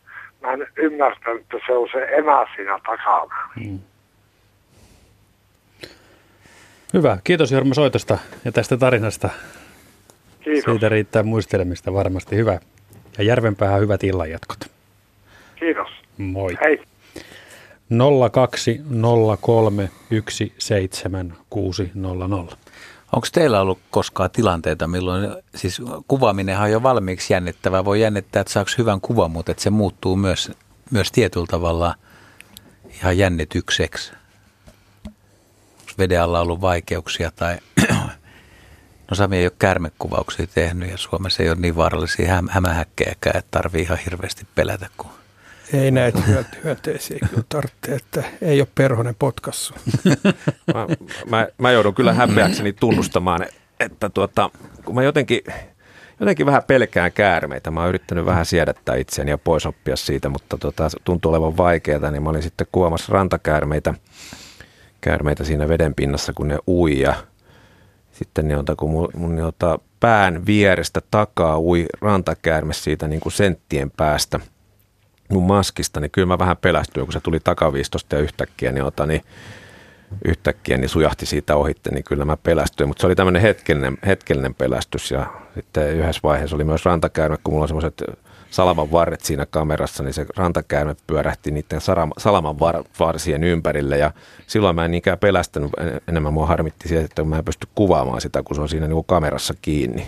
[0.42, 3.50] Mä en ymmärtänyt, että se on se emä siinä takana.
[6.94, 7.18] Hyvä.
[7.24, 9.28] Kiitos Jorma soitosta ja tästä tarinasta.
[10.40, 10.72] Kiitos.
[10.72, 12.36] Siitä riittää muistelemista varmasti.
[12.36, 12.58] Hyvä.
[13.18, 14.58] Ja Järvenpäähän hyvät illanjatkot.
[15.56, 15.88] Kiitos.
[16.18, 16.58] Moi.
[16.64, 16.82] Hei.
[22.52, 22.56] 020317600.
[23.12, 28.52] Onko teillä ollut koskaan tilanteita, milloin, siis kuvaaminenhan on jo valmiiksi jännittävää, voi jännittää, että
[28.52, 30.52] saako hyvän kuvan, mutta että se muuttuu myös,
[30.90, 31.94] myös tietyllä tavalla
[33.00, 34.12] ihan jännitykseksi.
[35.98, 37.58] Veden alla ollut vaikeuksia tai,
[39.10, 43.50] no Sami ei ole käärmekuvauksia tehnyt ja Suomessa ei ole niin vaarallisia häm- hämähäkkejäkään, että
[43.50, 45.10] tarvii ihan hirveästi pelätä, kun
[45.72, 49.74] Ei näitä hyö- hyönteisiä kyllä tarvitse, että ei ole perhonen potkassu.
[50.74, 50.86] Mä,
[51.30, 53.46] mä, mä joudun kyllä häpeäkseni tunnustamaan,
[53.80, 54.50] että tuota,
[54.84, 55.40] kun mä jotenkin,
[56.20, 57.70] jotenkin vähän pelkään käärmeitä.
[57.70, 62.10] Mä oon yrittänyt vähän siedättää itseäni ja pois oppia siitä, mutta se tuntuu olevan vaikeaa,
[62.10, 63.94] niin mä olin sitten kuvaamassa rantakäärmeitä
[65.00, 67.14] käärmeitä siinä veden pinnassa, kun ne ui ja
[68.12, 73.90] sitten niin, kun mun, mun jota, pään vierestä takaa ui rantakäärme siitä niin kuin senttien
[73.90, 74.40] päästä
[75.28, 79.06] mun maskista, niin kyllä mä vähän pelästyin, kun se tuli takaviistosta ja yhtäkkiä, niin, ota,
[79.06, 79.22] niin
[80.24, 82.88] yhtäkkiä niin sujahti siitä ohitte, niin kyllä mä pelästyin.
[82.88, 87.54] Mutta se oli tämmöinen hetkellinen, hetkellinen pelästys ja sitten yhdessä vaiheessa oli myös rantakäärme, kun
[87.54, 88.02] mulla on semmoiset
[88.50, 91.80] salaman varret siinä kamerassa, niin se rantakäärme pyörähti niiden
[92.18, 94.10] salaman var, varsien ympärille ja
[94.46, 98.20] silloin mä en niinkään pelästänyt, en- enemmän mua harmitti siitä, että mä en pysty kuvaamaan
[98.20, 100.06] sitä, kun se on siinä niin kuin kamerassa kiinni.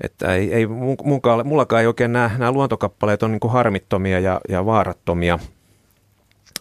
[0.00, 4.20] Että ei, ei mun, munkaan, mullakaan ei oikein nämä, nämä luontokappaleet on niin kuin harmittomia
[4.20, 5.38] ja, ja vaarattomia,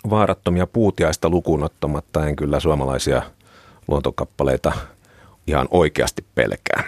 [0.09, 2.27] vaarattomia puutiaista lukuun ottamatta.
[2.27, 3.21] En kyllä suomalaisia
[3.87, 4.71] luontokappaleita
[5.47, 6.83] ihan oikeasti pelkää.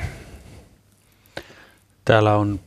[2.05, 2.59] Täällä on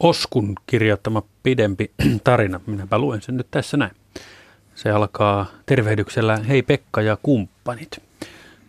[0.00, 1.90] Oskun kirjoittama pidempi
[2.24, 2.60] tarina.
[2.66, 3.92] Minäpä luen sen nyt tässä näin.
[4.74, 8.02] Se alkaa tervehdyksellä Hei Pekka ja kumppanit.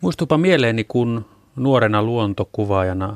[0.02, 1.26] Muistupa mieleeni, kun
[1.56, 3.16] nuorena luontokuvaajana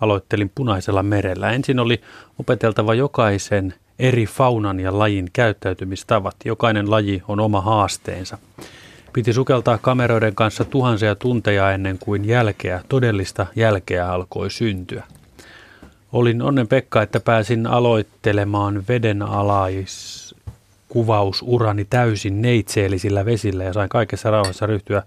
[0.00, 1.52] aloittelin Punaisella merellä.
[1.52, 2.00] Ensin oli
[2.38, 6.36] opeteltava jokaisen eri faunan ja lajin käyttäytymistavat.
[6.44, 8.38] Jokainen laji on oma haasteensa.
[9.12, 15.04] Piti sukeltaa kameroiden kanssa tuhansia tunteja ennen kuin jälkeä, todellista jälkeä alkoi syntyä.
[16.12, 24.66] Olin onnen Pekka, että pääsin aloittelemaan veden alaiskuvausurani täysin neitseellisillä vesillä ja sain kaikessa rauhassa
[24.66, 25.02] ryhtyä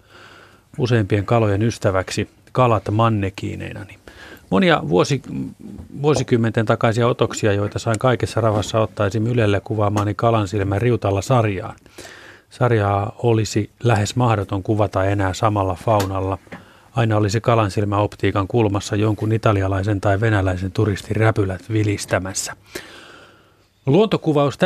[0.77, 4.00] useimpien kalojen ystäväksi kalat mannekiineinani.
[4.49, 5.21] Monia vuosi,
[6.01, 9.27] vuosikymmenten takaisia otoksia, joita sain kaikessa rauhassa ottaa esim.
[9.27, 11.75] Ylelle kuvaamaani kalansilmän riutalla sarjaan.
[12.49, 16.37] Sarjaa olisi lähes mahdoton kuvata enää samalla faunalla.
[16.95, 22.53] Aina olisi kalansilmä optiikan kulmassa jonkun italialaisen tai venäläisen turistin räpylät vilistämässä.
[23.85, 24.57] Luontokuvaus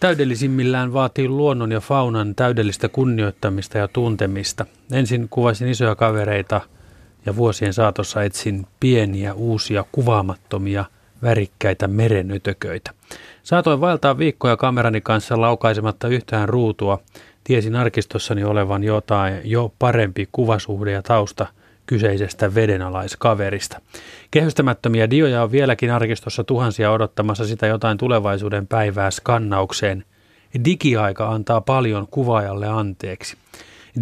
[0.00, 4.66] täydellisimmillään vaatii luonnon ja faunan täydellistä kunnioittamista ja tuntemista.
[4.92, 6.60] Ensin kuvasin isoja kavereita
[7.26, 10.84] ja vuosien saatossa etsin pieniä, uusia, kuvaamattomia,
[11.22, 12.90] värikkäitä merenötököitä.
[13.42, 16.98] Saatoin vaeltaa viikkoja kamerani kanssa laukaisematta yhtään ruutua.
[17.44, 21.46] Tiesin arkistossani olevan jotain jo parempi kuvasuhde ja tausta
[21.86, 23.80] kyseisestä vedenalaiskaverista.
[24.30, 30.04] Kehystämättömiä dioja on vieläkin arkistossa tuhansia odottamassa sitä jotain tulevaisuuden päivää skannaukseen.
[30.64, 33.36] Digiaika antaa paljon kuvaajalle anteeksi.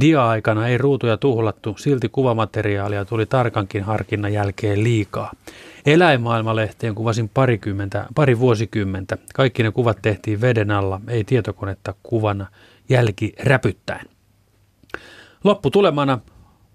[0.01, 5.33] Dia-aikana ei ruutuja tuhlattu, silti kuvamateriaalia tuli tarkankin harkinnan jälkeen liikaa.
[5.87, 9.19] Eläinmaailmalehteen kuvasin parikymmentä, pari vuosikymmentä.
[9.35, 12.47] Kaikki ne kuvat tehtiin veden alla, ei tietokonetta kuvana
[12.89, 14.07] jälki räpyttäen.
[15.45, 16.19] Lopputulemana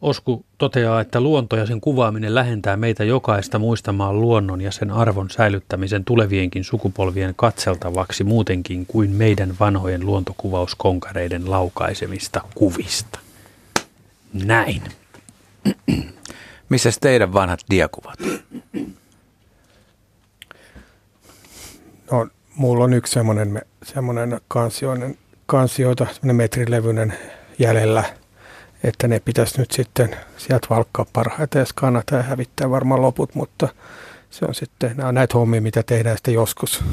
[0.04, 5.30] Osku toteaa, että luonto ja sen kuvaaminen lähentää meitä jokaista muistamaan luonnon ja sen arvon
[5.30, 13.20] säilyttämisen tulevienkin sukupolvien katseltavaksi muutenkin kuin meidän vanhojen luontokuvauskonkareiden laukaisemista kuvista.
[14.34, 14.82] Näin.
[16.70, 18.20] Missä teidän vanhat diakuvat?
[22.12, 27.14] No, mulla on yksi semmoinen, semmoinen kansioinen, kansioita, semmoinen metrilevyinen
[27.60, 28.04] jäljellä,
[28.84, 33.68] että ne pitäisi nyt sitten sieltä valkkaa parhaiten ja skannata ja hävittää varmaan loput, mutta
[34.30, 36.84] se on sitten, nämä on näitä hommia, mitä tehdään sitten joskus.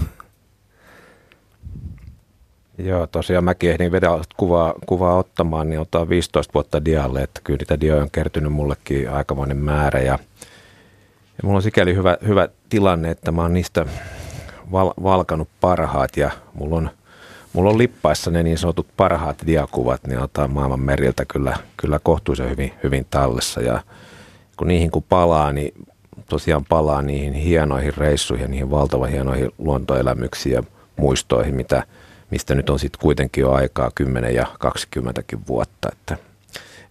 [2.79, 7.57] Joo, tosiaan mäkin ehdin vedä kuvaa, kuvaa ottamaan, niin ottaa 15 vuotta dialle, että kyllä
[7.57, 10.19] niitä dioja on kertynyt mullekin aikamoinen määrä ja,
[11.37, 13.87] ja mulla on sikäli hyvä, hyvä tilanne, että mä oon niistä
[14.73, 16.91] val, valkanut parhaat ja mulla on,
[17.53, 22.51] mulla on lippaissa ne niin sanotut parhaat diakuvat, niin ottaa maailman meriltä kyllä, kyllä kohtuullisen
[22.51, 23.83] hyvin, hyvin tallessa ja
[24.57, 25.75] kun niihin kun palaa, niin
[26.29, 30.63] tosiaan palaa niihin hienoihin reissuihin ja niihin valtavan hienoihin luontoelämyksiin ja
[30.97, 31.83] muistoihin, mitä,
[32.31, 36.17] mistä nyt on sitten kuitenkin jo aikaa 10 ja 20 vuotta, että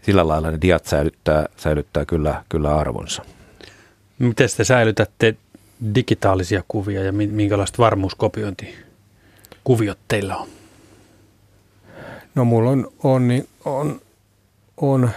[0.02, 3.24] sillä lailla ne diat säilyttää, säilyttää kyllä, kyllä arvonsa.
[4.20, 5.36] Miten te säilytätte
[5.96, 7.78] digitaalisia kuvia ja minkälaiset
[9.70, 10.48] varmuuskopiointikuviot teillä on?
[12.36, 14.02] No mulla on, on, niin on,
[14.78, 15.10] on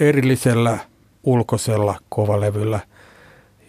[0.00, 0.78] erillisellä
[1.24, 2.80] ulkoisella kovalevyllä,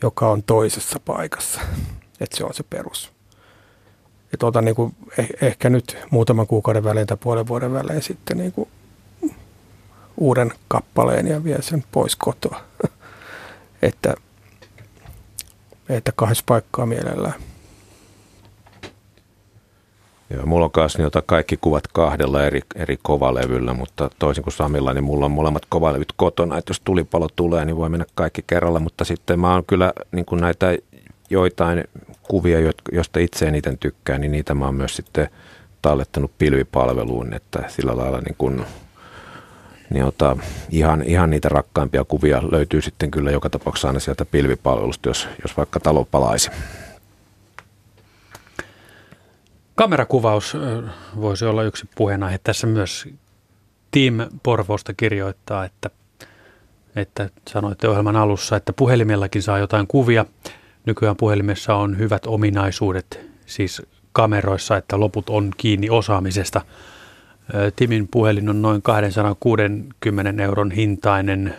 [0.02, 1.62] joka on toisessa paikassa.
[2.22, 3.12] Että se on se perus.
[4.34, 8.38] Että otan niin kuin eh, ehkä nyt muutaman kuukauden välein tai puolen vuoden välein sitten
[8.38, 8.70] niin kuin
[10.18, 12.62] uuden kappaleen ja vie sen pois kotoa.
[13.82, 14.16] että
[15.90, 17.49] että kahdessa paikkaa mielellään.
[20.30, 24.94] Joo, mulla on kanssa niin kaikki kuvat kahdella eri, eri kovalevyllä, mutta toisin kuin Samilla,
[24.94, 28.80] niin mulla on molemmat kovalevyt kotona, että jos tulipalo tulee, niin voi mennä kaikki kerralla,
[28.80, 30.78] mutta sitten mä oon kyllä niin kuin näitä
[31.30, 31.84] joitain
[32.24, 35.30] kuvia, joista itse eniten tykkään, niin niitä mä oon myös sitten
[35.82, 38.66] tallettanut pilvipalveluun, että sillä lailla niin kuin
[39.90, 40.38] niin ota,
[40.70, 45.58] ihan, ihan niitä rakkaimpia kuvia löytyy sitten kyllä joka tapauksessa aina sieltä pilvipalvelusta, jos, jos
[45.58, 46.50] vaikka talo palaisi.
[49.80, 50.58] Kamerakuvaus
[51.22, 52.38] voisi olla yksi puheenaihe.
[52.44, 53.08] Tässä myös
[53.92, 55.90] Team Porvosta kirjoittaa, että,
[56.96, 60.26] että sanoitte ohjelman alussa, että puhelimellakin saa jotain kuvia.
[60.86, 63.82] Nykyään puhelimessa on hyvät ominaisuudet, siis
[64.14, 66.62] kameroissa, että loput on kiinni osaamisesta–
[67.76, 71.56] Timin puhelin on noin 260 euron hintainen,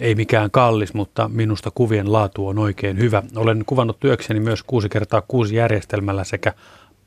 [0.00, 3.22] ei mikään kallis, mutta minusta kuvien laatu on oikein hyvä.
[3.36, 6.52] Olen kuvannut työkseni myös 6 kertaa 6 järjestelmällä sekä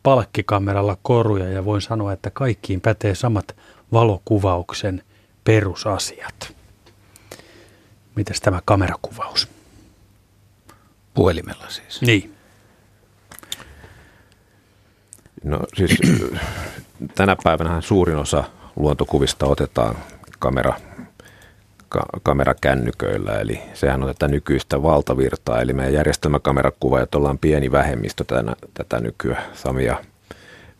[0.04, 3.56] palkkikameralla koruja ja voin sanoa, että kaikkiin pätee samat
[3.92, 5.04] valokuvauksen
[5.44, 6.56] perusasiat.
[8.16, 9.48] Mites tämä kamerakuvaus?
[11.14, 12.02] Puhelimella siis?
[12.02, 12.36] Niin.
[15.44, 15.98] No siis
[17.16, 18.44] tänä päivänä suurin osa
[18.76, 19.96] luontokuvista otetaan
[20.40, 20.82] kamera, ka,
[22.24, 29.00] kamerakännyköillä, eli sehän on tätä nykyistä valtavirtaa, eli meidän järjestelmäkamerakuvaajat ollaan pieni vähemmistö tänä, tätä
[29.00, 29.42] nykyä.
[29.54, 29.98] Sami ja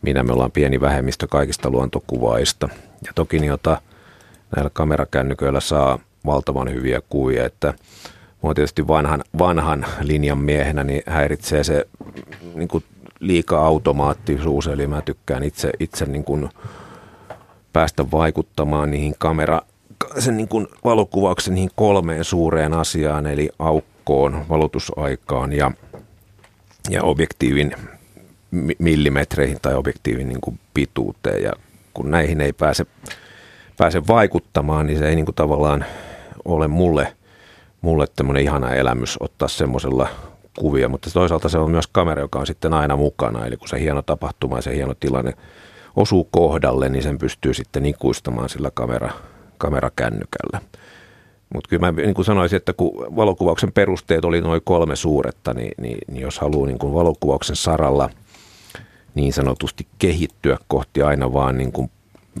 [0.02, 2.68] minä me ollaan pieni vähemmistö kaikista luontokuvaista.
[3.06, 3.80] Ja toki jota
[4.56, 7.74] näillä kamerakännyköillä saa valtavan hyviä kuvia, että
[8.42, 11.86] Mua tietysti vanhan, vanhan linjan miehenä niin häiritsee se
[12.54, 12.84] niin kuin
[13.20, 16.48] liika automaattisuus, eli mä tykkään itse, itse niin kuin
[17.72, 19.60] päästä vaikuttamaan niihin kamera,
[20.18, 25.70] sen niin kuin valokuvauksen niihin kolmeen suureen asiaan, eli aukkoon, valotusaikaan ja,
[26.90, 27.72] ja objektiivin
[28.78, 31.42] millimetreihin tai objektiivin niin kuin pituuteen.
[31.42, 31.52] Ja
[31.94, 32.86] kun näihin ei pääse,
[33.76, 35.84] pääse vaikuttamaan, niin se ei niin kuin tavallaan
[36.44, 37.16] ole mulle,
[37.80, 40.08] mulle tämmöinen ihana elämys ottaa semmoisella
[40.58, 43.80] kuvia, mutta toisaalta se on myös kamera, joka on sitten aina mukana, eli kun se
[43.80, 45.34] hieno tapahtuma ja se hieno tilanne
[45.96, 49.10] osuu kohdalle, niin sen pystyy sitten ikuistamaan sillä kamera,
[49.62, 50.60] kamerakännykällä.
[51.54, 55.72] Mutta kyllä mä niin kuin sanoisin, että kun valokuvauksen perusteet oli noin kolme suuretta, niin,
[55.80, 58.10] niin, niin jos haluaa niin kuin valokuvauksen saralla
[59.14, 61.90] niin sanotusti kehittyä kohti aina vaan niin kuin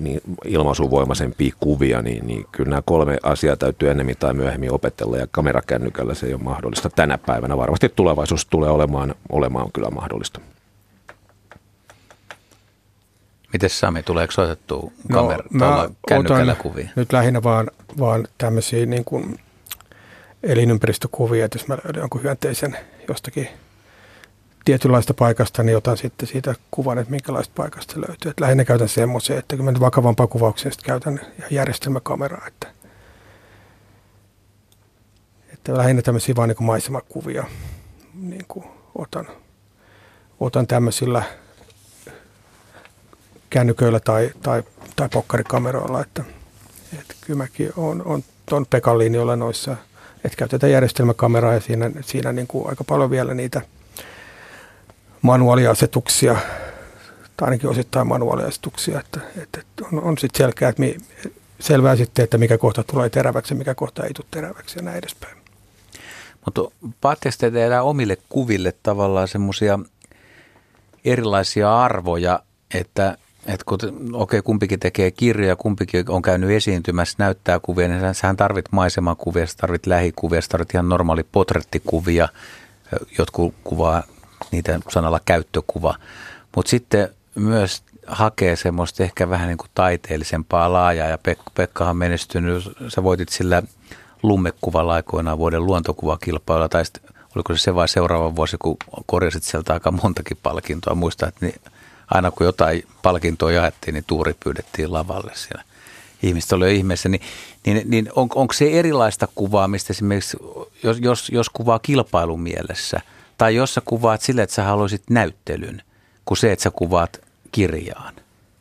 [0.00, 5.26] niin ilmaisuvoimaisempia kuvia, niin, niin kyllä nämä kolme asiaa täytyy enemmän tai myöhemmin opetella ja
[5.30, 7.56] kamerakännykällä se ei ole mahdollista tänä päivänä.
[7.56, 10.40] Varmasti tulevaisuus tulee olemaan, olemaan kyllä mahdollista.
[13.52, 16.88] Miten Sami, tuleeko otettu kamera, no, kännykällä kuvia?
[16.96, 19.38] Nyt lähinnä vaan, vaan tämmöisiä niin kuin
[20.42, 23.48] elinympäristökuvia, että jos mä löydän jonkun hyönteisen jostakin
[24.64, 28.30] tietynlaista paikasta, niin otan sitten siitä kuvan, että minkälaista paikasta löytyy.
[28.30, 31.20] Et lähinnä käytän semmoisia, että kun mä vakavampaa kuvauksia, sitten käytän
[31.50, 32.68] järjestelmäkameraa, että,
[35.52, 37.44] että lähinnä tämmöisiä vaan niin maisemakuvia
[38.14, 38.64] niin kuin
[38.94, 39.28] otan,
[40.40, 41.22] otan tämmöisillä
[43.52, 44.62] kännyköillä tai, tai,
[44.96, 46.24] tai pokkarikameroilla, että,
[46.98, 49.76] että kyllä mäkin on, on tuon Pekan linjoilla noissa,
[50.24, 53.60] että käytetään järjestelmäkameraa ja siinä, siinä niin kuin aika paljon vielä niitä
[55.22, 56.36] manuaaliasetuksia,
[57.36, 59.60] tai ainakin osittain manuaaliasetuksia, että, että
[59.92, 60.96] on, on sitten selkeä, että mi,
[61.60, 64.98] selvää sitten, että mikä kohta tulee teräväksi ja mikä kohta ei tule teräväksi ja näin
[64.98, 65.36] edespäin.
[66.44, 66.62] Mutta
[67.00, 69.78] paatteko te omille kuville tavallaan semmoisia
[71.04, 72.40] erilaisia arvoja,
[72.74, 78.14] että että kun okei, okay, kumpikin tekee kirjoja, kumpikin on käynyt esiintymässä, näyttää kuvia, niin
[78.14, 82.28] sähän tarvit maisemakuvia, sä tarvit lähikuvia, sä tarvit ihan normaali potrettikuvia,
[83.18, 84.02] jotkut kuvaa
[84.50, 85.94] niitä sanalla käyttökuva.
[86.56, 92.64] Mutta sitten myös hakee semmoista ehkä vähän niin kuin taiteellisempaa laajaa ja Pek- Pekkahan menestynyt,
[92.88, 93.62] sä voitit sillä
[94.22, 97.02] lummekuvalla aikoinaan vuoden luontokuvakilpailulla tai sitten
[97.36, 100.94] oliko se se vai seuraava vuosi, kun korjasit sieltä aika montakin palkintoa.
[100.94, 101.60] Muista, että niin
[102.10, 105.64] aina kun jotain palkintoa jaettiin, niin tuuri pyydettiin lavalle siellä.
[106.22, 107.08] Ihmiset oli jo ihmeessä.
[107.08, 107.22] Niin,
[107.66, 110.36] niin, niin on, onko se erilaista kuvaamista esimerkiksi,
[110.82, 113.00] jos, jos, jos kuvaa kilpailun mielessä,
[113.38, 115.82] tai jos sä kuvaat sille, että sä haluaisit näyttelyn,
[116.24, 117.20] kuin se, että sä kuvaat
[117.52, 118.14] kirjaan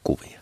[0.03, 0.39] kuvia?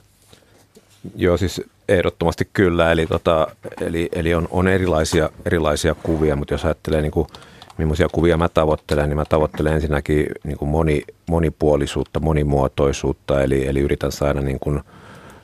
[1.16, 2.92] Joo, siis ehdottomasti kyllä.
[2.92, 3.48] Eli, tota,
[3.82, 7.28] eli, eli on, on erilaisia, erilaisia kuvia, mutta jos ajattelee niin kuin–
[7.80, 13.80] millaisia kuvia mä tavoittelen, niin mä tavoittelen ensinnäkin niin kuin moni, monipuolisuutta, monimuotoisuutta, eli, eli
[13.80, 14.80] yritän saada niin kuin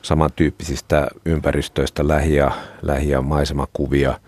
[0.02, 2.50] samantyyppisistä ympäristöistä lähi- ja,
[2.82, 4.18] lähi- ja maisemakuvia–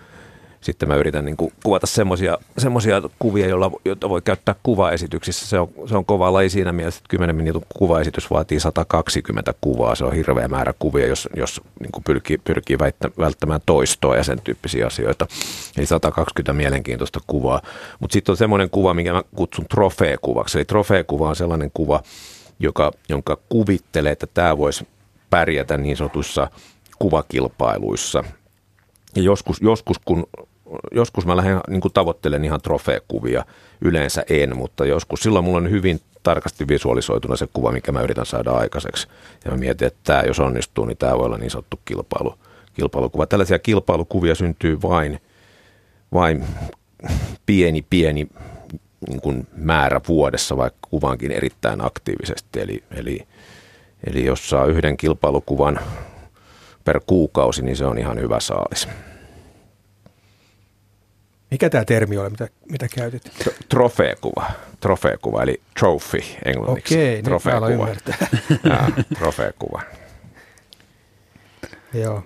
[0.60, 5.46] sitten mä yritän niin kuin kuvata semmoisia kuvia, joilla, joita voi käyttää kuvaesityksissä.
[5.46, 9.94] Se on, se on kova laji siinä mielessä, että 10 minuutin kuvaesitys vaatii 120 kuvaa.
[9.94, 14.24] Se on hirveä määrä kuvia, jos, jos niin kuin pyrkii, pyrkii väittä, välttämään toistoa ja
[14.24, 15.26] sen tyyppisiä asioita.
[15.76, 17.62] Eli 120 mielenkiintoista kuvaa.
[18.00, 20.58] Mutta sitten on semmoinen kuva, minkä mä kutsun trofeekuvaksi.
[20.58, 22.02] Eli trofeekuva on sellainen kuva,
[22.58, 24.88] joka, jonka kuvittelee, että tämä voisi
[25.30, 26.50] pärjätä niin sanotuissa
[26.98, 28.24] kuvakilpailuissa–
[29.16, 30.26] ja joskus, joskus, kun,
[30.92, 33.44] joskus mä lähden niin kuin tavoittelen ihan trofeekuvia,
[33.80, 38.26] yleensä en, mutta joskus silloin mulla on hyvin tarkasti visualisoituna se kuva, mikä mä yritän
[38.26, 39.08] saada aikaiseksi.
[39.44, 42.34] Ja mä mietin, että tämä, jos onnistuu, niin tämä voi olla niin sanottu kilpailu,
[42.74, 43.26] kilpailukuva.
[43.26, 45.20] Tällaisia kilpailukuvia syntyy vain,
[46.12, 46.44] vain
[47.46, 48.28] pieni, pieni
[49.08, 52.60] niin kuin määrä vuodessa, vaikka kuvaankin erittäin aktiivisesti.
[52.60, 53.26] Eli, eli,
[54.06, 55.80] eli jos saa yhden kilpailukuvan
[56.84, 58.88] per kuukausi, niin se on ihan hyvä saalis.
[61.50, 63.22] Mikä tämä termi oli, mitä, mitä käytit?
[63.68, 64.50] Trofeekuva.
[64.80, 66.94] Trofeekuva, eli trophy englanniksi.
[66.94, 67.68] Okei, trofeekuva.
[67.68, 68.28] nyt ymmärtää.
[69.18, 69.82] trofeekuva.
[71.94, 72.24] Joo.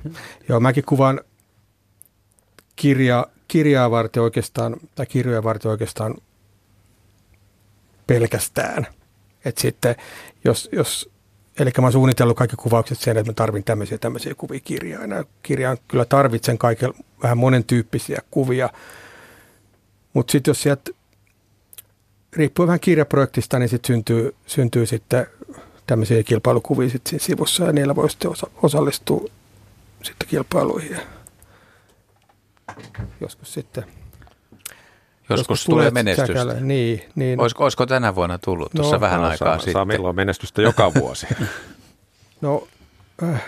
[0.49, 1.21] Joo, mäkin kuvan
[2.77, 6.15] kirja, kirjaa varten oikeastaan, tai kirjoja varten oikeastaan
[8.07, 8.87] pelkästään.
[9.45, 9.97] Et sitten
[10.45, 11.13] jos, jos
[11.59, 15.05] Eli mä oon suunnitellut kaikki kuvaukset sen, että mä tarvin tämmöisiä tämmöisiä kuvia kirjaa.
[15.07, 16.93] Ja kirjaan kyllä tarvitsen kaiken
[17.23, 18.71] vähän monen tyyppisiä kuvia.
[20.13, 20.91] Mutta sitten jos sieltä,
[22.33, 25.27] riippuu vähän kirjaprojektista, niin sitten syntyy, syntyy sitten
[25.87, 29.29] tämmöisiä kilpailukuvia sitten siinä sivussa ja niillä voi sitten osa, osallistua
[30.03, 30.97] sitten kilpailuihin.
[33.21, 33.85] Joskus sitten
[35.31, 36.27] Joskus, tulee menestystä.
[36.27, 36.55] Säkällä.
[36.55, 37.41] Niin, niin.
[37.41, 39.73] Olisiko, olisiko tänä vuonna tullut tuossa no, vähän no, aikaa saa, sitten?
[39.73, 41.27] Saa milloin menestystä joka vuosi.
[42.41, 42.69] no,
[43.23, 43.45] äh,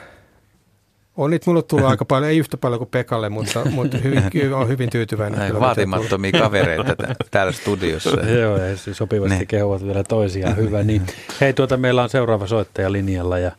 [1.17, 4.69] on niitä mulle tullut aika paljon, ei yhtä paljon kuin Pekalle, mutta, mutta hyvin, on
[4.69, 5.39] hyvin tyytyväinen.
[5.39, 6.97] Näin vaatimattomia kavereita
[7.31, 8.21] täällä studiossa.
[8.41, 9.47] Joo, ja sopivasti ne.
[9.47, 10.57] kehuvat vielä toisiaan.
[10.65, 10.83] Hyvä.
[10.83, 11.03] Niin.
[11.41, 13.53] Hei, tuota, meillä on seuraava soittaja linjalla ja,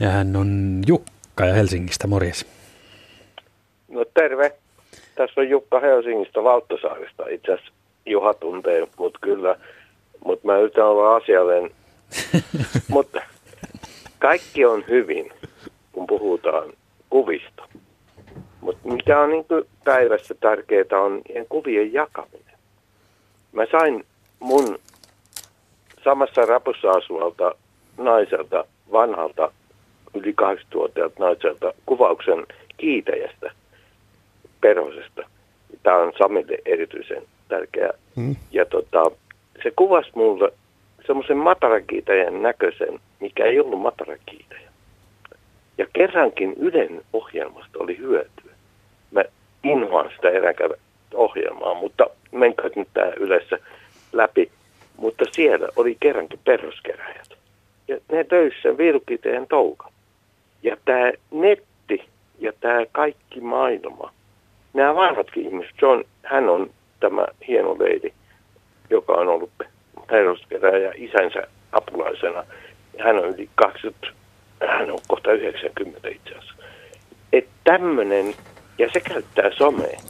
[0.00, 2.06] ja hän on Jukka ja Helsingistä.
[2.06, 2.46] Morjes.
[3.88, 4.52] No terve.
[5.14, 7.28] Tässä on Jukka Helsingistä Valttosaarista.
[7.28, 7.72] Itse asiassa
[8.06, 9.56] Juha tuntee mut kyllä,
[10.24, 11.70] mutta mä yritän olla asiallinen.
[12.88, 13.20] mutta
[14.18, 15.32] kaikki on hyvin,
[15.92, 16.72] kun puhutaan
[17.10, 17.62] kuvista.
[18.60, 19.46] Mutta mikä on niin
[19.84, 22.58] päivässä tärkeää on kuvien jakaminen.
[23.52, 24.04] Mä sain
[24.40, 24.78] mun
[26.04, 27.54] samassa rapussa asuvalta
[27.98, 29.52] naiselta, vanhalta
[30.14, 32.46] yli 80-vuotiaalta naiselta kuvauksen
[32.76, 33.52] kiitäjästä.
[34.60, 35.22] Perhosesta.
[35.82, 37.90] Tämä on Samille erityisen tärkeä.
[38.16, 38.36] Hmm.
[38.52, 39.10] Ja tota,
[39.62, 40.52] se kuvasi mulle
[41.06, 44.69] semmoisen matarakiitäjän näköisen, mikä ei ollut matarakiitäjä.
[45.80, 48.52] Ja kerrankin Ylen ohjelmasta oli hyötyä.
[49.10, 49.24] Mä
[49.64, 50.74] inhoan sitä eräkävä
[51.14, 53.58] ohjelmaa, mutta menkää nyt tämä yleensä
[54.12, 54.50] läpi.
[54.96, 57.28] mutta siellä oli kerrankin peruskeräjät.
[57.88, 59.90] Ja ne töissä virkiteen touka.
[60.62, 62.04] Ja tämä netti
[62.38, 64.12] ja tämä kaikki maailma,
[64.72, 66.70] nämä vanhatkin ihmiset, John, hän on
[67.00, 68.12] tämä hieno leidi,
[68.90, 69.50] joka on ollut
[70.06, 71.42] peruskeräjä isänsä
[71.72, 72.44] apulaisena.
[72.98, 74.19] Hän on yli 20,
[74.68, 76.54] hän on kohta 90 itse asiassa.
[77.32, 78.34] Että tämmöinen,
[78.78, 80.00] ja se käyttää somea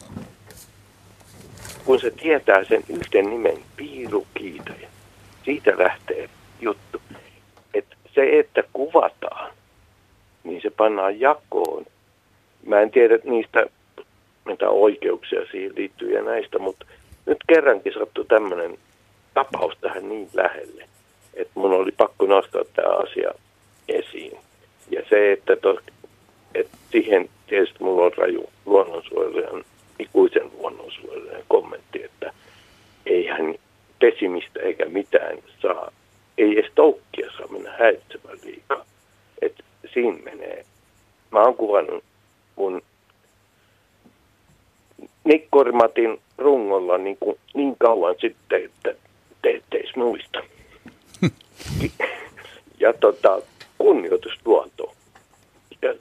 [1.85, 4.89] kun se tietää sen yhden nimen, piirukiitoja,
[5.45, 6.29] siitä lähtee
[6.61, 7.03] juttu.
[7.75, 9.53] Että se, että kuvataan,
[10.45, 11.87] niin se pannaan jakoon.
[12.67, 13.67] Mä en tiedä niistä,
[14.45, 16.87] mitä oikeuksia siihen liittyy ja näistä, mutta
[17.27, 18.79] nyt kerrankin sattui tämmöinen
[19.35, 20.85] tapaus tähän niin lähelle,
[21.35, 23.31] että mun oli pakko nostaa tämä asia
[23.91, 24.39] esiin.
[24.91, 25.81] Ja se, että, to,
[26.55, 29.65] että siihen tietysti mulla on raju luonnonsuojelijan
[29.99, 32.33] ikuisen luonnonsuojelijan kommentti, että
[33.07, 33.55] eihän
[33.99, 35.93] pesimistä eikä mitään saa,
[36.39, 38.85] ei edes toukkia saa mennä häiritsemään liikaa.
[39.43, 39.65] Et
[39.95, 40.65] siinä menee.
[41.31, 42.05] Mä oon kuvannut
[42.57, 42.83] mun
[45.25, 48.95] Nikkorimatin rungolla niin, kuin, niin kauan sitten, että
[49.43, 50.43] te ette edes muista.
[52.81, 53.43] ja tota,
[53.81, 54.95] kunnioitus luontoon.
[55.83, 55.95] Ja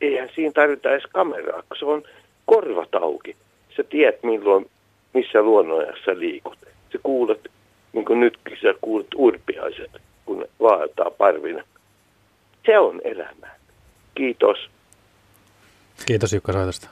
[0.00, 2.02] eihän siinä tarvita edes kameraa, kun se on
[2.46, 3.36] korvat auki.
[3.76, 4.70] Sä tiedät milloin,
[5.14, 6.58] missä luonnonajassa liikut.
[6.92, 7.48] Sä kuulet,
[7.92, 9.90] niin kuin nytkin sä kuulet urpiaiset,
[10.24, 11.64] kun vaeltaa parvina.
[12.66, 13.56] Se on elämää.
[14.14, 14.70] Kiitos.
[16.06, 16.88] Kiitos Jukka soitosta.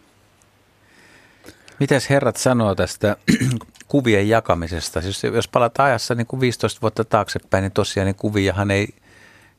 [1.81, 3.17] Mitäs herrat sanoo tästä
[3.89, 5.01] kuvien jakamisesta?
[5.01, 8.89] Siis jos palataan ajassa niin kuin 15 vuotta taaksepäin, niin tosiaan niin kuviahan ei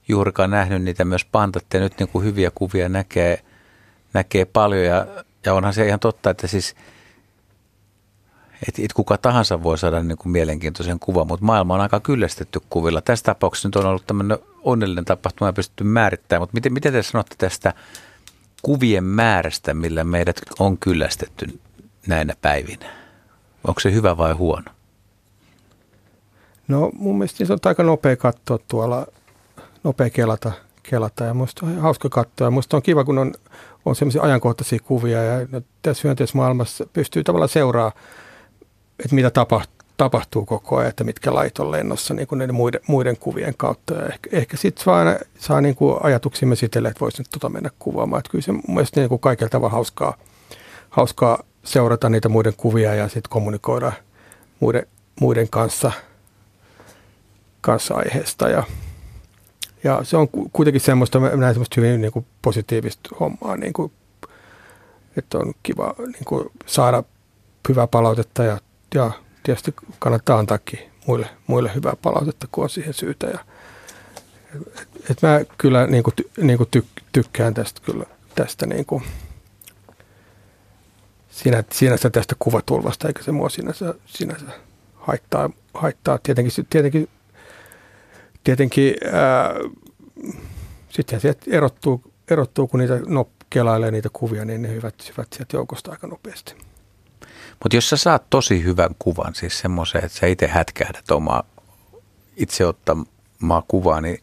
[0.07, 1.79] juurikaan nähnyt niitä myös pantatte.
[1.79, 3.41] Nyt niin kuin hyviä kuvia näkee,
[4.13, 5.07] näkee paljon ja
[5.47, 6.75] ja onhan se ihan totta, että siis
[8.67, 12.59] et, et kuka tahansa voi saada niin kuin mielenkiintoisen kuvan, mutta maailma on aika kyllästetty
[12.69, 13.01] kuvilla.
[13.01, 17.03] Tässä tapauksessa nyt on ollut tämmöinen onnellinen tapahtuma ja pystytty määrittämään, mutta miten, miten te
[17.03, 17.73] sanotte tästä
[18.61, 21.59] kuvien määrästä, millä meidät on kyllästetty
[22.07, 22.89] näinä päivinä?
[23.67, 24.71] Onko se hyvä vai huono?
[26.67, 29.07] No mun mielestä se on aika nopea katsoa tuolla,
[29.87, 30.51] nopea kelata,
[30.83, 32.47] kelata ja musta on hauska katsoa.
[32.47, 33.33] Ja musta on kiva, kun on
[33.85, 37.91] on semmoisia ajankohtaisia kuvia ja no, tässä hyönteismaailmassa pystyy tavallaan seuraa,
[38.99, 43.17] että mitä tapahtuu tapahtuu koko ajan, että mitkä lait on lennossa niin kuin muiden, muiden
[43.17, 43.93] kuvien kautta.
[43.93, 45.03] Ja ehkä, ehkä sitten saa,
[45.39, 48.19] saa niin kuin ajatuksimme sitelle, että voisi nyt tota mennä kuvaamaan.
[48.19, 50.17] Että kyllä se mun niin kuin kaikilla tavalla hauskaa,
[50.89, 53.91] hauskaa seurata niitä muiden kuvia ja sitten kommunikoida
[54.59, 54.87] muiden,
[55.21, 55.91] muiden kanssa,
[57.61, 58.49] kanssa aiheesta.
[58.49, 58.63] Ja,
[59.83, 63.91] ja se on kuitenkin semmoista, mä näen semmoista hyvin niin kuin positiivista hommaa, niin kuin,
[65.17, 67.03] että on kiva niin kuin saada
[67.69, 68.57] hyvää palautetta ja,
[68.95, 69.11] ja
[69.43, 73.27] tietysti kannattaa antaakin muille, muille hyvää palautetta, kun on siihen syytä.
[73.27, 73.39] Ja,
[74.55, 78.05] et, et mä kyllä niin kuin, ty, niin kuin ty, tykkään tästä kyllä
[78.35, 79.03] tästä niin kuin,
[81.29, 84.45] siinä, sinänsä tästä kuvatulvasta, eikä se mua sinänsä, sinänsä
[84.95, 86.19] haittaa, haittaa.
[86.23, 87.09] Tietenkin, tietenkin
[88.47, 89.53] tietenkin ää,
[90.89, 92.01] sitten sieltä erottuu,
[92.31, 96.55] erottuu, kun niitä no, kelailee niitä kuvia, niin ne hyvät, hyvät sieltä joukosta aika nopeasti.
[97.63, 101.43] Mutta jos sä saat tosi hyvän kuvan, siis semmoisen, että sä itse hätkähdät omaa
[102.37, 104.19] itse ottamaa kuvaa, niin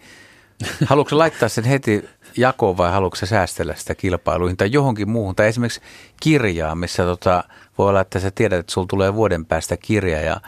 [0.90, 5.36] haluatko laittaa sen heti jakoon vai haluatko sä säästellä sitä kilpailuihin tai johonkin muuhun?
[5.36, 5.80] Tai esimerkiksi
[6.22, 7.44] kirjaa, missä tota,
[7.78, 10.40] voi olla, että sä tiedät, että sulla tulee vuoden päästä kirja ja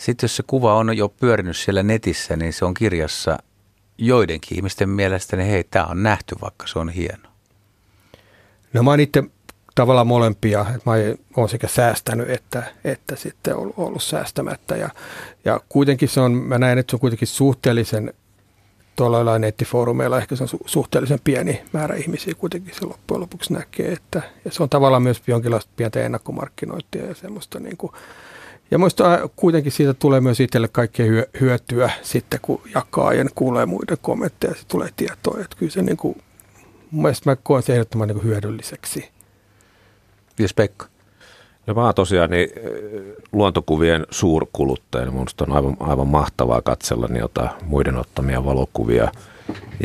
[0.00, 3.38] sitten jos se kuva on jo pyörinyt siellä netissä, niin se on kirjassa
[3.98, 7.28] joidenkin ihmisten mielestä, niin hei, tämä on nähty, vaikka se on hieno.
[8.72, 9.22] No mä oon itse
[9.74, 10.92] tavallaan molempia, mä
[11.36, 14.76] oon sekä säästänyt että, että sitten ollut, ollut säästämättä.
[14.76, 14.90] Ja,
[15.44, 18.14] ja kuitenkin se on, mä näen, että se on kuitenkin suhteellisen,
[18.96, 23.92] tuolla nettifoorumeilla ehkä se on su- suhteellisen pieni määrä ihmisiä kuitenkin se loppujen lopuksi näkee.
[23.92, 27.92] Että, ja se on tavallaan myös jonkinlaista pientä ennakkomarkkinointia ja semmoista niin kuin,
[28.70, 31.06] ja muista kuitenkin siitä tulee myös itselle kaikkea
[31.40, 35.38] hyötyä sitten, kun jakaa ja kuulee muiden kommentteja, se tulee tietoa.
[35.40, 36.22] Että kyllä se niin kuin,
[36.90, 39.08] mun mielestä mä koen se ehdottoman niin hyödylliseksi.
[40.36, 40.86] Kiitos Pekka.
[41.66, 42.50] No mä oon tosiaan niin,
[43.32, 45.10] luontokuvien suurkuluttaja.
[45.10, 49.12] Minusta on aivan, aivan mahtavaa katsella niitä muiden ottamia valokuvia.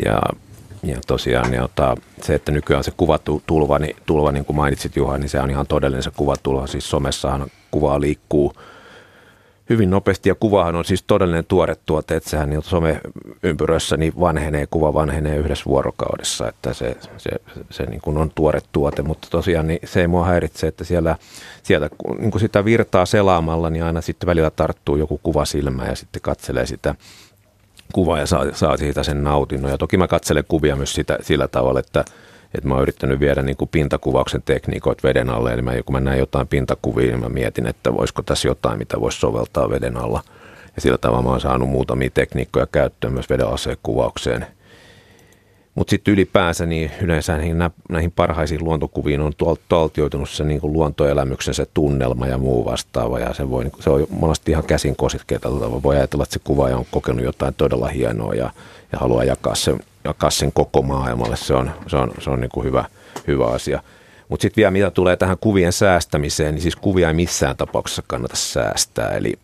[0.04, 0.20] Ja,
[0.82, 5.18] ja tosiaan niin, ota, se, että nykyään se kuvatulva, niin, tulva, niin kuin mainitsit Juha,
[5.18, 6.66] niin se on ihan todellinen se kuvatulva.
[6.66, 8.52] Siis somessahan kuvaa liikkuu–
[9.70, 14.66] hyvin nopeasti ja kuvahan on siis todellinen tuore tuote, että sehän niin someympyröissä niin vanhenee,
[14.70, 17.30] kuva vanhenee yhdessä vuorokaudessa, että se, se, se,
[17.70, 21.16] se niin kuin on tuore tuote, mutta tosiaan niin se ei mua häiritse, että siellä,
[21.62, 21.88] sieltä
[22.18, 26.22] niin kuin sitä virtaa selaamalla, niin aina sitten välillä tarttuu joku kuva silmään ja sitten
[26.22, 26.94] katselee sitä
[27.92, 29.70] kuvaa ja saa, saa siitä sen nautinnon.
[29.70, 32.04] Ja toki mä katselen kuvia myös sitä, sillä tavalla, että
[32.56, 36.00] että mä oon yrittänyt viedä niin kuin pintakuvauksen tekniikoita veden alle, eli mä, kun mä
[36.00, 40.22] näen jotain pintakuvia, niin mä mietin, että voisiko tässä jotain, mitä voisi soveltaa veden alla.
[40.76, 44.46] Ja sillä tavalla mä oon saanut muutamia tekniikkoja käyttöön myös vedenaseen kuvaukseen.
[45.74, 47.56] Mutta sitten ylipäänsä niin yleensä näihin,
[47.88, 49.32] näihin parhaisiin luontokuviin on
[49.68, 53.18] taltioitunut se niin kuin luontoelämyksen se tunnelma ja muu vastaava.
[53.18, 55.50] Ja se, voi, niinku, se on monesti ihan käsin kositkeita.
[55.82, 58.50] Voi ajatella, että se kuvaaja on kokenut jotain todella hienoa ja,
[58.92, 61.36] ja haluaa jakaa sen jakaa sen koko maailmalle.
[61.36, 62.84] Se on, se on, se on niin kuin hyvä,
[63.26, 63.82] hyvä asia.
[64.28, 68.36] Mutta sitten vielä mitä tulee tähän kuvien säästämiseen, niin siis kuvia ei missään tapauksessa kannata
[68.36, 69.38] säästää, eli,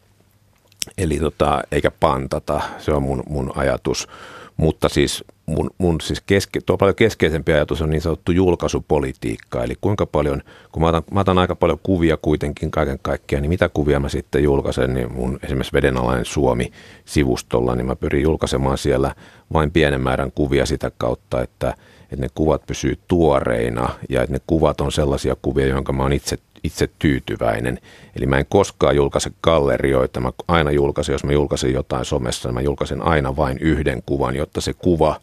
[0.98, 4.08] eli tota, eikä pantata, se on mun, mun ajatus.
[4.56, 9.74] Mutta siis mun, mun siis keske, tuo paljon keskeisempi ajatus on niin sanottu julkaisupolitiikka, eli
[9.80, 10.42] kuinka paljon,
[10.72, 14.08] kun mä otan, mä otan aika paljon kuvia kuitenkin kaiken kaikkiaan, niin mitä kuvia mä
[14.08, 19.14] sitten julkaisen, niin mun esimerkiksi Vedenalainen Suomi-sivustolla, niin mä pyrin julkaisemaan siellä
[19.52, 24.40] vain pienen määrän kuvia sitä kautta, että, että ne kuvat pysyy tuoreina ja että ne
[24.46, 27.78] kuvat on sellaisia kuvia, joihin mä oon itse itse tyytyväinen.
[28.16, 32.54] Eli mä en koskaan julkaise gallerioita, mä aina julkaisen, jos mä julkaisen jotain somessa, niin
[32.54, 35.20] mä julkaisen aina vain yhden kuvan, jotta se kuva,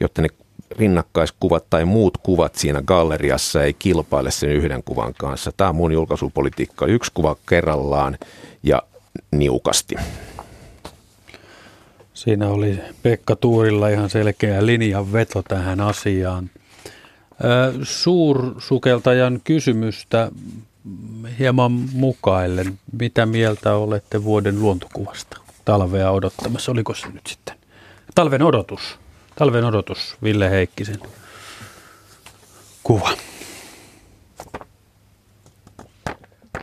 [0.00, 0.28] jotta ne
[0.70, 5.52] rinnakkaiskuvat tai muut kuvat siinä galleriassa ei kilpaile sen yhden kuvan kanssa.
[5.56, 6.86] Tämä on mun julkaisupolitiikka.
[6.86, 8.18] Yksi kuva kerrallaan
[8.62, 8.82] ja
[9.30, 9.94] niukasti.
[12.14, 16.50] Siinä oli Pekka Tuurilla ihan selkeä linjanveto tähän asiaan.
[17.82, 20.30] Suursukeltajan kysymystä
[21.38, 22.78] hieman mukaillen.
[22.98, 26.72] Mitä mieltä olette vuoden luontokuvasta talvea odottamassa?
[26.72, 27.56] Oliko se nyt sitten?
[28.14, 28.98] Talven odotus.
[29.36, 30.98] Talven odotus, Ville Heikkisen
[32.82, 33.10] kuva.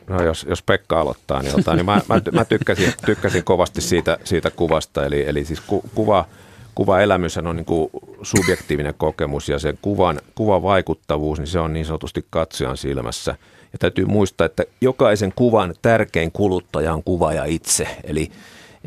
[0.07, 4.17] No jos, jos Pekka aloittaa, niin, ottaa, niin mä, mä, mä tykkäsin, tykkäsin kovasti siitä,
[4.23, 5.05] siitä kuvasta.
[5.05, 6.25] Eli, eli siis ku, kuva,
[6.81, 7.89] kuvaelämys on niin kuin
[8.21, 13.35] subjektiivinen kokemus ja se kuvan, kuvan vaikuttavuus, niin se on niin sanotusti katsojan silmässä.
[13.73, 17.87] Ja täytyy muistaa, että jokaisen kuvan tärkein kuluttaja on kuvaaja itse.
[18.03, 18.31] Eli,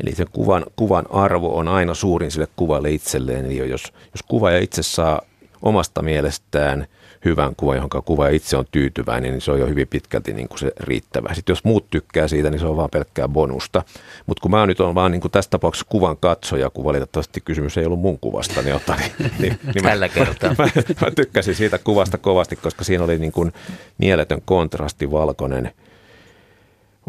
[0.03, 3.45] eli se kuvan, kuvan arvo on aina suurin sille kuvalle itselleen.
[3.45, 5.21] Eli jos, jos kuvaaja itse saa
[5.61, 6.85] omasta mielestään–
[7.25, 10.59] hyvän kuvan, johon kuva itse on tyytyväinen, niin se on jo hyvin pitkälti niin kuin
[10.59, 11.33] se riittävä.
[11.33, 13.83] Sitten jos muut tykkää siitä, niin se on vaan pelkkää bonusta.
[14.25, 17.77] Mutta kun mä nyt on vaan niin kuin tässä tapauksessa kuvan katsoja, kun valitettavasti kysymys
[17.77, 20.49] ei ollut mun kuvasta, niin, otta, niin, niin, niin Tällä kertaa.
[20.49, 23.53] Mä, mä, mä, tykkäsin siitä kuvasta kovasti, koska siinä oli niin kuin
[23.97, 25.71] mieletön kontrasti valkoinen,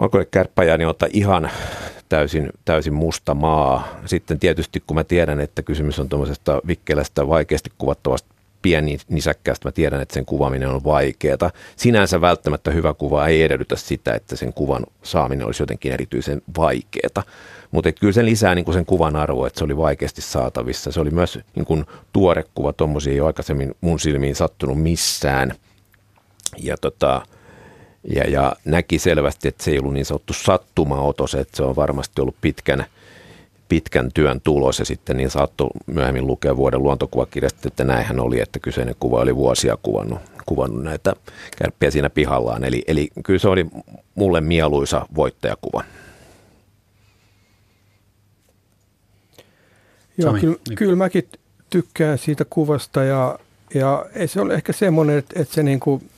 [0.01, 1.51] valkoinen kärppäjä, niin ottaa ihan
[2.09, 3.89] täysin, täysin musta maa.
[4.07, 8.36] Sitten tietysti kun mä tiedän, että kysymys on tuommoisesta vikkelästä, vaikeasti kuvattavasta
[8.67, 11.51] pieni nisäkkäästä, mä tiedän, että sen kuvaaminen on vaikeaa.
[11.77, 17.23] Sinänsä välttämättä hyvä kuva ei edellytä sitä, että sen kuvan saaminen olisi jotenkin erityisen vaikeaa.
[17.71, 20.93] Mutta kyllä sen lisää niin kuin sen kuvan arvo, että se oli vaikeasti saatavissa.
[20.93, 25.53] Se oli myös niin kuin tuore kuva, tuommoisia ei ole aikaisemmin mun silmiin sattunut missään.
[26.59, 27.23] Ja, tota,
[28.15, 32.21] ja, ja näki selvästi, että se ei ollut niin sanottu sattumaotos, että se on varmasti
[32.21, 32.85] ollut pitkän–
[33.69, 38.59] pitkän työn tulos ja sitten niin saattoi myöhemmin lukea vuoden luontokuvakirjasta, että näinhän oli, että
[38.59, 41.15] kyseinen kuva oli vuosia kuvannut, kuvannut näitä
[41.59, 42.65] kärppiä siinä pihallaan.
[42.65, 43.67] Eli, eli kyllä se oli
[44.15, 45.85] mulle mieluisa voittajakuva.
[50.19, 50.77] Joo, kyllä, niin.
[50.77, 51.29] kyllä mäkin
[51.71, 53.39] tykkään siitä kuvasta ja,
[53.75, 56.11] ja se on ehkä semmoinen, että, että se niin kuin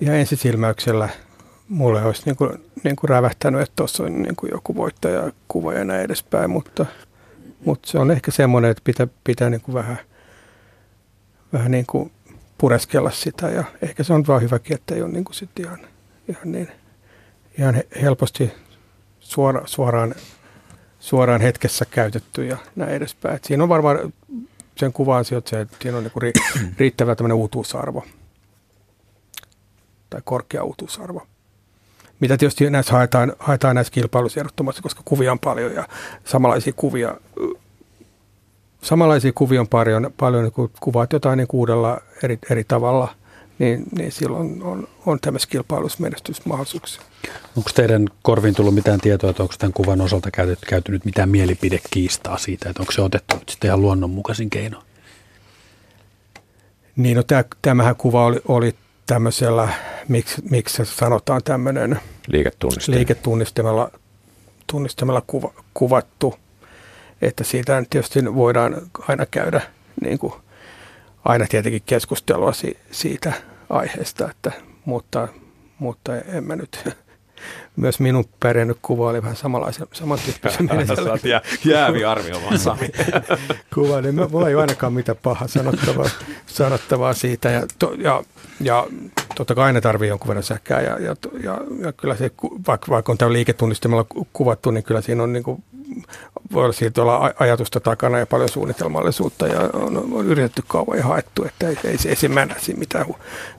[0.00, 1.08] ihan ensisilmäyksellä–
[1.72, 5.84] mulle olisi niin kuin, niin kuin rävähtänyt, että tuossa on niin kuin joku voittajakuva ja
[5.84, 6.86] näin edespäin, mutta,
[7.64, 9.98] mutta se on ehkä semmoinen, että pitää, pitää niin kuin vähän,
[11.52, 12.12] vähän niin kuin
[12.58, 15.78] pureskella sitä ja ehkä se on vaan hyväkin, että ei ole niin kuin sit ihan,
[16.28, 16.68] ihan, niin,
[17.58, 18.52] ihan helposti
[19.20, 20.14] suora, suoraan,
[21.00, 23.36] suoraan hetkessä käytetty ja näin edespäin.
[23.36, 24.12] Et siinä on varmaan
[24.76, 26.32] sen kuva se, että siinä on niin kuin
[26.78, 28.04] riittävä tämmöinen uutuusarvo
[30.10, 31.26] tai korkea uutuusarvo
[32.22, 35.88] mitä tietysti näissä haetaan, haetaan näissä kilpailuissa ehdottomasti, koska kuvia on paljon ja
[36.24, 37.16] samanlaisia kuvia,
[38.82, 43.14] samanlaisia kuvia on paljon, paljon niin kun kuvaat jotain niin uudella eri, eri tavalla,
[43.58, 47.02] niin, niin silloin on, on tämmöisessä kilpailussa menestysmahdollisuuksia.
[47.56, 52.38] Onko teidän korviin tullut mitään tietoa, että onko tämän kuvan osalta käytetty, käytynyt mitään mielipidekiistaa
[52.38, 54.82] siitä, että onko se otettu nyt sitten ihan luonnonmukaisin keino?
[56.96, 58.74] Niin, no tämä, tämähän kuva oli, oli
[59.06, 59.68] tämmöisellä,
[60.08, 62.98] miksi, miksi sanotaan tämmöinen liiketunnistimella.
[62.98, 63.90] liiketunnistimella
[64.66, 66.34] tunnistamalla kuva, kuvattu.
[67.22, 68.76] Että siitä tietysti voidaan
[69.08, 69.60] aina käydä
[70.04, 70.32] niin kuin,
[71.24, 73.32] aina tietenkin keskustelua si, siitä
[73.70, 74.52] aiheesta, että,
[74.84, 75.28] mutta,
[75.78, 76.88] mutta en mä nyt
[77.76, 81.18] myös minun pärjännyt kuva oli vähän samanlaisen, samantyyppisen menetelmän.
[81.24, 82.90] jää, jäävi arvioimaan Sami.
[83.74, 86.10] kuva, niin mulla ei ole ainakaan mitään pahaa sanottavaa,
[86.46, 87.50] sanottavaa siitä.
[87.50, 88.22] Ja, to, ja,
[88.60, 88.86] ja
[89.34, 90.80] totta kai aina tarvii jonkun verran säkää.
[90.80, 92.30] Ja, ja, ja, ja kyllä se,
[92.66, 95.62] vaikka, vaikka on tämä liiketunnistamalla kuvattu, niin kyllä siinä on niin kuin,
[96.52, 101.04] voi olla siitä olla ajatusta takana ja paljon suunnitelmallisuutta ja on, on yritetty kauan ja
[101.04, 103.06] haettu, että ei, ei, ei se mennä siinä mitään,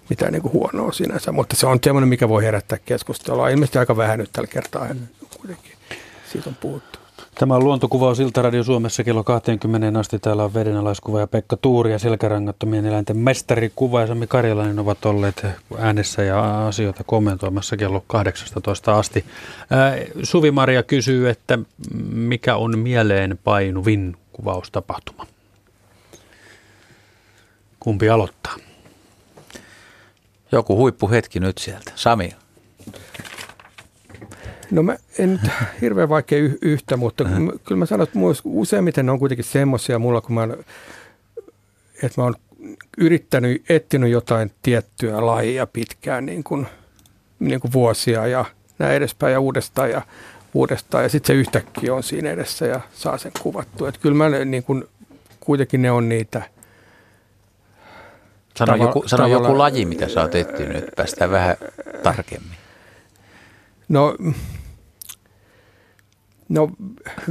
[0.10, 3.50] mitään niin kuin huonoa sinänsä, mutta se on semmoinen, mikä voi herättää keskustelua.
[3.50, 4.88] Ilmeisesti aika vähän nyt tällä kertaa
[5.38, 5.74] kuitenkin
[6.32, 7.03] siitä on puhuttu.
[7.36, 10.20] Tämä on luontokuvaus Radio Suomessa kello 20 asti.
[10.20, 15.46] Täällä on vedenalaiskuva ja Pekka Tuuri ja selkärangattomien eläinten mestarikuva ja Sami Karjalainen ovat olleet
[15.78, 19.26] äänessä ja asioita kommentoimassa kello 18 asti.
[20.24, 21.60] Suvi-Maria kysyy, että
[22.12, 25.26] mikä on mieleen painuvin kuvaustapahtuma?
[27.80, 28.56] Kumpi aloittaa?
[30.52, 31.92] Joku huippuhetki nyt sieltä.
[31.96, 32.43] Sami.
[34.74, 35.52] No mä en nyt
[35.82, 37.52] hirveän vaikea y- yhtä, mutta mm-hmm.
[37.66, 40.58] kyllä mä sanon, että useimmiten ne on kuitenkin semmoisia mulla, kun mä oon,
[42.04, 42.36] että mä oon
[42.98, 46.68] yrittänyt, etsinyt jotain tiettyä lajia pitkään niin kuin,
[47.40, 48.46] niin kuin vuosia ja
[48.80, 50.02] näin edespäin ja uudestaan ja
[50.54, 51.04] uudestaan.
[51.04, 53.90] Ja sitten se yhtäkkiä on siinä edessä ja saa sen kuvattua.
[53.90, 54.84] Että kyllä mä niin kuin,
[55.40, 56.42] kuitenkin ne on niitä.
[58.58, 61.56] Sano, tava- joku, sano joku laji, mitä sä oot etsinyt, päästään vähän
[62.04, 62.58] tarkemmin.
[63.90, 64.16] No
[66.54, 66.70] No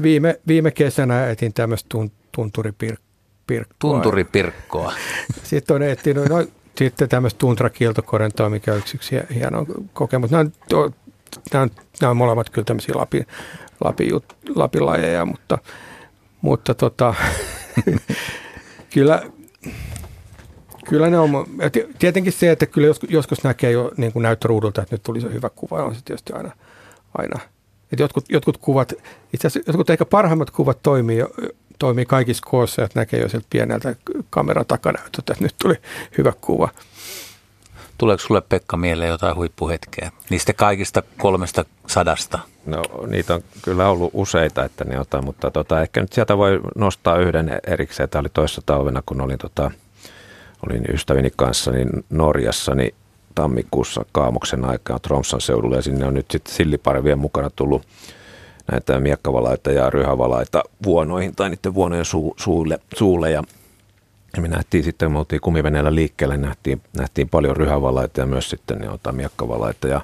[0.02, 3.66] viime, viime kesänä etin tämmöistä tun, tunturipirkkoa.
[3.78, 4.92] Tunturipirkkoa.
[5.42, 6.46] Sitten on etsinyt, no,
[6.78, 10.30] sitten tämmöistä tuntrakieltokorentoa, mikä on yksi, yksi hieno kokemus.
[10.30, 10.40] Nämä
[10.72, 10.94] on,
[11.52, 11.70] nämä on,
[12.00, 13.26] nämä on molemmat kyllä tämmöisiä Lapin,
[13.84, 14.10] Lapin,
[14.54, 15.58] Lapin lajeja, mutta,
[16.40, 17.14] mutta tota,
[18.94, 19.22] kyllä,
[20.88, 21.30] kyllä ne on,
[21.98, 25.32] tietenkin se, että kyllä joskus, joskus näkee jo niin kuin näyttöruudulta, että nyt tuli se
[25.32, 26.52] hyvä kuva, on se tietysti aina,
[27.14, 27.40] aina–
[27.92, 28.92] että jotkut, jotkut kuvat,
[29.32, 31.24] itse asiassa jotkut ehkä parhaimmat kuvat toimii,
[31.78, 33.96] toimii kaikissa koossa, että näkee jo sieltä pieneltä
[34.30, 35.74] kameran takanäytöltä, että nyt tuli
[36.18, 36.68] hyvä kuva.
[37.98, 42.38] Tuleeko sulle Pekka mieleen jotain huippuhetkeä niistä kaikista kolmesta sadasta?
[42.66, 46.60] No niitä on kyllä ollut useita, että ne otan, mutta tota, ehkä nyt sieltä voi
[46.76, 48.08] nostaa yhden erikseen.
[48.08, 49.70] Tämä oli toissa talvena, kun olin, tota,
[50.66, 52.94] olin ystävini kanssa niin Norjassa, niin
[53.34, 57.82] tammikuussa Kaamoksen aikaan Tromsan seudulla ja sinne on nyt sitten silliparvien mukana tullut
[58.72, 63.30] näitä miekkavalaita ja ryhävalaita vuonoihin tai niiden vuonojen su, suulle, suulle.
[63.30, 63.42] Ja
[64.40, 68.90] me nähtiin sitten, me oltiin kumiveneellä liikkeelle, nähtiin, nähtiin paljon ryhävalaita ja myös sitten ne
[68.90, 69.88] ota miekkavalaita.
[69.88, 70.00] Ja,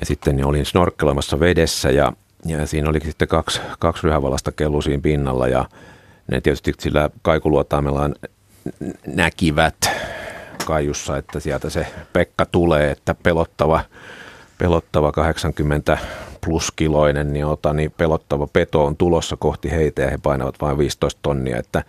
[0.00, 2.12] ja sitten niin olin snorkkeloimassa vedessä ja,
[2.44, 5.48] ja siinä oli sitten kaksi, kaksi ryhävalasta kellu siinä pinnalla.
[5.48, 5.64] Ja
[6.30, 8.14] ne tietysti sillä kaikuluotaimellaan
[9.06, 9.76] näkivät
[10.66, 13.80] kaiussa, että sieltä se Pekka tulee, että pelottava,
[14.58, 15.98] pelottava 80
[16.46, 20.78] plus kiloinen, niin, ota, niin pelottava peto on tulossa kohti heitä ja he painavat vain
[20.78, 21.82] 15 tonnia, että,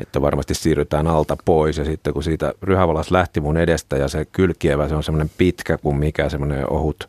[0.00, 1.78] että varmasti siirrytään alta pois.
[1.78, 5.78] Ja sitten kun siitä ryhävalas lähti mun edestä ja se kylkievä, se on semmoinen pitkä
[5.78, 7.08] kuin mikä, semmoinen ohut,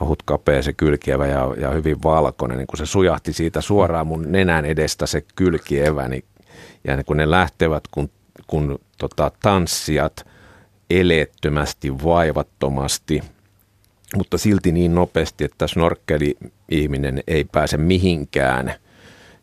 [0.00, 4.32] ohut kapea se kylkievä ja, ja hyvin valkoinen, niin kun se sujahti siitä suoraan mun
[4.32, 6.24] nenän edestä se kylkievä, niin,
[6.84, 8.10] ja kun ne lähtevät, kun,
[8.46, 10.26] kun tota, tanssijat
[10.90, 13.22] eleettömästi, vaivattomasti,
[14.16, 18.74] mutta silti niin nopeasti, että snorkkeli-ihminen ei pääse mihinkään,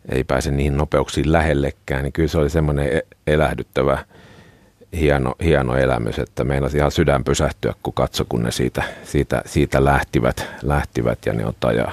[0.09, 4.05] ei pääse niihin nopeuksiin lähellekään, niin kyllä se oli semmoinen e- elähdyttävä
[4.99, 9.85] hieno, hieno elämys, että meinasi ihan sydän pysähtyä, kun katso, kun ne siitä, siitä, siitä
[9.85, 11.91] lähtivät, lähtivät ja ne ota, ja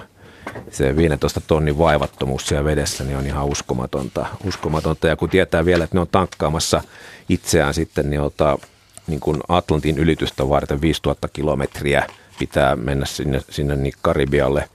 [0.70, 5.06] se 15 tonnin vaivattomuus siellä vedessä niin on ihan uskomatonta, uskomatonta.
[5.06, 6.82] Ja kun tietää vielä, että ne on tankkaamassa
[7.28, 8.58] itseään sitten, niin ottaa
[9.06, 12.06] niin kuin Atlantin ylitystä varten 5000 kilometriä
[12.38, 14.68] pitää mennä sinne, sinne niin Karibialle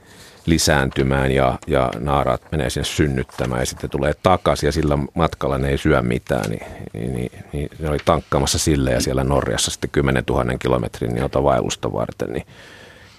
[0.46, 5.68] lisääntymään ja, ja naaraat menee sinne synnyttämään ja sitten tulee takaisin ja sillä matkalla ne
[5.68, 9.90] ei syö mitään, niin, niin, niin, niin ne oli tankkaamassa sille ja siellä Norjassa sitten
[9.90, 12.46] 10 000 kilometrin niin vaellusta varten, niin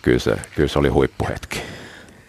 [0.02, 1.62] kyllä se, kyllä se oli huippuhetki.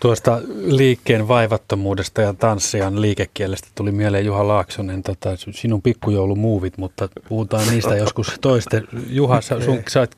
[0.00, 7.68] Tuosta liikkeen vaivattomuudesta ja tanssijan liikekielestä tuli mieleen Juha Laaksonen, tota, sinun pikkujoulumuuvit, mutta puhutaan
[7.68, 8.82] niistä joskus toiste.
[9.08, 10.08] Juha, sun, sä,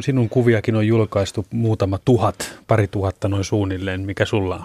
[0.00, 4.00] sinun kuviakin on julkaistu muutama tuhat, pari tuhatta noin suunnilleen.
[4.00, 4.64] Mikä sulla on?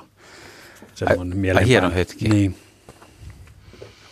[1.05, 2.29] Ai, ai hieno hetki.
[2.29, 2.55] Niin.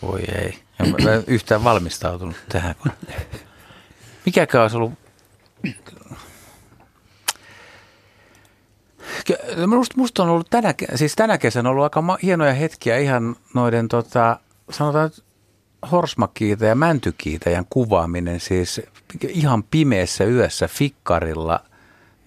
[0.02, 0.54] Voi ei.
[0.80, 2.76] En mä yhtään valmistautunut tähän.
[4.26, 4.94] Mikäkään olisi ollut
[9.68, 13.88] Musta, musta on ollut tänä, siis tänä kesänä ollut aika ma- hienoja hetkiä ihan noiden
[13.88, 14.40] tota,
[14.70, 15.12] sanotaan
[15.92, 18.82] horsmakiita ja mäntykiitäjän kuvaaminen siis
[19.28, 21.60] ihan pimeässä yössä fikkarilla,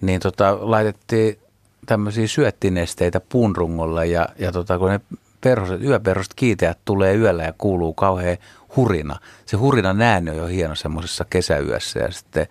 [0.01, 1.39] niin tota, laitettiin
[1.85, 5.01] tämmöisiä syöttinesteitä puunrungolle ja, ja tota, kun ne
[5.41, 8.37] perhoset, yöperhoset kiiteät tulee yöllä ja kuuluu kauhean
[8.75, 9.19] hurina.
[9.45, 12.47] Se hurina näänne on jo hieno semmoisessa kesäyössä ja sitten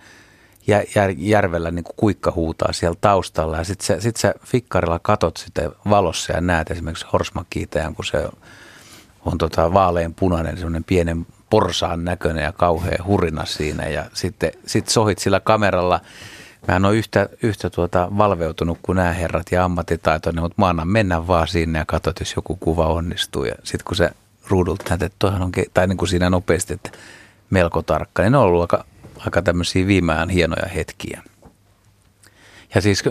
[0.71, 4.99] jär, jär, järvellä niin kuin kuikka huutaa siellä taustalla ja sitten sä, sit sä fikkarilla
[5.03, 8.29] katot sitä valossa ja näet esimerkiksi horsmakiitäjän, kun se
[9.25, 14.89] on tota vaalean punainen, semmoinen pienen porsaan näköinen ja kauhea hurina siinä ja sitten sit
[14.89, 16.01] sohit sillä kameralla.
[16.69, 20.89] Mä en ole yhtä, yhtä tuota valveutunut kuin nämä herrat ja ammattitaitoinen, mutta mä annan
[20.89, 23.45] mennä vaan sinne ja katsot, jos joku kuva onnistuu.
[23.45, 24.11] Ja sitten kun se
[24.49, 26.91] ruudulta näet, että toihan on, tai niin kuin siinä nopeasti, että
[27.51, 28.85] melko tarkka, niin ne on ollut aika,
[29.25, 31.23] aika tämmöisiä viime ajan hienoja hetkiä.
[32.75, 33.05] Ja siis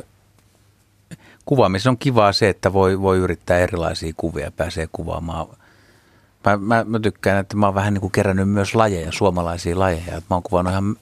[1.45, 5.47] kuvaamisen on kivaa se, että voi, voi yrittää erilaisia kuvia ja pääsee kuvaamaan
[6.45, 10.21] Mä, mä, mä tykkään, että mä oon vähän niin kuin kerännyt myös lajeja, suomalaisia lajeja.
[10.29, 10.95] Mä oon kuvannut ihan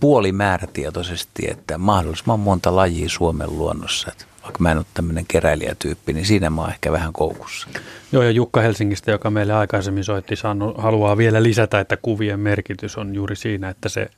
[0.00, 4.08] puolimäärätietoisesti, että mahdollisimman monta lajia Suomen luonnossa.
[4.12, 7.68] Että vaikka mä en ole tämmöinen keräilijätyyppi, niin siinä mä oon ehkä vähän koukussa.
[8.12, 12.98] Joo, ja Jukka Helsingistä, joka meille aikaisemmin soitti, sanu, haluaa vielä lisätä, että kuvien merkitys
[12.98, 14.10] on juuri siinä, että se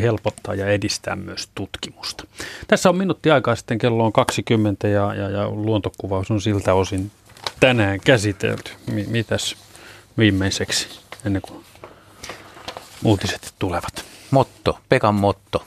[0.00, 2.24] helpottaa ja edistää myös tutkimusta.
[2.68, 7.10] Tässä on minuutti aikaa sitten, kello on 20 ja, ja, ja luontokuvaus on siltä osin
[7.60, 8.70] tänään käsitelty.
[8.86, 9.56] M- mitäs
[10.18, 10.88] viimeiseksi
[11.24, 11.64] ennen kuin
[13.04, 14.04] uutiset tulevat.
[14.30, 15.64] Motto, Pekan motto.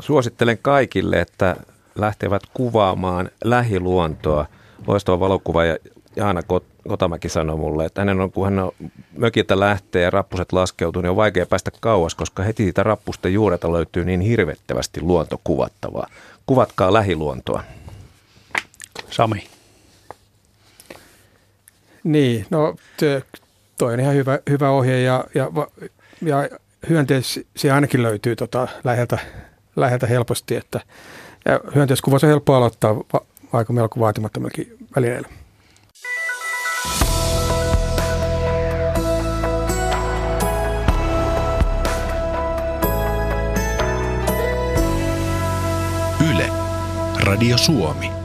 [0.00, 1.56] Suosittelen kaikille, että
[1.94, 4.46] lähtevät kuvaamaan lähiluontoa.
[4.86, 5.60] Loistava valokuva
[6.18, 6.42] ja Jaana
[6.88, 8.72] Kotamäki sanoi mulle, että hänen on, kun hän on
[9.16, 13.72] mökiltä lähtee ja rappuset laskeutuu, niin on vaikea päästä kauas, koska heti siitä rappusten juureta
[13.72, 16.06] löytyy niin hirvettävästi luontokuvattavaa.
[16.46, 17.62] Kuvatkaa lähiluontoa.
[19.10, 19.46] Sami.
[22.04, 22.76] Niin, no
[23.78, 25.50] toi on ihan hyvä, hyvä ohje ja, ja,
[26.22, 26.48] ja
[26.88, 29.18] hyönteisiä ainakin löytyy tota läheltä,
[29.76, 30.80] läheltä helposti, että
[31.44, 33.20] ja hyönteiskuvassa on helppo aloittaa va,
[33.52, 35.28] aika melko vaatimattomillakin välineillä.
[47.28, 48.17] Radio Suomi.